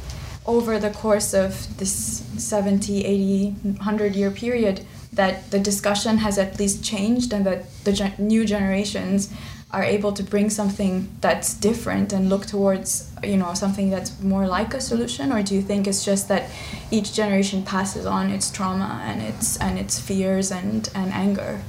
over 0.47 0.79
the 0.79 0.91
course 0.91 1.35
of 1.35 1.79
this 1.79 1.93
70, 2.39 3.05
80, 3.05 3.51
100 3.51 4.15
year 4.15 4.31
period 4.31 4.87
that 5.13 5.51
the 5.51 5.59
discussion 5.59 6.19
has 6.19 6.39
at 6.39 6.59
least 6.59 6.85
changed 6.85 7.33
and 7.33 7.45
that 7.47 7.65
the 7.85 7.93
gen- 7.93 8.15
new 8.19 8.45
generations 8.45 9.33
are 9.73 9.85
able 9.85 10.13
to 10.13 10.23
bring 10.23 10.51
something 10.51 11.09
that's 11.21 11.55
different 11.55 12.13
and 12.13 12.29
look 12.29 12.45
towards 12.47 13.11
you 13.23 13.37
know 13.37 13.55
something 13.55 13.91
that's 13.91 14.21
more 14.21 14.47
like 14.47 14.75
a 14.75 14.81
solution 14.81 15.33
or 15.33 15.43
do 15.43 15.55
you 15.55 15.63
think 15.63 15.87
it's 15.87 16.05
just 16.05 16.29
that 16.29 16.51
each 16.91 17.15
generation 17.15 17.63
passes 17.63 18.05
on 18.05 18.31
its 18.31 18.51
trauma 18.51 19.01
and 19.05 19.23
its 19.23 19.57
and 19.59 19.79
its 19.79 20.01
fears 20.01 20.51
and 20.51 20.91
and 20.95 21.13
anger 21.13 21.61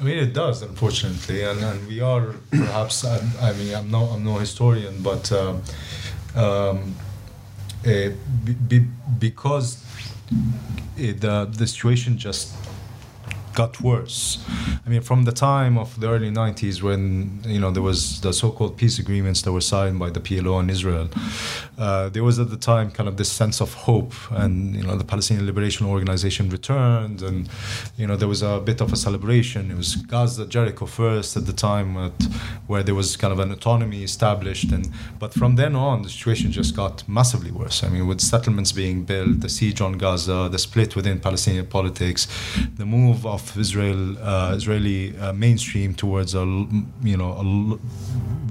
I 0.00 0.04
mean, 0.04 0.18
it 0.18 0.34
does, 0.34 0.62
unfortunately, 0.62 1.44
and, 1.44 1.60
and 1.60 1.86
we 1.86 2.00
are 2.00 2.34
perhaps. 2.50 3.04
I, 3.04 3.20
I 3.40 3.52
mean, 3.52 3.72
I'm 3.72 3.88
no, 3.88 4.06
I'm 4.06 4.24
no 4.24 4.34
historian, 4.38 5.00
but 5.00 5.30
um, 5.30 5.62
um, 6.34 6.96
uh, 7.86 8.10
be, 8.66 8.80
because 9.20 9.76
uh, 9.76 9.91
the 10.96 11.24
uh, 11.24 11.44
the 11.46 11.66
situation 11.66 12.18
just 12.18 12.54
got 13.54 13.80
worse. 13.80 14.44
I 14.84 14.88
mean, 14.88 15.02
from 15.02 15.24
the 15.24 15.32
time 15.32 15.78
of 15.78 15.98
the 16.00 16.08
early 16.08 16.30
90s 16.30 16.82
when, 16.82 17.40
you 17.46 17.60
know, 17.60 17.70
there 17.70 17.82
was 17.82 18.20
the 18.20 18.32
so-called 18.32 18.76
peace 18.76 18.98
agreements 18.98 19.42
that 19.42 19.52
were 19.52 19.60
signed 19.60 19.98
by 19.98 20.10
the 20.10 20.20
PLO 20.20 20.60
and 20.60 20.70
Israel, 20.70 21.08
uh, 21.78 22.08
there 22.08 22.24
was 22.24 22.38
at 22.38 22.50
the 22.50 22.56
time 22.56 22.90
kind 22.90 23.08
of 23.08 23.16
this 23.16 23.30
sense 23.30 23.60
of 23.60 23.74
hope 23.74 24.14
and, 24.30 24.74
you 24.74 24.82
know, 24.82 24.96
the 24.96 25.04
Palestinian 25.04 25.46
Liberation 25.46 25.86
Organization 25.86 26.48
returned 26.48 27.22
and, 27.22 27.48
you 27.96 28.06
know, 28.06 28.16
there 28.16 28.28
was 28.28 28.42
a 28.42 28.60
bit 28.60 28.80
of 28.80 28.92
a 28.92 28.96
celebration. 28.96 29.70
It 29.70 29.76
was 29.76 29.96
Gaza, 29.96 30.46
Jericho 30.46 30.86
first 30.86 31.36
at 31.36 31.46
the 31.46 31.52
time 31.52 31.96
at, 31.96 32.12
where 32.66 32.82
there 32.82 32.94
was 32.94 33.16
kind 33.16 33.32
of 33.32 33.38
an 33.38 33.50
autonomy 33.52 34.02
established. 34.02 34.70
and 34.72 34.90
But 35.18 35.34
from 35.34 35.56
then 35.56 35.74
on, 35.76 36.02
the 36.02 36.08
situation 36.08 36.52
just 36.52 36.74
got 36.76 37.06
massively 37.08 37.50
worse. 37.50 37.82
I 37.84 37.88
mean, 37.88 38.06
with 38.06 38.20
settlements 38.20 38.72
being 38.72 39.04
built, 39.04 39.40
the 39.40 39.48
siege 39.48 39.80
on 39.80 39.92
Gaza, 39.98 40.48
the 40.50 40.58
split 40.58 40.96
within 40.96 41.20
Palestinian 41.20 41.66
politics, 41.66 42.26
the 42.76 42.86
move 42.86 43.26
of 43.26 43.41
of 43.50 43.58
Israel, 43.58 44.16
uh, 44.18 44.54
Israeli 44.56 45.16
uh, 45.18 45.32
mainstream 45.32 45.94
towards 45.94 46.34
a 46.34 46.44
you 47.02 47.16
know 47.16 47.32
a 47.32 47.78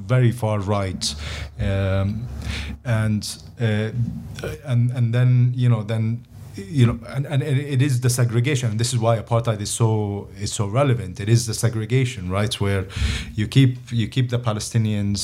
very 0.08 0.32
far 0.32 0.60
right, 0.60 1.16
um, 1.60 2.28
and 2.86 3.38
uh, 3.60 3.92
and 4.66 4.92
and 4.92 5.14
then 5.14 5.52
you 5.56 5.70
know 5.70 5.84
then 5.84 6.26
you 6.56 6.86
know, 6.86 7.00
and, 7.08 7.26
and 7.26 7.44
it 7.44 7.82
is 7.82 8.02
the 8.02 8.10
segregation, 8.10 8.78
this 8.78 8.94
is 8.94 9.00
why 9.00 9.18
apartheid 9.18 9.62
is 9.62 9.72
so 9.72 10.30
is 10.40 10.52
so 10.52 10.68
relevant. 10.68 11.20
It 11.20 11.30
is 11.30 11.48
the 11.48 11.54
segregation, 11.54 12.30
right, 12.30 12.54
where 12.60 12.88
you 13.34 13.48
keep 13.48 13.78
you 13.92 14.08
keep 14.08 14.30
the 14.30 14.40
Palestinians 14.40 15.20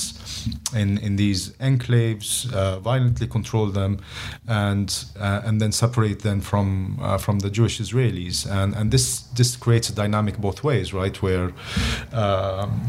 in 0.75 0.97
in 0.99 1.15
these 1.15 1.49
enclaves, 1.59 2.51
uh, 2.53 2.79
violently 2.79 3.27
control 3.27 3.67
them, 3.67 3.99
and 4.47 5.05
uh, 5.19 5.41
and 5.45 5.59
then 5.61 5.71
separate 5.71 6.19
them 6.21 6.41
from 6.41 6.97
uh, 7.01 7.17
from 7.17 7.39
the 7.39 7.49
Jewish 7.49 7.79
Israelis, 7.79 8.49
and 8.49 8.75
and 8.75 8.91
this 8.91 9.21
this 9.35 9.55
creates 9.55 9.89
a 9.89 9.95
dynamic 9.95 10.37
both 10.37 10.63
ways, 10.63 10.93
right, 10.93 11.21
where. 11.21 11.51
Um, 12.11 12.81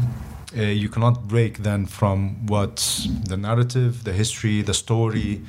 uh, 0.57 0.63
you 0.63 0.89
cannot 0.89 1.27
break 1.27 1.59
then 1.59 1.85
from 1.85 2.47
what 2.47 3.05
the 3.27 3.37
narrative, 3.37 4.03
the 4.03 4.13
history, 4.13 4.63
the 4.63 4.73
story, 4.73 5.41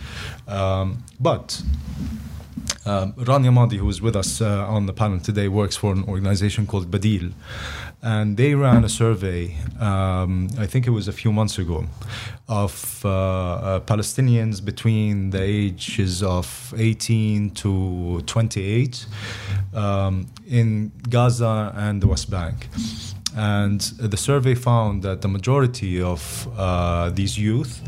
um, 0.47 1.03
but 1.19 1.63
um, 2.91 3.13
Rania 3.13 3.53
Madi, 3.53 3.77
who 3.77 3.89
is 3.89 4.03
with 4.03 4.17
us 4.17 4.41
uh, 4.41 4.67
on 4.77 4.87
the 4.87 4.93
panel 4.93 5.21
today, 5.21 5.49
works 5.49 5.77
for 5.77 5.93
an 5.93 6.05
organization 6.09 6.67
called 6.67 6.91
Badil. 6.91 7.33
And 8.03 8.37
they 8.37 8.55
ran 8.55 8.83
a 8.85 8.89
survey, 8.89 9.57
um, 9.79 10.49
I 10.59 10.67
think 10.67 10.87
it 10.87 10.91
was 10.91 11.07
a 11.07 11.13
few 11.13 11.33
months 11.33 11.59
ago, 11.59 11.85
of 12.49 13.05
uh, 13.05 13.11
uh, 13.11 13.81
Palestinians 13.81 14.65
between 14.65 15.31
the 15.31 15.43
ages 15.43 16.23
of 16.23 16.75
18 16.77 17.51
to 17.51 18.23
28 18.27 19.07
um, 19.75 20.27
in 20.49 20.91
Gaza 21.09 21.73
and 21.77 22.03
the 22.03 22.09
West 22.09 22.31
Bank. 22.31 22.69
And 23.37 23.81
the 23.81 24.17
survey 24.17 24.55
found 24.55 25.03
that 25.03 25.21
the 25.21 25.29
majority 25.29 26.03
of 26.03 26.49
uh, 26.59 27.11
these 27.11 27.39
youth 27.39 27.83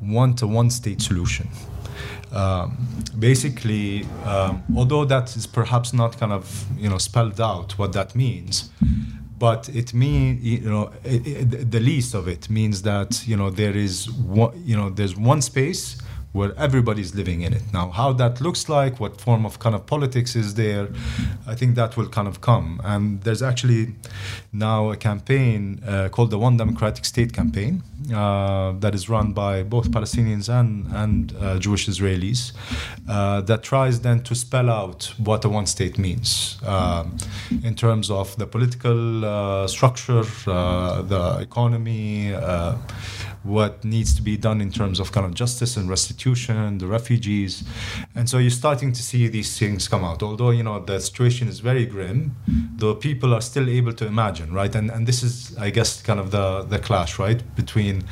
want 0.00 0.42
a 0.42 0.46
one 0.46 0.70
state 0.70 1.00
solution. 1.00 1.48
Um, 2.34 2.76
basically, 3.16 4.04
um, 4.24 4.64
although 4.76 5.04
that 5.04 5.36
is 5.36 5.46
perhaps 5.46 5.92
not 5.92 6.18
kind 6.18 6.32
of 6.32 6.66
you 6.76 6.88
know 6.88 6.98
spelled 6.98 7.40
out 7.40 7.78
what 7.78 7.92
that 7.92 8.16
means, 8.16 8.70
but 9.38 9.68
it 9.68 9.94
mean 9.94 10.40
you 10.42 10.60
know 10.60 10.90
it, 11.04 11.26
it, 11.26 11.70
the 11.70 11.80
least 11.80 12.12
of 12.12 12.26
it 12.26 12.50
means 12.50 12.82
that 12.82 13.26
you 13.26 13.36
know 13.36 13.50
there 13.50 13.76
is 13.76 14.10
one 14.10 14.52
you 14.64 14.76
know 14.76 14.90
there's 14.90 15.16
one 15.16 15.42
space 15.42 15.96
where 16.34 16.52
everybody's 16.58 17.14
living 17.14 17.42
in 17.42 17.52
it. 17.52 17.62
Now, 17.72 17.90
how 17.90 18.12
that 18.14 18.40
looks 18.40 18.68
like, 18.68 18.98
what 18.98 19.20
form 19.20 19.46
of 19.46 19.60
kind 19.60 19.74
of 19.74 19.86
politics 19.86 20.34
is 20.34 20.54
there, 20.54 20.88
I 21.46 21.54
think 21.54 21.76
that 21.76 21.96
will 21.96 22.08
kind 22.08 22.26
of 22.26 22.40
come. 22.40 22.80
And 22.82 23.22
there's 23.22 23.40
actually 23.40 23.94
now 24.52 24.90
a 24.90 24.96
campaign 24.96 25.80
uh, 25.86 26.08
called 26.08 26.30
the 26.32 26.38
One 26.38 26.56
Democratic 26.56 27.04
State 27.04 27.32
campaign 27.32 27.84
uh, 28.12 28.72
that 28.80 28.96
is 28.96 29.08
run 29.08 29.32
by 29.32 29.62
both 29.62 29.92
Palestinians 29.92 30.48
and, 30.48 30.88
and 30.92 31.36
uh, 31.40 31.58
Jewish 31.60 31.86
Israelis 31.86 32.52
uh, 33.08 33.40
that 33.42 33.62
tries 33.62 34.00
then 34.00 34.20
to 34.24 34.34
spell 34.34 34.68
out 34.68 35.14
what 35.18 35.44
a 35.44 35.48
one 35.48 35.66
state 35.66 35.98
means 35.98 36.58
um, 36.66 37.16
in 37.62 37.76
terms 37.76 38.10
of 38.10 38.36
the 38.38 38.46
political 38.46 39.24
uh, 39.24 39.68
structure, 39.68 40.24
uh, 40.48 41.02
the 41.02 41.38
economy 41.40 42.34
what 43.44 43.84
needs 43.84 44.14
to 44.16 44.22
be 44.22 44.36
done 44.36 44.60
in 44.60 44.70
terms 44.72 44.98
of 44.98 45.12
kind 45.12 45.26
of 45.26 45.34
justice 45.34 45.76
and 45.76 45.88
restitution, 45.88 46.78
the 46.78 46.86
refugees. 46.86 47.62
And 48.14 48.28
so 48.28 48.38
you're 48.38 48.50
starting 48.50 48.92
to 48.92 49.02
see 49.02 49.28
these 49.28 49.58
things 49.58 49.86
come 49.86 50.04
out. 50.04 50.22
Although, 50.22 50.50
you 50.50 50.62
know, 50.62 50.80
the 50.80 50.98
situation 50.98 51.46
is 51.48 51.60
very 51.60 51.86
grim, 51.86 52.34
the 52.76 52.94
people 52.94 53.34
are 53.34 53.42
still 53.42 53.68
able 53.68 53.92
to 53.92 54.06
imagine, 54.06 54.52
right? 54.52 54.74
And 54.74 54.90
and 54.90 55.06
this 55.06 55.22
is, 55.22 55.56
I 55.58 55.70
guess, 55.70 56.02
kind 56.02 56.18
of 56.18 56.30
the, 56.30 56.62
the 56.62 56.78
clash, 56.78 57.18
right? 57.18 57.42
Between 57.54 58.04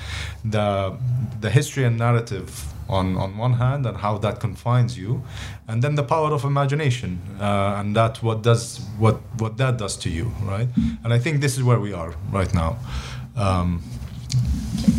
the 0.44 0.96
the 1.40 1.50
history 1.50 1.84
and 1.84 1.98
narrative 1.98 2.66
on, 2.88 3.16
on 3.16 3.36
one 3.38 3.54
hand 3.54 3.86
and 3.86 3.96
how 3.96 4.18
that 4.18 4.38
confines 4.40 4.98
you 4.98 5.22
and 5.68 5.82
then 5.82 5.94
the 5.94 6.02
power 6.02 6.30
of 6.32 6.44
imagination 6.44 7.20
uh, 7.40 7.76
and 7.78 7.96
that 7.96 8.22
what 8.22 8.42
does 8.42 8.80
what 8.98 9.16
what 9.38 9.56
that 9.56 9.78
does 9.78 9.96
to 9.96 10.10
you 10.10 10.30
right 10.42 10.68
and 11.04 11.12
i 11.12 11.18
think 11.18 11.40
this 11.40 11.56
is 11.56 11.62
where 11.62 11.80
we 11.80 11.92
are 11.92 12.14
right 12.30 12.52
now 12.52 12.76
um, 13.36 13.82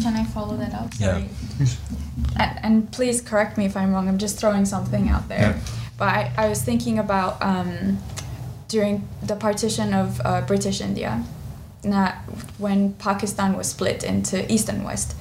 can 0.01 0.15
I 0.15 0.23
follow 0.25 0.57
that 0.57 0.73
up? 0.73 0.93
Sorry. 0.93 1.25
Yeah. 1.59 1.67
And, 2.39 2.59
and, 2.63 2.91
please 2.91 3.21
correct 3.21 3.57
me 3.57 3.65
if 3.65 3.75
I'm 3.77 3.93
wrong. 3.93 4.07
I'm 4.07 4.17
just 4.17 4.39
throwing 4.39 4.65
something 4.65 5.09
out 5.09 5.27
there. 5.29 5.39
Yeah. 5.39 5.59
But 5.97 6.09
I, 6.09 6.31
I 6.37 6.49
was 6.49 6.61
thinking 6.61 6.99
about 6.99 7.41
um, 7.41 7.99
during 8.67 9.07
the 9.21 9.35
partition 9.35 9.93
of 9.93 10.21
uh, 10.25 10.41
British 10.41 10.81
India, 10.81 11.23
not 11.83 12.15
when 12.57 12.93
Pakistan 12.93 13.55
was 13.55 13.69
split 13.69 14.03
into 14.03 14.51
East 14.51 14.69
and 14.69 14.83
West. 14.83 15.15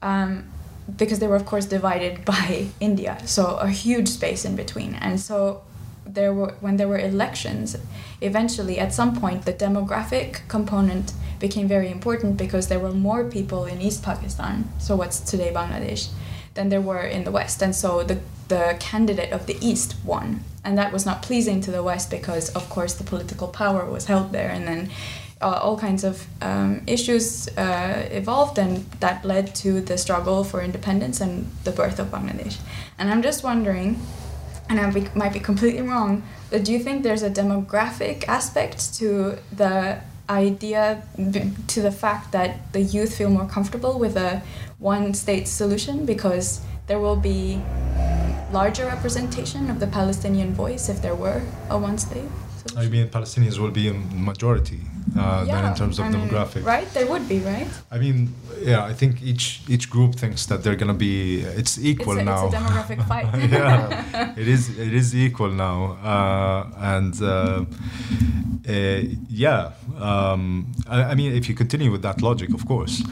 Um, 0.00 0.48
because 0.96 1.20
they 1.20 1.28
were 1.28 1.36
of 1.36 1.46
course 1.46 1.66
divided 1.66 2.24
by 2.34 2.66
India, 2.80 3.18
so 3.24 3.56
a 3.56 3.68
huge 3.68 4.08
space 4.08 4.44
in 4.44 4.56
between. 4.56 4.94
And 4.94 5.20
so 5.20 5.62
there 6.06 6.32
were 6.32 6.54
when 6.60 6.76
there 6.76 6.88
were 6.88 6.98
elections, 6.98 7.76
eventually 8.20 8.78
at 8.78 8.92
some 8.92 9.14
point 9.16 9.44
the 9.44 9.52
demographic 9.52 10.46
component 10.48 11.12
became 11.38 11.66
very 11.66 11.90
important 11.90 12.36
because 12.36 12.68
there 12.68 12.78
were 12.78 12.92
more 12.92 13.24
people 13.24 13.64
in 13.64 13.80
East 13.80 14.02
Pakistan, 14.02 14.68
so 14.78 14.96
what's 14.96 15.20
today 15.20 15.52
Bangladesh, 15.52 16.08
than 16.54 16.68
there 16.68 16.80
were 16.80 17.02
in 17.02 17.24
the 17.24 17.30
West. 17.30 17.62
And 17.62 17.74
so 17.74 18.02
the 18.02 18.18
the 18.48 18.76
candidate 18.80 19.32
of 19.32 19.46
the 19.46 19.56
East 19.60 19.96
won. 20.04 20.44
And 20.64 20.76
that 20.78 20.92
was 20.92 21.06
not 21.06 21.22
pleasing 21.22 21.60
to 21.62 21.70
the 21.70 21.82
West 21.82 22.10
because 22.10 22.50
of 22.50 22.68
course 22.68 22.94
the 22.94 23.04
political 23.04 23.48
power 23.48 23.84
was 23.90 24.06
held 24.06 24.32
there 24.32 24.50
and 24.50 24.66
then 24.66 24.90
uh, 25.42 25.58
all 25.62 25.76
kinds 25.76 26.04
of 26.04 26.26
um, 26.40 26.82
issues 26.86 27.48
uh, 27.58 28.08
evolved, 28.12 28.58
and 28.58 28.86
that 29.00 29.24
led 29.24 29.54
to 29.56 29.80
the 29.80 29.98
struggle 29.98 30.44
for 30.44 30.62
independence 30.62 31.20
and 31.20 31.50
the 31.64 31.72
birth 31.72 31.98
of 31.98 32.06
Bangladesh. 32.08 32.58
And 32.98 33.10
I'm 33.10 33.22
just 33.22 33.42
wondering 33.42 34.00
and 34.68 34.80
I 34.80 34.90
be, 34.90 35.08
might 35.14 35.32
be 35.32 35.40
completely 35.40 35.82
wrong, 35.82 36.22
but 36.50 36.64
do 36.64 36.72
you 36.72 36.78
think 36.78 37.02
there's 37.02 37.22
a 37.22 37.30
demographic 37.30 38.26
aspect 38.28 38.94
to 38.94 39.38
the 39.54 40.00
idea, 40.28 41.02
to 41.66 41.82
the 41.82 41.92
fact 41.92 42.32
that 42.32 42.72
the 42.72 42.80
youth 42.80 43.16
feel 43.16 43.30
more 43.30 43.46
comfortable 43.46 43.98
with 43.98 44.16
a 44.16 44.42
one 44.78 45.14
state 45.14 45.46
solution 45.46 46.06
because 46.06 46.60
there 46.86 46.98
will 46.98 47.16
be 47.16 47.60
larger 48.52 48.86
representation 48.86 49.70
of 49.70 49.80
the 49.80 49.86
Palestinian 49.86 50.52
voice 50.52 50.88
if 50.88 51.00
there 51.02 51.14
were 51.14 51.42
a 51.70 51.78
one 51.78 51.98
state? 51.98 52.28
Solution? 52.58 52.78
I 52.78 52.88
mean, 52.88 53.08
Palestinians 53.08 53.58
will 53.58 53.70
be 53.70 53.88
a 53.88 53.94
majority 53.94 54.80
uh, 55.16 55.44
yeah, 55.46 55.54
than 55.54 55.64
in 55.70 55.74
terms 55.74 55.98
of 55.98 56.06
I 56.06 56.08
mean, 56.10 56.28
demographic. 56.28 56.64
Right, 56.64 56.88
there 56.94 57.06
would 57.06 57.28
be, 57.28 57.38
right? 57.40 57.68
I 57.90 57.98
mean, 57.98 58.34
yeah, 58.60 58.84
I 58.84 58.94
think 58.94 59.22
each 59.22 59.62
each 59.68 59.90
group 59.90 60.14
thinks 60.14 60.46
that 60.46 60.62
they're 60.62 60.76
gonna 60.76 60.94
be. 60.94 61.40
It's 61.40 61.78
equal 61.78 62.18
it's 62.18 62.22
a, 62.22 62.24
now. 62.24 62.46
It's 62.46 62.54
a 62.54 62.58
demographic 62.58 63.06
fight. 63.10 63.26
yeah, 63.50 64.34
it 64.36 64.48
is. 64.48 64.78
It 64.78 64.94
is 64.94 65.14
equal 65.14 65.50
now, 65.50 65.78
uh, 66.02 66.94
and 66.94 67.14
uh, 67.22 67.64
uh 68.68 69.00
yeah. 69.28 69.72
Um, 69.98 70.72
I, 70.88 71.02
I, 71.12 71.14
mean, 71.14 71.32
if 71.34 71.48
you 71.48 71.54
continue 71.54 71.90
with 71.92 72.02
that 72.02 72.22
logic, 72.22 72.54
of 72.54 72.66
course. 72.66 73.02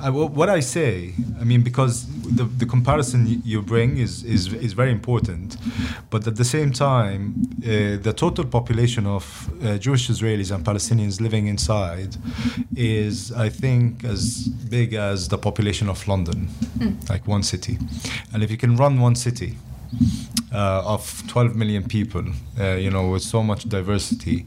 I, 0.00 0.10
what 0.10 0.48
I 0.48 0.60
say, 0.60 1.14
I 1.40 1.44
mean, 1.44 1.62
because 1.62 2.06
the 2.38 2.44
the 2.44 2.66
comparison 2.66 3.42
you 3.44 3.62
bring 3.62 3.98
is 3.98 4.22
is 4.24 4.52
is 4.52 4.72
very 4.72 4.92
important, 4.92 5.56
but 6.10 6.26
at 6.26 6.36
the 6.36 6.44
same 6.44 6.70
time, 6.72 7.20
uh, 7.64 7.96
the 8.08 8.14
total 8.16 8.44
population 8.44 9.06
of 9.06 9.24
uh, 9.62 9.78
Jewish 9.78 10.08
Israelis 10.08 10.50
and 10.54 10.64
Palestinians 10.64 11.20
living 11.20 11.35
living 11.36 11.48
inside 11.48 12.16
is, 12.76 13.32
I 13.32 13.50
think, 13.50 14.04
as 14.04 14.48
big 14.70 14.94
as 14.94 15.28
the 15.28 15.38
population 15.38 15.88
of 15.88 16.08
London, 16.08 16.48
mm. 16.78 17.08
like 17.10 17.26
one 17.26 17.42
city. 17.42 17.78
And 18.32 18.42
if 18.42 18.50
you 18.50 18.56
can 18.56 18.76
run 18.76 19.00
one 19.00 19.14
city, 19.14 19.56
uh, 20.52 20.94
of 20.94 21.22
12 21.28 21.54
million 21.54 21.82
people, 21.82 22.24
uh, 22.58 22.76
you 22.84 22.90
know, 22.90 23.10
with 23.10 23.22
so 23.22 23.42
much 23.42 23.68
diversity, 23.68 24.46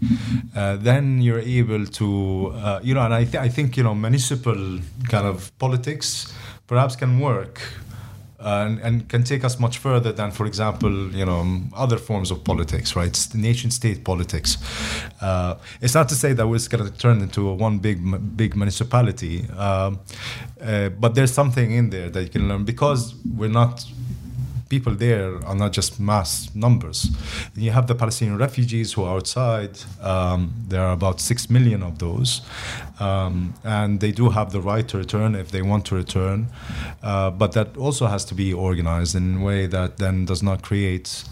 uh, 0.55 0.75
then 0.77 1.21
you're 1.21 1.45
able 1.59 1.85
to, 1.85 2.51
uh, 2.55 2.79
you 2.83 2.93
know, 2.95 3.01
and 3.01 3.13
I, 3.13 3.23
th- 3.25 3.43
I 3.47 3.49
think, 3.49 3.77
you 3.77 3.83
know, 3.83 3.95
municipal 3.95 4.79
kind 5.07 5.27
of 5.27 5.51
politics 5.59 6.33
perhaps 6.67 6.95
can 6.95 7.19
work 7.19 7.61
and, 8.39 8.79
and, 8.79 9.09
can 9.09 9.23
take 9.23 9.43
us 9.43 9.59
much 9.59 9.77
further 9.77 10.11
than, 10.11 10.31
for 10.31 10.45
example, 10.45 11.11
you 11.11 11.25
know, 11.25 11.61
other 11.75 11.97
forms 11.97 12.31
of 12.31 12.43
politics, 12.43 12.95
right? 12.95 13.27
Nation-state 13.33 14.03
politics. 14.03 14.57
Uh, 15.21 15.55
it's 15.81 15.93
not 15.93 16.07
to 16.09 16.15
say 16.15 16.33
that 16.33 16.47
we're 16.47 16.59
going 16.69 16.85
to 16.85 16.97
turn 16.97 17.21
into 17.21 17.49
a 17.49 17.53
one 17.53 17.79
big, 17.79 17.99
big 18.37 18.55
municipality, 18.55 19.49
um, 19.51 19.99
uh, 20.61 20.89
but 20.89 21.15
there's 21.15 21.33
something 21.33 21.71
in 21.71 21.89
there 21.89 22.09
that 22.09 22.23
you 22.23 22.29
can 22.29 22.47
learn 22.47 22.63
because 22.63 23.13
we're 23.25 23.49
not 23.49 23.85
people 24.69 24.93
there 24.93 25.43
are 25.45 25.55
not 25.55 25.73
just 25.73 25.99
mass 25.99 26.53
numbers. 26.55 27.09
You 27.55 27.71
have 27.71 27.87
the 27.87 27.95
Palestinian 27.95 28.37
refugees 28.37 28.93
who 28.93 29.03
are 29.03 29.15
outside. 29.15 29.79
Um, 30.01 30.53
there 30.67 30.81
are 30.81 30.93
about 30.93 31.19
six 31.19 31.49
million 31.49 31.81
of 31.83 31.97
those, 31.97 32.41
um, 32.99 33.55
and 33.63 33.99
they 33.99 34.11
do 34.11 34.29
have 34.29 34.51
the 34.51 34.61
right 34.61 34.87
to 34.87 34.97
return 34.97 35.35
if 35.35 35.51
they 35.51 35.61
want 35.61 35.85
to 35.87 35.95
return. 35.95 36.47
Uh, 37.01 37.31
but 37.31 37.53
that 37.53 37.75
also 37.77 38.05
has 38.07 38.23
to 38.25 38.35
be 38.35 38.53
organized 38.53 39.15
in 39.15 39.37
a 39.41 39.43
way 39.43 39.65
that 39.65 39.97
then 39.97 40.25
does 40.25 40.43
not 40.43 40.61
create 40.61 41.23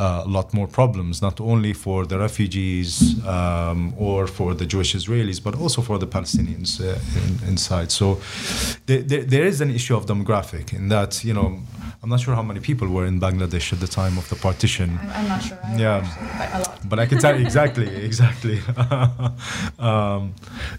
uh, 0.00 0.22
a 0.24 0.30
lot 0.36 0.48
more 0.58 0.66
problems, 0.80 1.14
not 1.28 1.36
only 1.52 1.72
for 1.84 1.98
the 2.10 2.18
refugees 2.18 2.92
um, 3.26 3.80
or 3.98 4.26
for 4.26 4.54
the 4.60 4.66
Jewish 4.72 4.92
Israelis, 5.00 5.38
but 5.46 5.54
also 5.62 5.82
for 5.82 5.96
the 5.98 6.06
Palestinians 6.16 6.70
uh, 6.80 6.98
in, 7.18 7.48
inside. 7.50 7.88
So 8.00 8.06
there, 8.86 9.02
there, 9.10 9.24
there 9.34 9.46
is 9.52 9.60
an 9.60 9.70
issue 9.78 9.94
of 9.98 10.06
demographic 10.06 10.72
in 10.72 10.88
that, 10.88 11.12
you 11.28 11.34
know, 11.34 11.48
I'm 12.02 12.08
not 12.08 12.20
sure 12.20 12.34
how 12.34 12.42
many 12.42 12.60
people 12.60 12.88
were 12.88 13.04
in 13.04 13.20
Bangladesh 13.20 13.74
at 13.74 13.80
the 13.80 13.86
time 13.86 14.16
of 14.16 14.26
the 14.30 14.36
partition. 14.36 14.98
I'm, 15.02 15.10
I'm 15.10 15.28
not 15.28 15.42
sure. 15.42 15.58
I 15.62 15.76
yeah, 15.76 15.96
actually, 15.98 16.28
but 16.38 16.54
a 16.54 16.58
lot. 16.58 16.88
But 16.88 16.98
I 16.98 17.06
can 17.06 17.18
tell 17.18 17.38
you 17.38 17.44
exactly, 17.44 17.88
exactly. 18.10 18.58
um, 19.78 20.34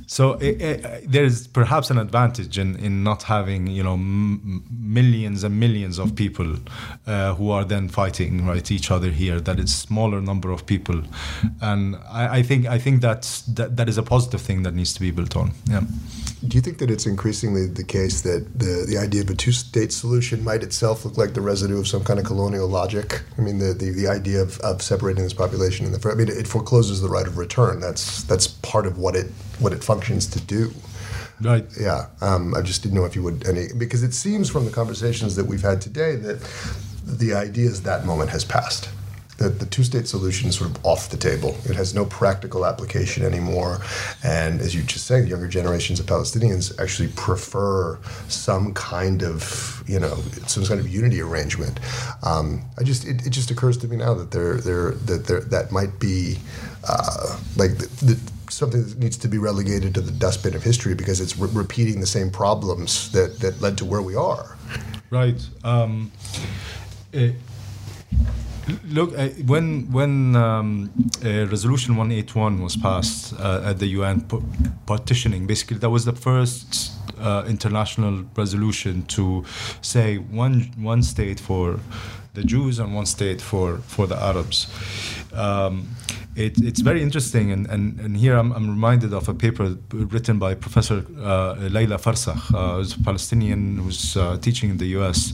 So 0.08 0.34
it, 0.48 0.62
it, 0.62 1.12
there's 1.12 1.48
perhaps 1.48 1.92
an 1.92 2.00
advantage 2.00 2.58
in, 2.58 2.76
in 2.78 3.04
not 3.04 3.24
having 3.24 3.68
you 3.68 3.84
know 3.84 3.94
m- 3.94 4.64
millions 4.98 5.44
and 5.44 5.60
millions 5.60 6.00
of 6.00 6.16
people 6.16 6.56
uh, 7.06 7.36
who 7.36 7.52
are 7.52 7.64
then 7.64 7.88
fighting 7.88 8.46
right 8.48 8.72
each 8.72 8.90
other 8.90 9.11
here. 9.12 9.40
That 9.40 9.60
it's 9.60 9.74
smaller 9.74 10.22
number 10.22 10.52
of 10.52 10.66
people, 10.66 11.04
and 11.62 11.96
I, 12.10 12.38
I 12.40 12.44
think 12.44 12.66
I 12.66 12.80
think 12.80 13.02
that's 13.02 13.42
that, 13.44 13.78
that 13.78 13.90
is 13.90 13.98
a 13.98 14.04
positive 14.04 14.42
thing 14.42 14.64
that 14.64 14.74
needs 14.74 14.94
to 14.94 15.00
be 15.00 15.12
built 15.12 15.36
on. 15.36 15.52
Yeah. 15.66 15.82
Do 16.48 16.58
you 16.58 16.62
think 16.62 16.80
that 16.80 16.90
it's 16.90 17.06
increasingly 17.06 17.68
the 17.68 17.84
case 17.84 18.22
that 18.22 18.48
the, 18.58 18.86
the 18.90 18.98
idea 18.98 19.22
of 19.22 19.30
a 19.30 19.36
two 19.36 19.52
state 19.52 19.94
solution 19.94 20.44
might 20.44 20.64
itself 20.64 21.06
look 21.06 21.16
like 21.16 21.36
the 21.36 21.42
residue 21.42 21.80
of 21.80 21.88
some 21.88 22.04
kind 22.04 22.20
of 22.20 22.26
colonial 22.26 22.68
logic? 22.68 23.22
I 23.38 23.42
mean, 23.42 23.60
the, 23.60 23.76
the, 23.76 23.92
the 23.92 24.08
idea 24.08 24.42
of, 24.42 24.60
of 24.62 24.82
separating 24.82 25.24
this 25.24 25.34
population 25.34 25.86
in 25.86 25.92
the 25.92 26.10
I 26.10 26.16
mean, 26.16 26.30
it 26.30 26.48
forecloses 26.48 27.00
the 27.00 27.10
right 27.10 27.28
of 27.28 27.38
return. 27.38 27.80
That's 27.80 28.24
that's 28.24 28.48
part 28.48 28.88
of 28.88 28.98
what 28.98 29.16
it 29.16 29.28
what 29.60 29.72
it 29.72 29.84
functions 29.84 30.26
to 30.28 30.42
do. 30.42 30.72
Right. 31.40 31.66
Yeah. 31.80 32.08
Um, 32.22 32.56
I 32.56 32.62
just 32.62 32.82
didn't 32.82 32.96
know 32.96 33.06
if 33.06 33.16
you 33.16 33.22
would 33.24 33.48
any 33.48 33.68
because 33.78 34.02
it 34.02 34.14
seems 34.14 34.50
from 34.50 34.66
the 34.66 34.72
conversations 34.72 35.36
that 35.36 35.46
we've 35.46 35.62
had 35.62 35.80
today 35.80 36.16
that 36.16 36.42
the 37.06 37.34
idea 37.36 37.68
is 37.68 37.84
that 37.84 38.06
moment 38.06 38.32
has 38.32 38.46
passed 38.46 38.90
that 39.42 39.60
the 39.60 39.66
two-state 39.66 40.08
solution 40.08 40.50
is 40.50 40.56
sort 40.56 40.70
of 40.70 40.86
off 40.86 41.10
the 41.10 41.18
table. 41.18 41.56
It 41.66 41.76
has 41.76 41.94
no 41.94 42.06
practical 42.06 42.66
application 42.66 43.24
anymore. 43.24 43.80
And 44.24 44.62
as 44.62 44.76
you 44.76 44.84
just 44.84 45.08
said, 45.08 45.28
younger 45.28 45.48
generations 45.48 46.00
of 46.00 46.06
Palestinians 46.06 46.80
actually 46.80 47.10
prefer 47.10 48.00
some 48.28 48.74
kind 48.74 49.24
of, 49.24 49.84
you 49.88 50.00
know, 50.00 50.16
some 50.48 50.64
kind 50.66 50.80
of 50.80 50.88
unity 50.88 51.22
arrangement. 51.22 51.80
Um, 52.24 52.62
I 52.78 52.84
just, 52.84 53.06
it, 53.06 53.26
it, 53.26 53.32
just 53.32 53.50
occurs 53.50 53.78
to 53.80 53.88
me 53.88 53.98
now 53.98 54.14
that 54.14 54.32
there, 54.32 54.58
there, 54.58 54.92
that 54.92 55.26
there, 55.26 55.42
that 55.42 55.72
might 55.72 56.00
be 56.00 56.38
uh, 56.88 57.40
like 57.58 57.78
the, 57.78 58.06
the, 58.06 58.32
something 58.50 58.84
that 58.84 59.00
needs 59.00 59.18
to 59.18 59.28
be 59.28 59.38
relegated 59.38 59.96
to 59.96 60.02
the 60.02 60.12
dustbin 60.12 60.56
of 60.56 60.64
history 60.64 60.94
because 60.94 61.20
it's 61.20 61.38
re- 61.38 61.50
repeating 61.54 62.00
the 62.00 62.08
same 62.08 62.30
problems 62.30 63.12
that, 63.12 63.40
that 63.40 63.62
led 63.62 63.78
to 63.78 63.86
where 63.86 64.02
we 64.02 64.16
are. 64.16 64.58
Right. 65.10 65.42
Um, 65.64 66.12
it, 67.12 67.36
Look, 68.86 69.18
uh, 69.18 69.30
when 69.46 69.92
when 69.92 70.36
um, 70.36 70.92
uh, 71.26 71.48
Resolution 71.48 71.96
181 71.96 72.62
was 72.62 72.78
passed 72.78 73.34
uh, 73.40 73.62
at 73.66 73.80
the 73.80 73.88
UN 73.88 74.22
partitioning, 74.86 75.48
basically 75.48 75.78
that 75.78 75.90
was 75.90 76.06
the 76.06 76.14
first 76.14 76.92
uh, 77.20 77.44
international 77.48 78.26
resolution 78.36 79.04
to 79.08 79.44
say 79.82 80.18
one 80.18 80.72
one 80.78 81.04
state 81.04 81.40
for 81.40 81.80
the 82.34 82.44
Jews 82.44 82.80
and 82.80 82.96
one 82.96 83.06
state 83.06 83.42
for 83.42 83.78
for 83.78 84.08
the 84.08 84.16
Arabs. 84.16 84.68
Um, 85.34 85.88
it, 86.36 86.58
it's 86.60 86.80
very 86.80 87.02
interesting, 87.02 87.52
and, 87.52 87.68
and, 87.68 88.00
and 88.00 88.16
here 88.16 88.38
I'm, 88.38 88.54
I'm, 88.54 88.70
reminded 88.70 89.14
of 89.14 89.28
a 89.28 89.34
paper 89.34 89.78
written 89.92 90.40
by 90.40 90.54
Professor 90.54 91.04
uh, 91.20 91.56
Leila 91.56 91.98
Farsakh, 91.98 92.54
uh, 92.54 92.78
who's 92.78 92.96
a 92.96 93.04
Palestinian 93.04 93.78
who's 93.78 94.16
uh, 94.16 94.38
teaching 94.38 94.70
in 94.70 94.78
the 94.78 94.86
U.S. 94.98 95.34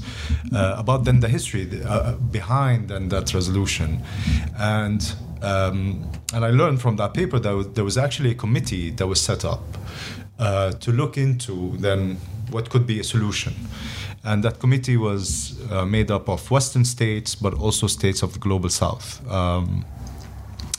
Uh, 0.51 0.75
about 0.77 1.03
then 1.03 1.19
the 1.19 1.27
history 1.27 1.69
uh, 1.85 2.13
behind 2.13 2.89
then 2.89 3.09
that 3.09 3.31
resolution, 3.33 4.01
and 4.57 5.13
um, 5.43 6.09
and 6.33 6.43
I 6.43 6.49
learned 6.49 6.81
from 6.81 6.95
that 6.95 7.13
paper 7.13 7.37
that 7.37 7.75
there 7.75 7.83
was 7.83 7.97
actually 7.97 8.31
a 8.31 8.35
committee 8.35 8.89
that 8.91 9.05
was 9.05 9.21
set 9.21 9.45
up 9.45 9.61
uh, 10.39 10.71
to 10.71 10.91
look 10.91 11.15
into 11.15 11.77
then 11.77 12.17
what 12.49 12.71
could 12.71 12.87
be 12.87 12.99
a 12.99 13.03
solution. 13.03 13.53
And 14.23 14.43
that 14.43 14.59
committee 14.59 14.97
was 14.97 15.57
made 15.85 16.11
up 16.11 16.27
of 16.27 16.49
Western 16.49 16.83
states, 16.83 17.35
but 17.35 17.53
also 17.53 17.87
states 17.87 18.23
of 18.23 18.33
the 18.33 18.39
global 18.39 18.69
South. 18.69 19.25
Um, 19.31 19.85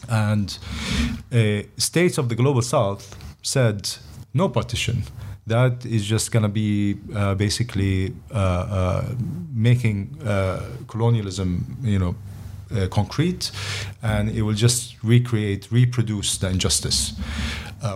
and 0.08 0.58
uh, 1.32 1.62
states 1.76 2.18
of 2.18 2.28
the 2.28 2.34
global 2.34 2.62
south 2.62 3.16
said 3.42 3.88
no 4.34 4.48
partition. 4.48 5.02
That 5.46 5.86
is 5.86 6.04
just 6.04 6.30
going 6.30 6.42
to 6.42 6.48
be 6.48 6.98
uh, 7.14 7.34
basically 7.34 8.14
uh, 8.30 8.36
uh 8.36 9.04
making 9.54 10.18
uh, 10.24 10.60
colonialism, 10.86 11.78
you 11.82 11.98
know, 11.98 12.14
concrete, 12.90 13.50
and 14.02 14.28
it 14.28 14.42
will 14.42 14.54
just 14.54 14.94
recreate, 15.02 15.68
reproduce 15.70 16.36
the 16.36 16.50
injustice. 16.50 17.14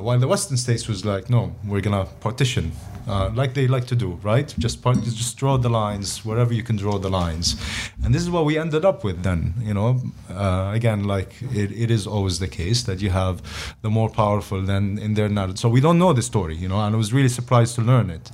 While 0.01 0.19
the 0.19 0.29
Western 0.29 0.57
states 0.57 0.89
was 0.89 1.05
like, 1.05 1.29
no, 1.29 1.55
we're 1.65 1.81
going 1.81 2.07
to 2.07 2.13
partition 2.21 2.73
uh, 3.09 3.31
like 3.35 3.55
they 3.55 3.67
like 3.67 3.87
to 3.87 3.97
do, 3.97 4.19
right? 4.23 4.55
Just 4.59 4.83
part, 4.83 5.03
just 5.03 5.37
draw 5.37 5.57
the 5.57 5.69
lines 5.69 6.25
wherever 6.25 6.53
you 6.53 6.63
can 6.63 6.77
draw 6.77 6.99
the 6.99 7.09
lines, 7.09 7.57
and 8.05 8.15
this 8.15 8.23
is 8.23 8.31
what 8.31 8.45
we 8.45 8.59
ended 8.59 8.85
up 8.85 9.05
with. 9.05 9.23
Then, 9.23 9.55
you 9.61 9.75
know, 9.75 10.01
uh, 10.31 10.71
again, 10.75 11.05
like 11.05 11.35
it, 11.43 11.73
it 11.73 11.91
is 11.91 12.07
always 12.07 12.39
the 12.39 12.49
case 12.49 12.83
that 12.85 13.01
you 13.01 13.11
have 13.11 13.43
the 13.83 13.91
more 13.91 14.09
powerful 14.09 14.63
than 14.63 14.99
in 14.99 15.15
their 15.15 15.29
narrative. 15.29 15.59
So 15.59 15.69
we 15.69 15.81
don't 15.81 15.99
know 15.99 16.13
the 16.13 16.23
story, 16.23 16.57
you 16.57 16.69
know, 16.69 16.81
and 16.81 16.95
I 16.95 16.99
was 16.99 17.13
really 17.13 17.29
surprised 17.29 17.75
to 17.77 17.83
learn 17.83 18.11
it. 18.11 18.31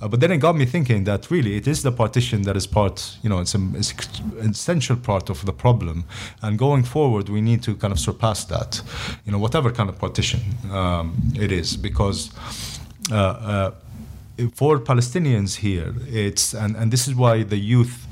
Uh, 0.00 0.08
but 0.08 0.20
then 0.20 0.32
it 0.32 0.38
got 0.38 0.56
me 0.56 0.64
thinking 0.64 1.04
that 1.04 1.30
really 1.30 1.56
it 1.56 1.66
is 1.66 1.82
the 1.82 1.92
partition 1.92 2.42
that 2.42 2.56
is 2.56 2.66
part, 2.66 3.16
you 3.22 3.28
know, 3.28 3.40
it's, 3.40 3.54
a, 3.54 3.60
it's 3.74 3.92
an 4.40 4.50
essential 4.50 4.96
part 4.96 5.30
of 5.30 5.44
the 5.46 5.52
problem, 5.52 6.04
and 6.42 6.58
going 6.58 6.82
forward 6.82 7.28
we 7.28 7.40
need 7.40 7.62
to 7.62 7.76
kind 7.76 7.92
of 7.92 8.00
surpass 8.00 8.44
that, 8.44 8.82
you 9.24 9.32
know, 9.32 9.38
whatever 9.38 9.70
kind 9.70 9.88
of 9.88 9.98
partition 9.98 10.40
um, 10.80 11.06
it 11.34 11.50
is, 11.52 11.76
because. 11.76 12.30
Uh, 13.10 13.16
uh, 13.16 13.70
for 14.54 14.78
Palestinians 14.78 15.56
here, 15.56 15.92
it's 16.06 16.54
and, 16.54 16.76
and 16.76 16.90
this 16.90 17.06
is 17.08 17.14
why 17.14 17.42
the 17.42 17.58
youth 17.58 18.06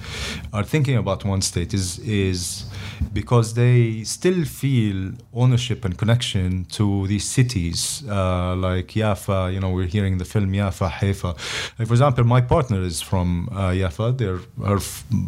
are 0.53 0.65
thinking 0.65 0.97
about 0.97 1.25
one 1.25 1.41
state 1.41 1.73
is 1.73 1.99
is 2.01 2.68
because 3.13 3.55
they 3.55 4.03
still 4.05 4.45
feel 4.45 5.13
ownership 5.35 5.85
and 5.85 5.97
connection 5.97 6.65
to 6.67 7.07
these 7.07 7.25
cities 7.25 8.03
uh, 8.09 8.55
like 8.57 8.89
Yafa. 8.89 9.53
You 9.53 9.61
know, 9.61 9.71
we're 9.71 9.87
hearing 9.87 10.19
the 10.19 10.25
film 10.25 10.53
Yafa, 10.53 10.91
Haifa. 10.91 11.35
Like 11.79 11.89
for 11.89 11.95
example, 11.95 12.25
my 12.25 12.41
partner 12.41 12.83
is 12.83 13.01
from 13.01 13.49
uh, 13.53 13.71
Yafa. 13.71 14.17
Their 14.17 14.39
her 14.67 14.81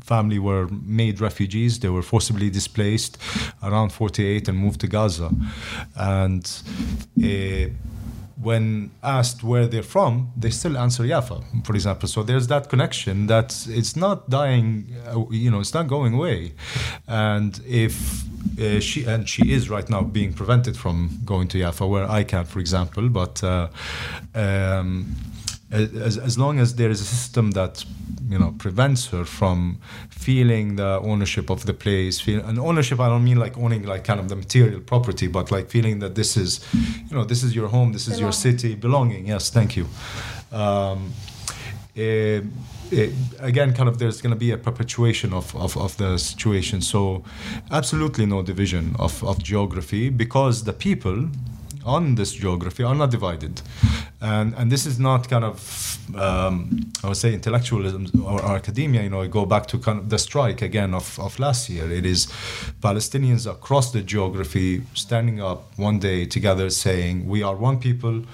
family 0.04 0.38
were 0.38 0.68
made 0.68 1.20
refugees. 1.20 1.80
They 1.80 1.88
were 1.90 2.02
forcibly 2.02 2.50
displaced 2.50 3.18
around 3.62 3.90
48 3.90 4.48
and 4.48 4.58
moved 4.58 4.80
to 4.80 4.86
Gaza, 4.86 5.30
and. 5.96 6.44
Uh, 7.22 7.68
when 8.42 8.90
asked 9.02 9.42
where 9.44 9.66
they're 9.66 9.82
from, 9.82 10.32
they 10.36 10.50
still 10.50 10.76
answer 10.78 11.02
Yafa, 11.02 11.64
for 11.64 11.74
example. 11.74 12.08
So 12.08 12.22
there's 12.22 12.46
that 12.46 12.68
connection 12.68 13.26
that 13.26 13.66
it's 13.68 13.96
not 13.96 14.30
dying, 14.30 14.86
uh, 15.06 15.24
you 15.30 15.50
know, 15.50 15.60
it's 15.60 15.74
not 15.74 15.88
going 15.88 16.14
away. 16.14 16.54
And 17.06 17.60
if 17.66 18.24
uh, 18.58 18.80
she 18.80 19.04
and 19.04 19.28
she 19.28 19.52
is 19.52 19.68
right 19.68 19.88
now 19.88 20.02
being 20.02 20.32
prevented 20.32 20.76
from 20.76 21.20
going 21.24 21.48
to 21.48 21.58
Yafa, 21.58 21.88
where 21.88 22.10
I 22.10 22.24
can, 22.24 22.44
for 22.44 22.60
example, 22.60 23.08
but. 23.08 23.42
Uh, 23.44 23.68
um, 24.34 25.14
as, 25.72 26.18
as 26.18 26.38
long 26.38 26.58
as 26.58 26.74
there 26.74 26.90
is 26.90 27.00
a 27.00 27.04
system 27.04 27.52
that 27.52 27.84
you 28.28 28.38
know 28.38 28.54
prevents 28.58 29.08
her 29.08 29.24
from 29.24 29.78
feeling 30.08 30.76
the 30.76 31.00
ownership 31.02 31.50
of 31.50 31.66
the 31.66 31.74
place 31.74 32.20
feel, 32.20 32.44
and 32.44 32.58
ownership 32.58 32.98
i 33.00 33.08
don't 33.08 33.24
mean 33.24 33.38
like 33.38 33.56
owning 33.56 33.84
like 33.84 34.04
kind 34.04 34.20
of 34.20 34.28
the 34.28 34.36
material 34.36 34.80
property 34.80 35.26
but 35.26 35.50
like 35.50 35.68
feeling 35.68 35.98
that 36.00 36.14
this 36.14 36.36
is 36.36 36.64
you 37.08 37.16
know 37.16 37.24
this 37.24 37.42
is 37.42 37.54
your 37.54 37.68
home 37.68 37.92
this 37.92 38.08
is 38.08 38.18
your 38.20 38.32
city 38.32 38.74
belonging. 38.74 39.26
Yes 39.26 39.50
thank 39.50 39.76
you. 39.76 39.86
Um, 40.52 41.12
it, 41.94 42.44
it, 42.90 43.12
again, 43.38 43.74
kind 43.74 43.88
of, 43.88 43.98
there's 43.98 44.20
going 44.20 44.32
to 44.32 44.38
be 44.38 44.50
a 44.50 44.56
perpetuation 44.56 45.32
of, 45.32 45.54
of, 45.54 45.76
of, 45.76 45.96
the 45.96 46.18
situation. 46.18 46.80
So, 46.80 47.24
absolutely 47.70 48.26
no 48.26 48.42
division 48.42 48.96
of, 48.98 49.22
of 49.24 49.42
geography 49.42 50.08
because 50.08 50.64
the 50.64 50.72
people 50.72 51.28
on 51.84 52.14
this 52.14 52.32
geography 52.32 52.82
are 52.82 52.94
not 52.94 53.10
divided. 53.10 53.62
And, 54.20 54.54
and 54.54 54.70
this 54.70 54.84
is 54.84 54.98
not 54.98 55.28
kind 55.30 55.44
of, 55.44 55.98
um, 56.14 56.92
I 57.02 57.08
would 57.08 57.16
say, 57.16 57.32
intellectualism 57.32 58.06
or, 58.22 58.42
or, 58.42 58.56
academia. 58.56 59.02
You 59.02 59.10
know, 59.10 59.22
I 59.22 59.28
go 59.28 59.46
back 59.46 59.66
to 59.68 59.78
kind 59.78 59.98
of 59.98 60.10
the 60.10 60.18
strike 60.18 60.60
again 60.60 60.92
of, 60.92 61.18
of 61.18 61.38
last 61.38 61.70
year. 61.70 61.90
It 61.90 62.04
is 62.04 62.26
Palestinians 62.82 63.50
across 63.50 63.92
the 63.92 64.02
geography 64.02 64.82
standing 64.94 65.40
up 65.40 65.78
one 65.78 65.98
day 65.98 66.26
together 66.26 66.68
saying, 66.68 67.26
we 67.26 67.42
are 67.42 67.56
one 67.56 67.80
people 67.80 68.24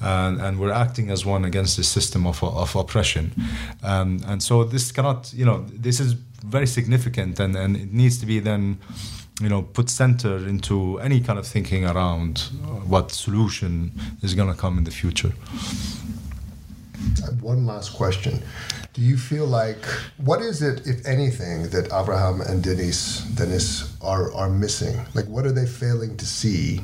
and, 0.00 0.40
and 0.40 0.60
we're 0.60 0.72
acting 0.72 1.10
as 1.10 1.26
one 1.26 1.44
against 1.44 1.76
the 1.76 1.84
system 1.84 2.24
of, 2.24 2.42
of 2.44 2.76
oppression. 2.76 3.32
Um, 3.82 4.20
and 4.26 4.40
so 4.40 4.62
this 4.62 4.92
cannot, 4.92 5.32
you 5.34 5.44
know, 5.44 5.66
this 5.72 5.98
is 5.98 6.14
very 6.44 6.66
significant 6.66 7.40
and, 7.40 7.56
and 7.56 7.76
it 7.76 7.92
needs 7.92 8.18
to 8.18 8.26
be 8.26 8.38
then 8.38 8.78
you 9.40 9.48
know 9.48 9.62
put 9.62 9.88
center 9.88 10.36
into 10.36 10.98
any 11.00 11.20
kind 11.20 11.38
of 11.38 11.46
thinking 11.46 11.84
around 11.84 12.50
uh, 12.64 12.66
what 12.92 13.10
solution 13.10 13.92
is 14.22 14.34
going 14.34 14.52
to 14.52 14.58
come 14.58 14.78
in 14.78 14.84
the 14.84 14.90
future. 14.90 15.32
One 17.40 17.66
last 17.66 17.94
question. 17.94 18.42
Do 18.92 19.00
you 19.00 19.16
feel 19.16 19.46
like 19.46 19.84
what 20.18 20.40
is 20.42 20.62
it 20.62 20.86
if 20.86 21.04
anything 21.06 21.70
that 21.70 21.86
abraham 21.86 22.40
and 22.42 22.62
denis 22.62 23.22
denis 23.34 23.96
are 24.00 24.32
are 24.34 24.50
missing? 24.50 25.00
Like 25.14 25.26
what 25.26 25.46
are 25.46 25.52
they 25.52 25.66
failing 25.66 26.16
to 26.18 26.26
see 26.26 26.80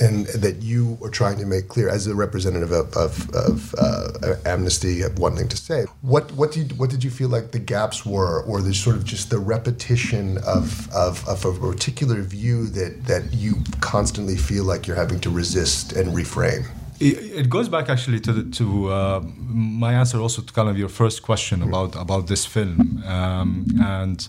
and 0.00 0.26
that 0.28 0.62
you 0.62 0.98
are 1.02 1.10
trying 1.10 1.38
to 1.38 1.46
make 1.46 1.68
clear 1.68 1.88
as 1.88 2.06
a 2.06 2.14
representative 2.14 2.72
of, 2.72 2.96
of, 2.96 3.30
of 3.34 3.74
uh, 3.78 4.34
Amnesty, 4.44 5.02
one 5.16 5.36
thing 5.36 5.48
to 5.48 5.56
say. 5.56 5.84
What 6.02 6.30
what 6.32 6.52
did 6.52 6.78
what 6.78 6.90
did 6.90 7.02
you 7.04 7.10
feel 7.10 7.28
like 7.28 7.50
the 7.52 7.58
gaps 7.58 8.04
were, 8.06 8.42
or 8.42 8.60
the 8.60 8.74
sort 8.74 8.96
of 8.96 9.04
just 9.04 9.30
the 9.30 9.38
repetition 9.38 10.38
of, 10.38 10.90
of, 10.92 11.26
of 11.28 11.44
a 11.44 11.52
particular 11.52 12.22
view 12.22 12.66
that 12.68 13.04
that 13.06 13.32
you 13.32 13.56
constantly 13.80 14.36
feel 14.36 14.64
like 14.64 14.86
you're 14.86 14.96
having 14.96 15.20
to 15.20 15.30
resist 15.30 15.92
and 15.92 16.14
reframe? 16.14 16.66
It, 17.00 17.40
it 17.40 17.50
goes 17.50 17.68
back 17.68 17.88
actually 17.88 18.20
to 18.20 18.32
the, 18.32 18.50
to 18.56 18.90
uh, 18.90 19.22
my 19.36 19.92
answer 19.92 20.18
also 20.18 20.42
to 20.42 20.52
kind 20.52 20.68
of 20.68 20.78
your 20.78 20.88
first 20.88 21.22
question 21.22 21.62
about 21.62 21.94
about 21.96 22.26
this 22.26 22.44
film 22.44 23.02
um, 23.06 23.66
and 23.80 24.20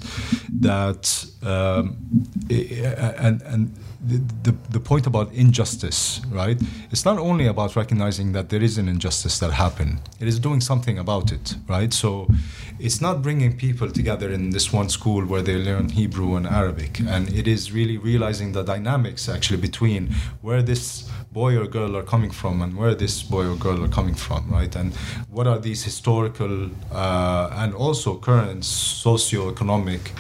that 0.62 1.26
um, 1.44 1.98
and 2.50 3.42
and 3.42 3.76
the, 4.02 4.18
the, 4.44 4.56
the 4.70 4.80
point 4.80 5.06
about 5.08 5.32
injustice, 5.34 6.22
right? 6.30 6.58
It's 6.90 7.04
not 7.04 7.18
only 7.18 7.48
about 7.48 7.76
recognizing 7.76 8.32
that 8.32 8.50
there 8.50 8.64
is 8.64 8.78
an 8.78 8.88
injustice 8.88 9.40
that 9.40 9.52
happened, 9.52 10.00
it 10.20 10.28
is 10.28 10.40
doing 10.40 10.62
something 10.62 10.98
about 10.98 11.32
it, 11.32 11.56
right? 11.68 11.94
So 11.94 12.28
it's 12.80 13.02
not 13.02 13.22
bringing 13.22 13.58
people 13.58 13.92
together 13.92 14.32
in 14.32 14.52
this 14.52 14.72
one 14.72 14.90
school 14.90 15.26
where 15.26 15.42
they 15.42 15.56
learn 15.56 15.90
Hebrew 15.90 16.36
and 16.36 16.48
Arabic, 16.48 17.00
and 17.02 17.32
it 17.34 17.48
is 17.48 17.72
really 17.72 17.98
realizing 17.98 18.54
the 18.54 18.64
dynamics 18.64 19.28
actually 19.28 19.58
between 19.58 20.14
where 20.42 20.62
this 20.62 21.10
boy 21.32 21.58
or 21.58 21.68
girl 21.68 21.96
are 21.96 22.04
coming 22.04 22.32
from 22.32 22.59
and 22.62 22.76
where 22.76 22.96
this 22.96 23.24
boy 23.24 23.48
or 23.48 23.56
girl 23.56 23.84
are 23.84 23.88
coming 23.88 24.16
from, 24.16 24.50
right? 24.50 24.76
And 24.76 24.94
what 25.30 25.48
are 25.48 25.60
these 25.60 25.84
historical 25.84 26.70
uh, 26.92 27.50
and 27.54 27.74
also 27.74 28.18
current 28.18 28.66
socio-economic 28.66 30.12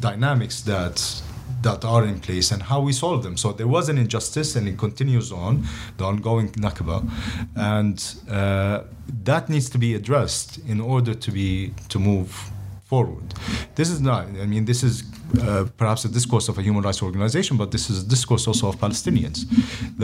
dynamics 0.00 0.62
that 0.62 1.22
that 1.62 1.84
are 1.84 2.06
in 2.06 2.18
place 2.20 2.52
and 2.52 2.62
how 2.62 2.80
we 2.80 2.92
solve 2.92 3.22
them. 3.22 3.36
So 3.36 3.52
there 3.52 3.68
was 3.68 3.88
an 3.88 3.98
injustice 3.98 4.56
and 4.56 4.66
it 4.66 4.78
continues 4.78 5.30
on, 5.30 5.66
the 5.98 6.04
ongoing 6.04 6.48
Nakba, 6.52 7.06
and 7.54 8.14
uh, 8.30 8.84
that 9.24 9.50
needs 9.50 9.68
to 9.70 9.78
be 9.78 9.94
addressed 9.94 10.58
in 10.66 10.80
order 10.80 11.12
to 11.12 11.30
be 11.30 11.74
to 11.88 11.98
move 11.98 12.50
forward. 12.90 13.28
This 13.76 13.88
is 13.88 14.00
not, 14.00 14.22
I 14.44 14.46
mean, 14.52 14.64
this 14.64 14.82
is 14.82 15.04
uh, 15.40 15.64
perhaps 15.76 16.04
a 16.04 16.08
discourse 16.08 16.48
of 16.50 16.58
a 16.58 16.62
human 16.62 16.82
rights 16.82 17.02
organization, 17.02 17.56
but 17.56 17.70
this 17.70 17.88
is 17.88 18.02
a 18.04 18.06
discourse 18.14 18.48
also 18.48 18.68
of 18.68 18.76
Palestinians. 18.86 19.38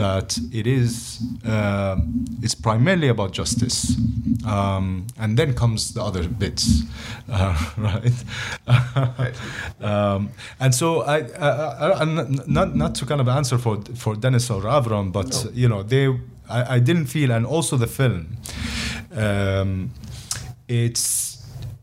That 0.03 0.39
it 0.53 0.65
is, 0.79 0.93
uh, 1.45 1.97
it's 2.41 2.55
primarily 2.55 3.09
about 3.09 3.33
justice, 3.33 3.77
um, 4.55 5.05
and 5.19 5.37
then 5.37 5.53
comes 5.53 5.93
the 5.93 6.01
other 6.01 6.23
bits, 6.43 6.63
uh, 7.29 7.55
right? 7.89 9.35
um, 9.89 10.29
and 10.63 10.73
so 10.73 11.01
I, 11.01 11.17
I, 11.47 12.01
I, 12.01 12.05
not 12.59 12.75
not 12.83 12.95
to 12.95 13.05
kind 13.05 13.21
of 13.21 13.27
answer 13.27 13.57
for 13.57 13.75
for 14.03 14.15
Denis 14.15 14.49
or 14.49 14.61
Avram, 14.77 15.11
but 15.11 15.29
no. 15.29 15.51
you 15.61 15.67
know 15.67 15.83
they, 15.83 16.07
I, 16.49 16.75
I, 16.75 16.79
didn't 16.79 17.07
feel, 17.07 17.31
and 17.31 17.45
also 17.45 17.75
the 17.77 17.91
film, 17.99 18.37
um, 19.11 19.91
it's. 20.67 21.35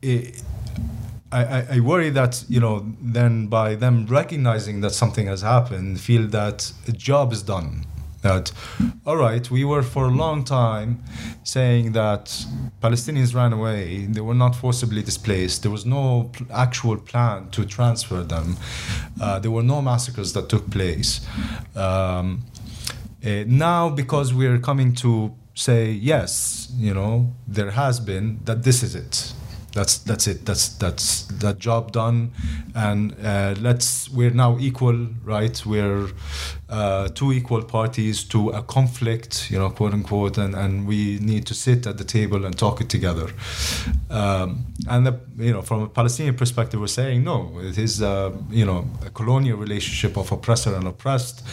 It, 0.03 0.43
I, 1.35 1.77
I, 1.77 1.81
worry 1.81 2.11
that 2.11 2.45
you 2.49 2.61
know 2.61 2.87
then 3.01 3.49
by 3.49 3.75
them 3.75 4.07
recognizing 4.07 4.81
that 4.83 4.91
something 4.93 5.27
has 5.27 5.43
happened, 5.43 6.01
feel 6.01 6.29
that 6.29 6.73
a 6.87 6.93
job 6.93 7.33
is 7.33 7.43
done. 7.43 7.87
That 8.23 8.53
all 9.05 9.17
right, 9.17 9.51
we 9.51 9.65
were 9.65 9.83
for 9.83 10.05
a 10.07 10.11
long 10.11 10.45
time 10.45 11.03
saying 11.43 11.93
that 11.93 12.27
Palestinians 12.81 13.35
ran 13.35 13.53
away, 13.53 14.07
they 14.07 14.21
were 14.21 14.35
not 14.35 14.55
forcibly 14.55 15.03
displaced, 15.03 15.63
there 15.63 15.73
was 15.73 15.85
no 15.85 16.31
actual 16.51 16.97
plan 16.97 17.51
to 17.51 17.67
transfer 17.67 18.23
them, 18.23 18.57
uh, 19.21 19.41
there 19.41 19.51
were 19.51 19.63
no 19.63 19.83
massacres 19.83 20.33
that 20.33 20.49
took 20.49 20.71
place. 20.71 21.27
Um, 21.77 22.45
uh, 23.27 23.45
now, 23.47 23.91
because 23.91 24.33
we're 24.33 24.59
coming 24.59 24.95
to 24.97 25.35
say 25.55 25.91
yes, 25.91 26.73
you 26.77 26.95
know, 26.95 27.33
there 27.47 27.73
has 27.73 28.01
been 28.01 28.41
that 28.45 28.63
this 28.63 28.83
is 28.83 28.95
it 28.95 29.34
that's 29.75 29.99
that's 29.99 30.27
it. 30.27 30.47
That's 30.47 30.69
that's 30.69 31.23
that 31.41 31.59
job 31.59 31.93
done, 31.93 32.33
and 32.75 33.15
uh, 33.23 33.55
let's 33.61 34.09
we're 34.09 34.31
now 34.31 34.57
equal, 34.59 35.09
right? 35.25 35.61
We're 35.67 36.09
uh, 36.69 37.09
two 37.09 37.33
equal 37.33 37.63
parties 37.63 38.25
to 38.25 38.51
a 38.51 38.63
conflict, 38.63 39.51
you 39.51 39.59
know, 39.59 39.71
quote 39.71 39.93
unquote, 39.93 40.39
and, 40.39 40.55
and 40.55 40.87
we 40.87 41.19
need 41.21 41.47
to 41.47 41.55
sit 41.55 41.87
at 41.87 41.99
the 41.99 42.05
table 42.05 42.45
and 42.45 42.57
talk 42.57 42.81
it 42.81 42.89
together. 42.89 43.29
Um, 44.11 44.67
and 44.89 45.07
the, 45.07 45.21
you 45.37 45.53
know, 45.53 45.63
from 45.63 45.83
a 45.83 45.89
Palestinian 45.89 46.37
perspective, 46.37 46.81
we're 46.81 46.87
saying 46.87 47.25
no. 47.25 47.59
It 47.61 47.79
is 47.79 48.01
you 48.01 48.65
know 48.65 48.87
a 49.05 49.11
colonial 49.11 49.59
relationship 49.59 50.17
of 50.17 50.33
oppressor 50.33 50.75
and 50.75 50.87
oppressed, 50.87 51.45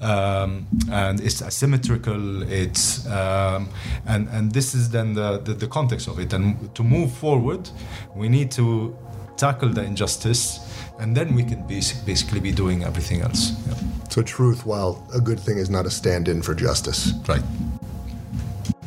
um, 0.00 0.66
and 0.90 1.20
it's 1.20 1.42
asymmetrical. 1.42 2.42
It's 2.50 3.06
um, 3.06 3.68
and 4.06 4.28
and 4.28 4.52
this 4.52 4.74
is 4.74 4.90
then 4.90 5.14
the, 5.14 5.38
the 5.38 5.54
the 5.54 5.66
context 5.66 6.08
of 6.08 6.18
it. 6.18 6.32
And 6.32 6.74
to 6.74 6.82
move 6.82 7.12
forward, 7.12 7.68
we 8.14 8.28
need 8.28 8.50
to 8.52 8.96
tackle 9.36 9.68
the 9.68 9.82
injustice 9.82 10.60
and 10.98 11.16
then 11.16 11.34
we 11.34 11.44
can 11.44 11.66
basically 11.66 12.40
be 12.40 12.52
doing 12.52 12.84
everything 12.84 13.20
else. 13.20 13.52
Yeah. 13.66 13.74
So, 14.08 14.22
truth, 14.22 14.64
while 14.64 15.06
a 15.14 15.20
good 15.20 15.40
thing, 15.40 15.58
is 15.58 15.70
not 15.70 15.86
a 15.86 15.90
stand 15.90 16.28
in 16.28 16.42
for 16.42 16.54
justice. 16.54 17.12
Right. 17.28 17.42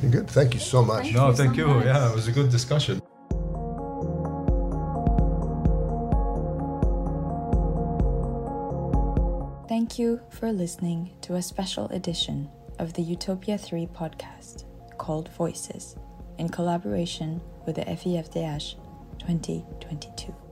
You're 0.01 0.11
good. 0.11 0.29
Thank 0.29 0.53
you 0.53 0.59
so 0.59 0.83
much. 0.83 1.03
Thank 1.03 1.15
no, 1.15 1.29
you 1.29 1.35
thank 1.35 1.55
so 1.55 1.61
you. 1.61 1.67
Much. 1.67 1.85
Yeah, 1.85 2.09
it 2.09 2.15
was 2.15 2.27
a 2.27 2.31
good 2.31 2.49
discussion. 2.49 3.01
Thank 9.67 9.99
you 9.99 10.21
for 10.29 10.51
listening 10.51 11.11
to 11.21 11.35
a 11.35 11.41
special 11.41 11.87
edition 11.89 12.49
of 12.79 12.93
the 12.93 13.01
Utopia 13.01 13.57
3 13.57 13.87
podcast 13.87 14.63
called 14.97 15.29
Voices 15.29 15.95
in 16.37 16.49
collaboration 16.49 17.41
with 17.65 17.75
the 17.75 17.83
FIFDH 17.83 18.75
2022. 19.19 20.46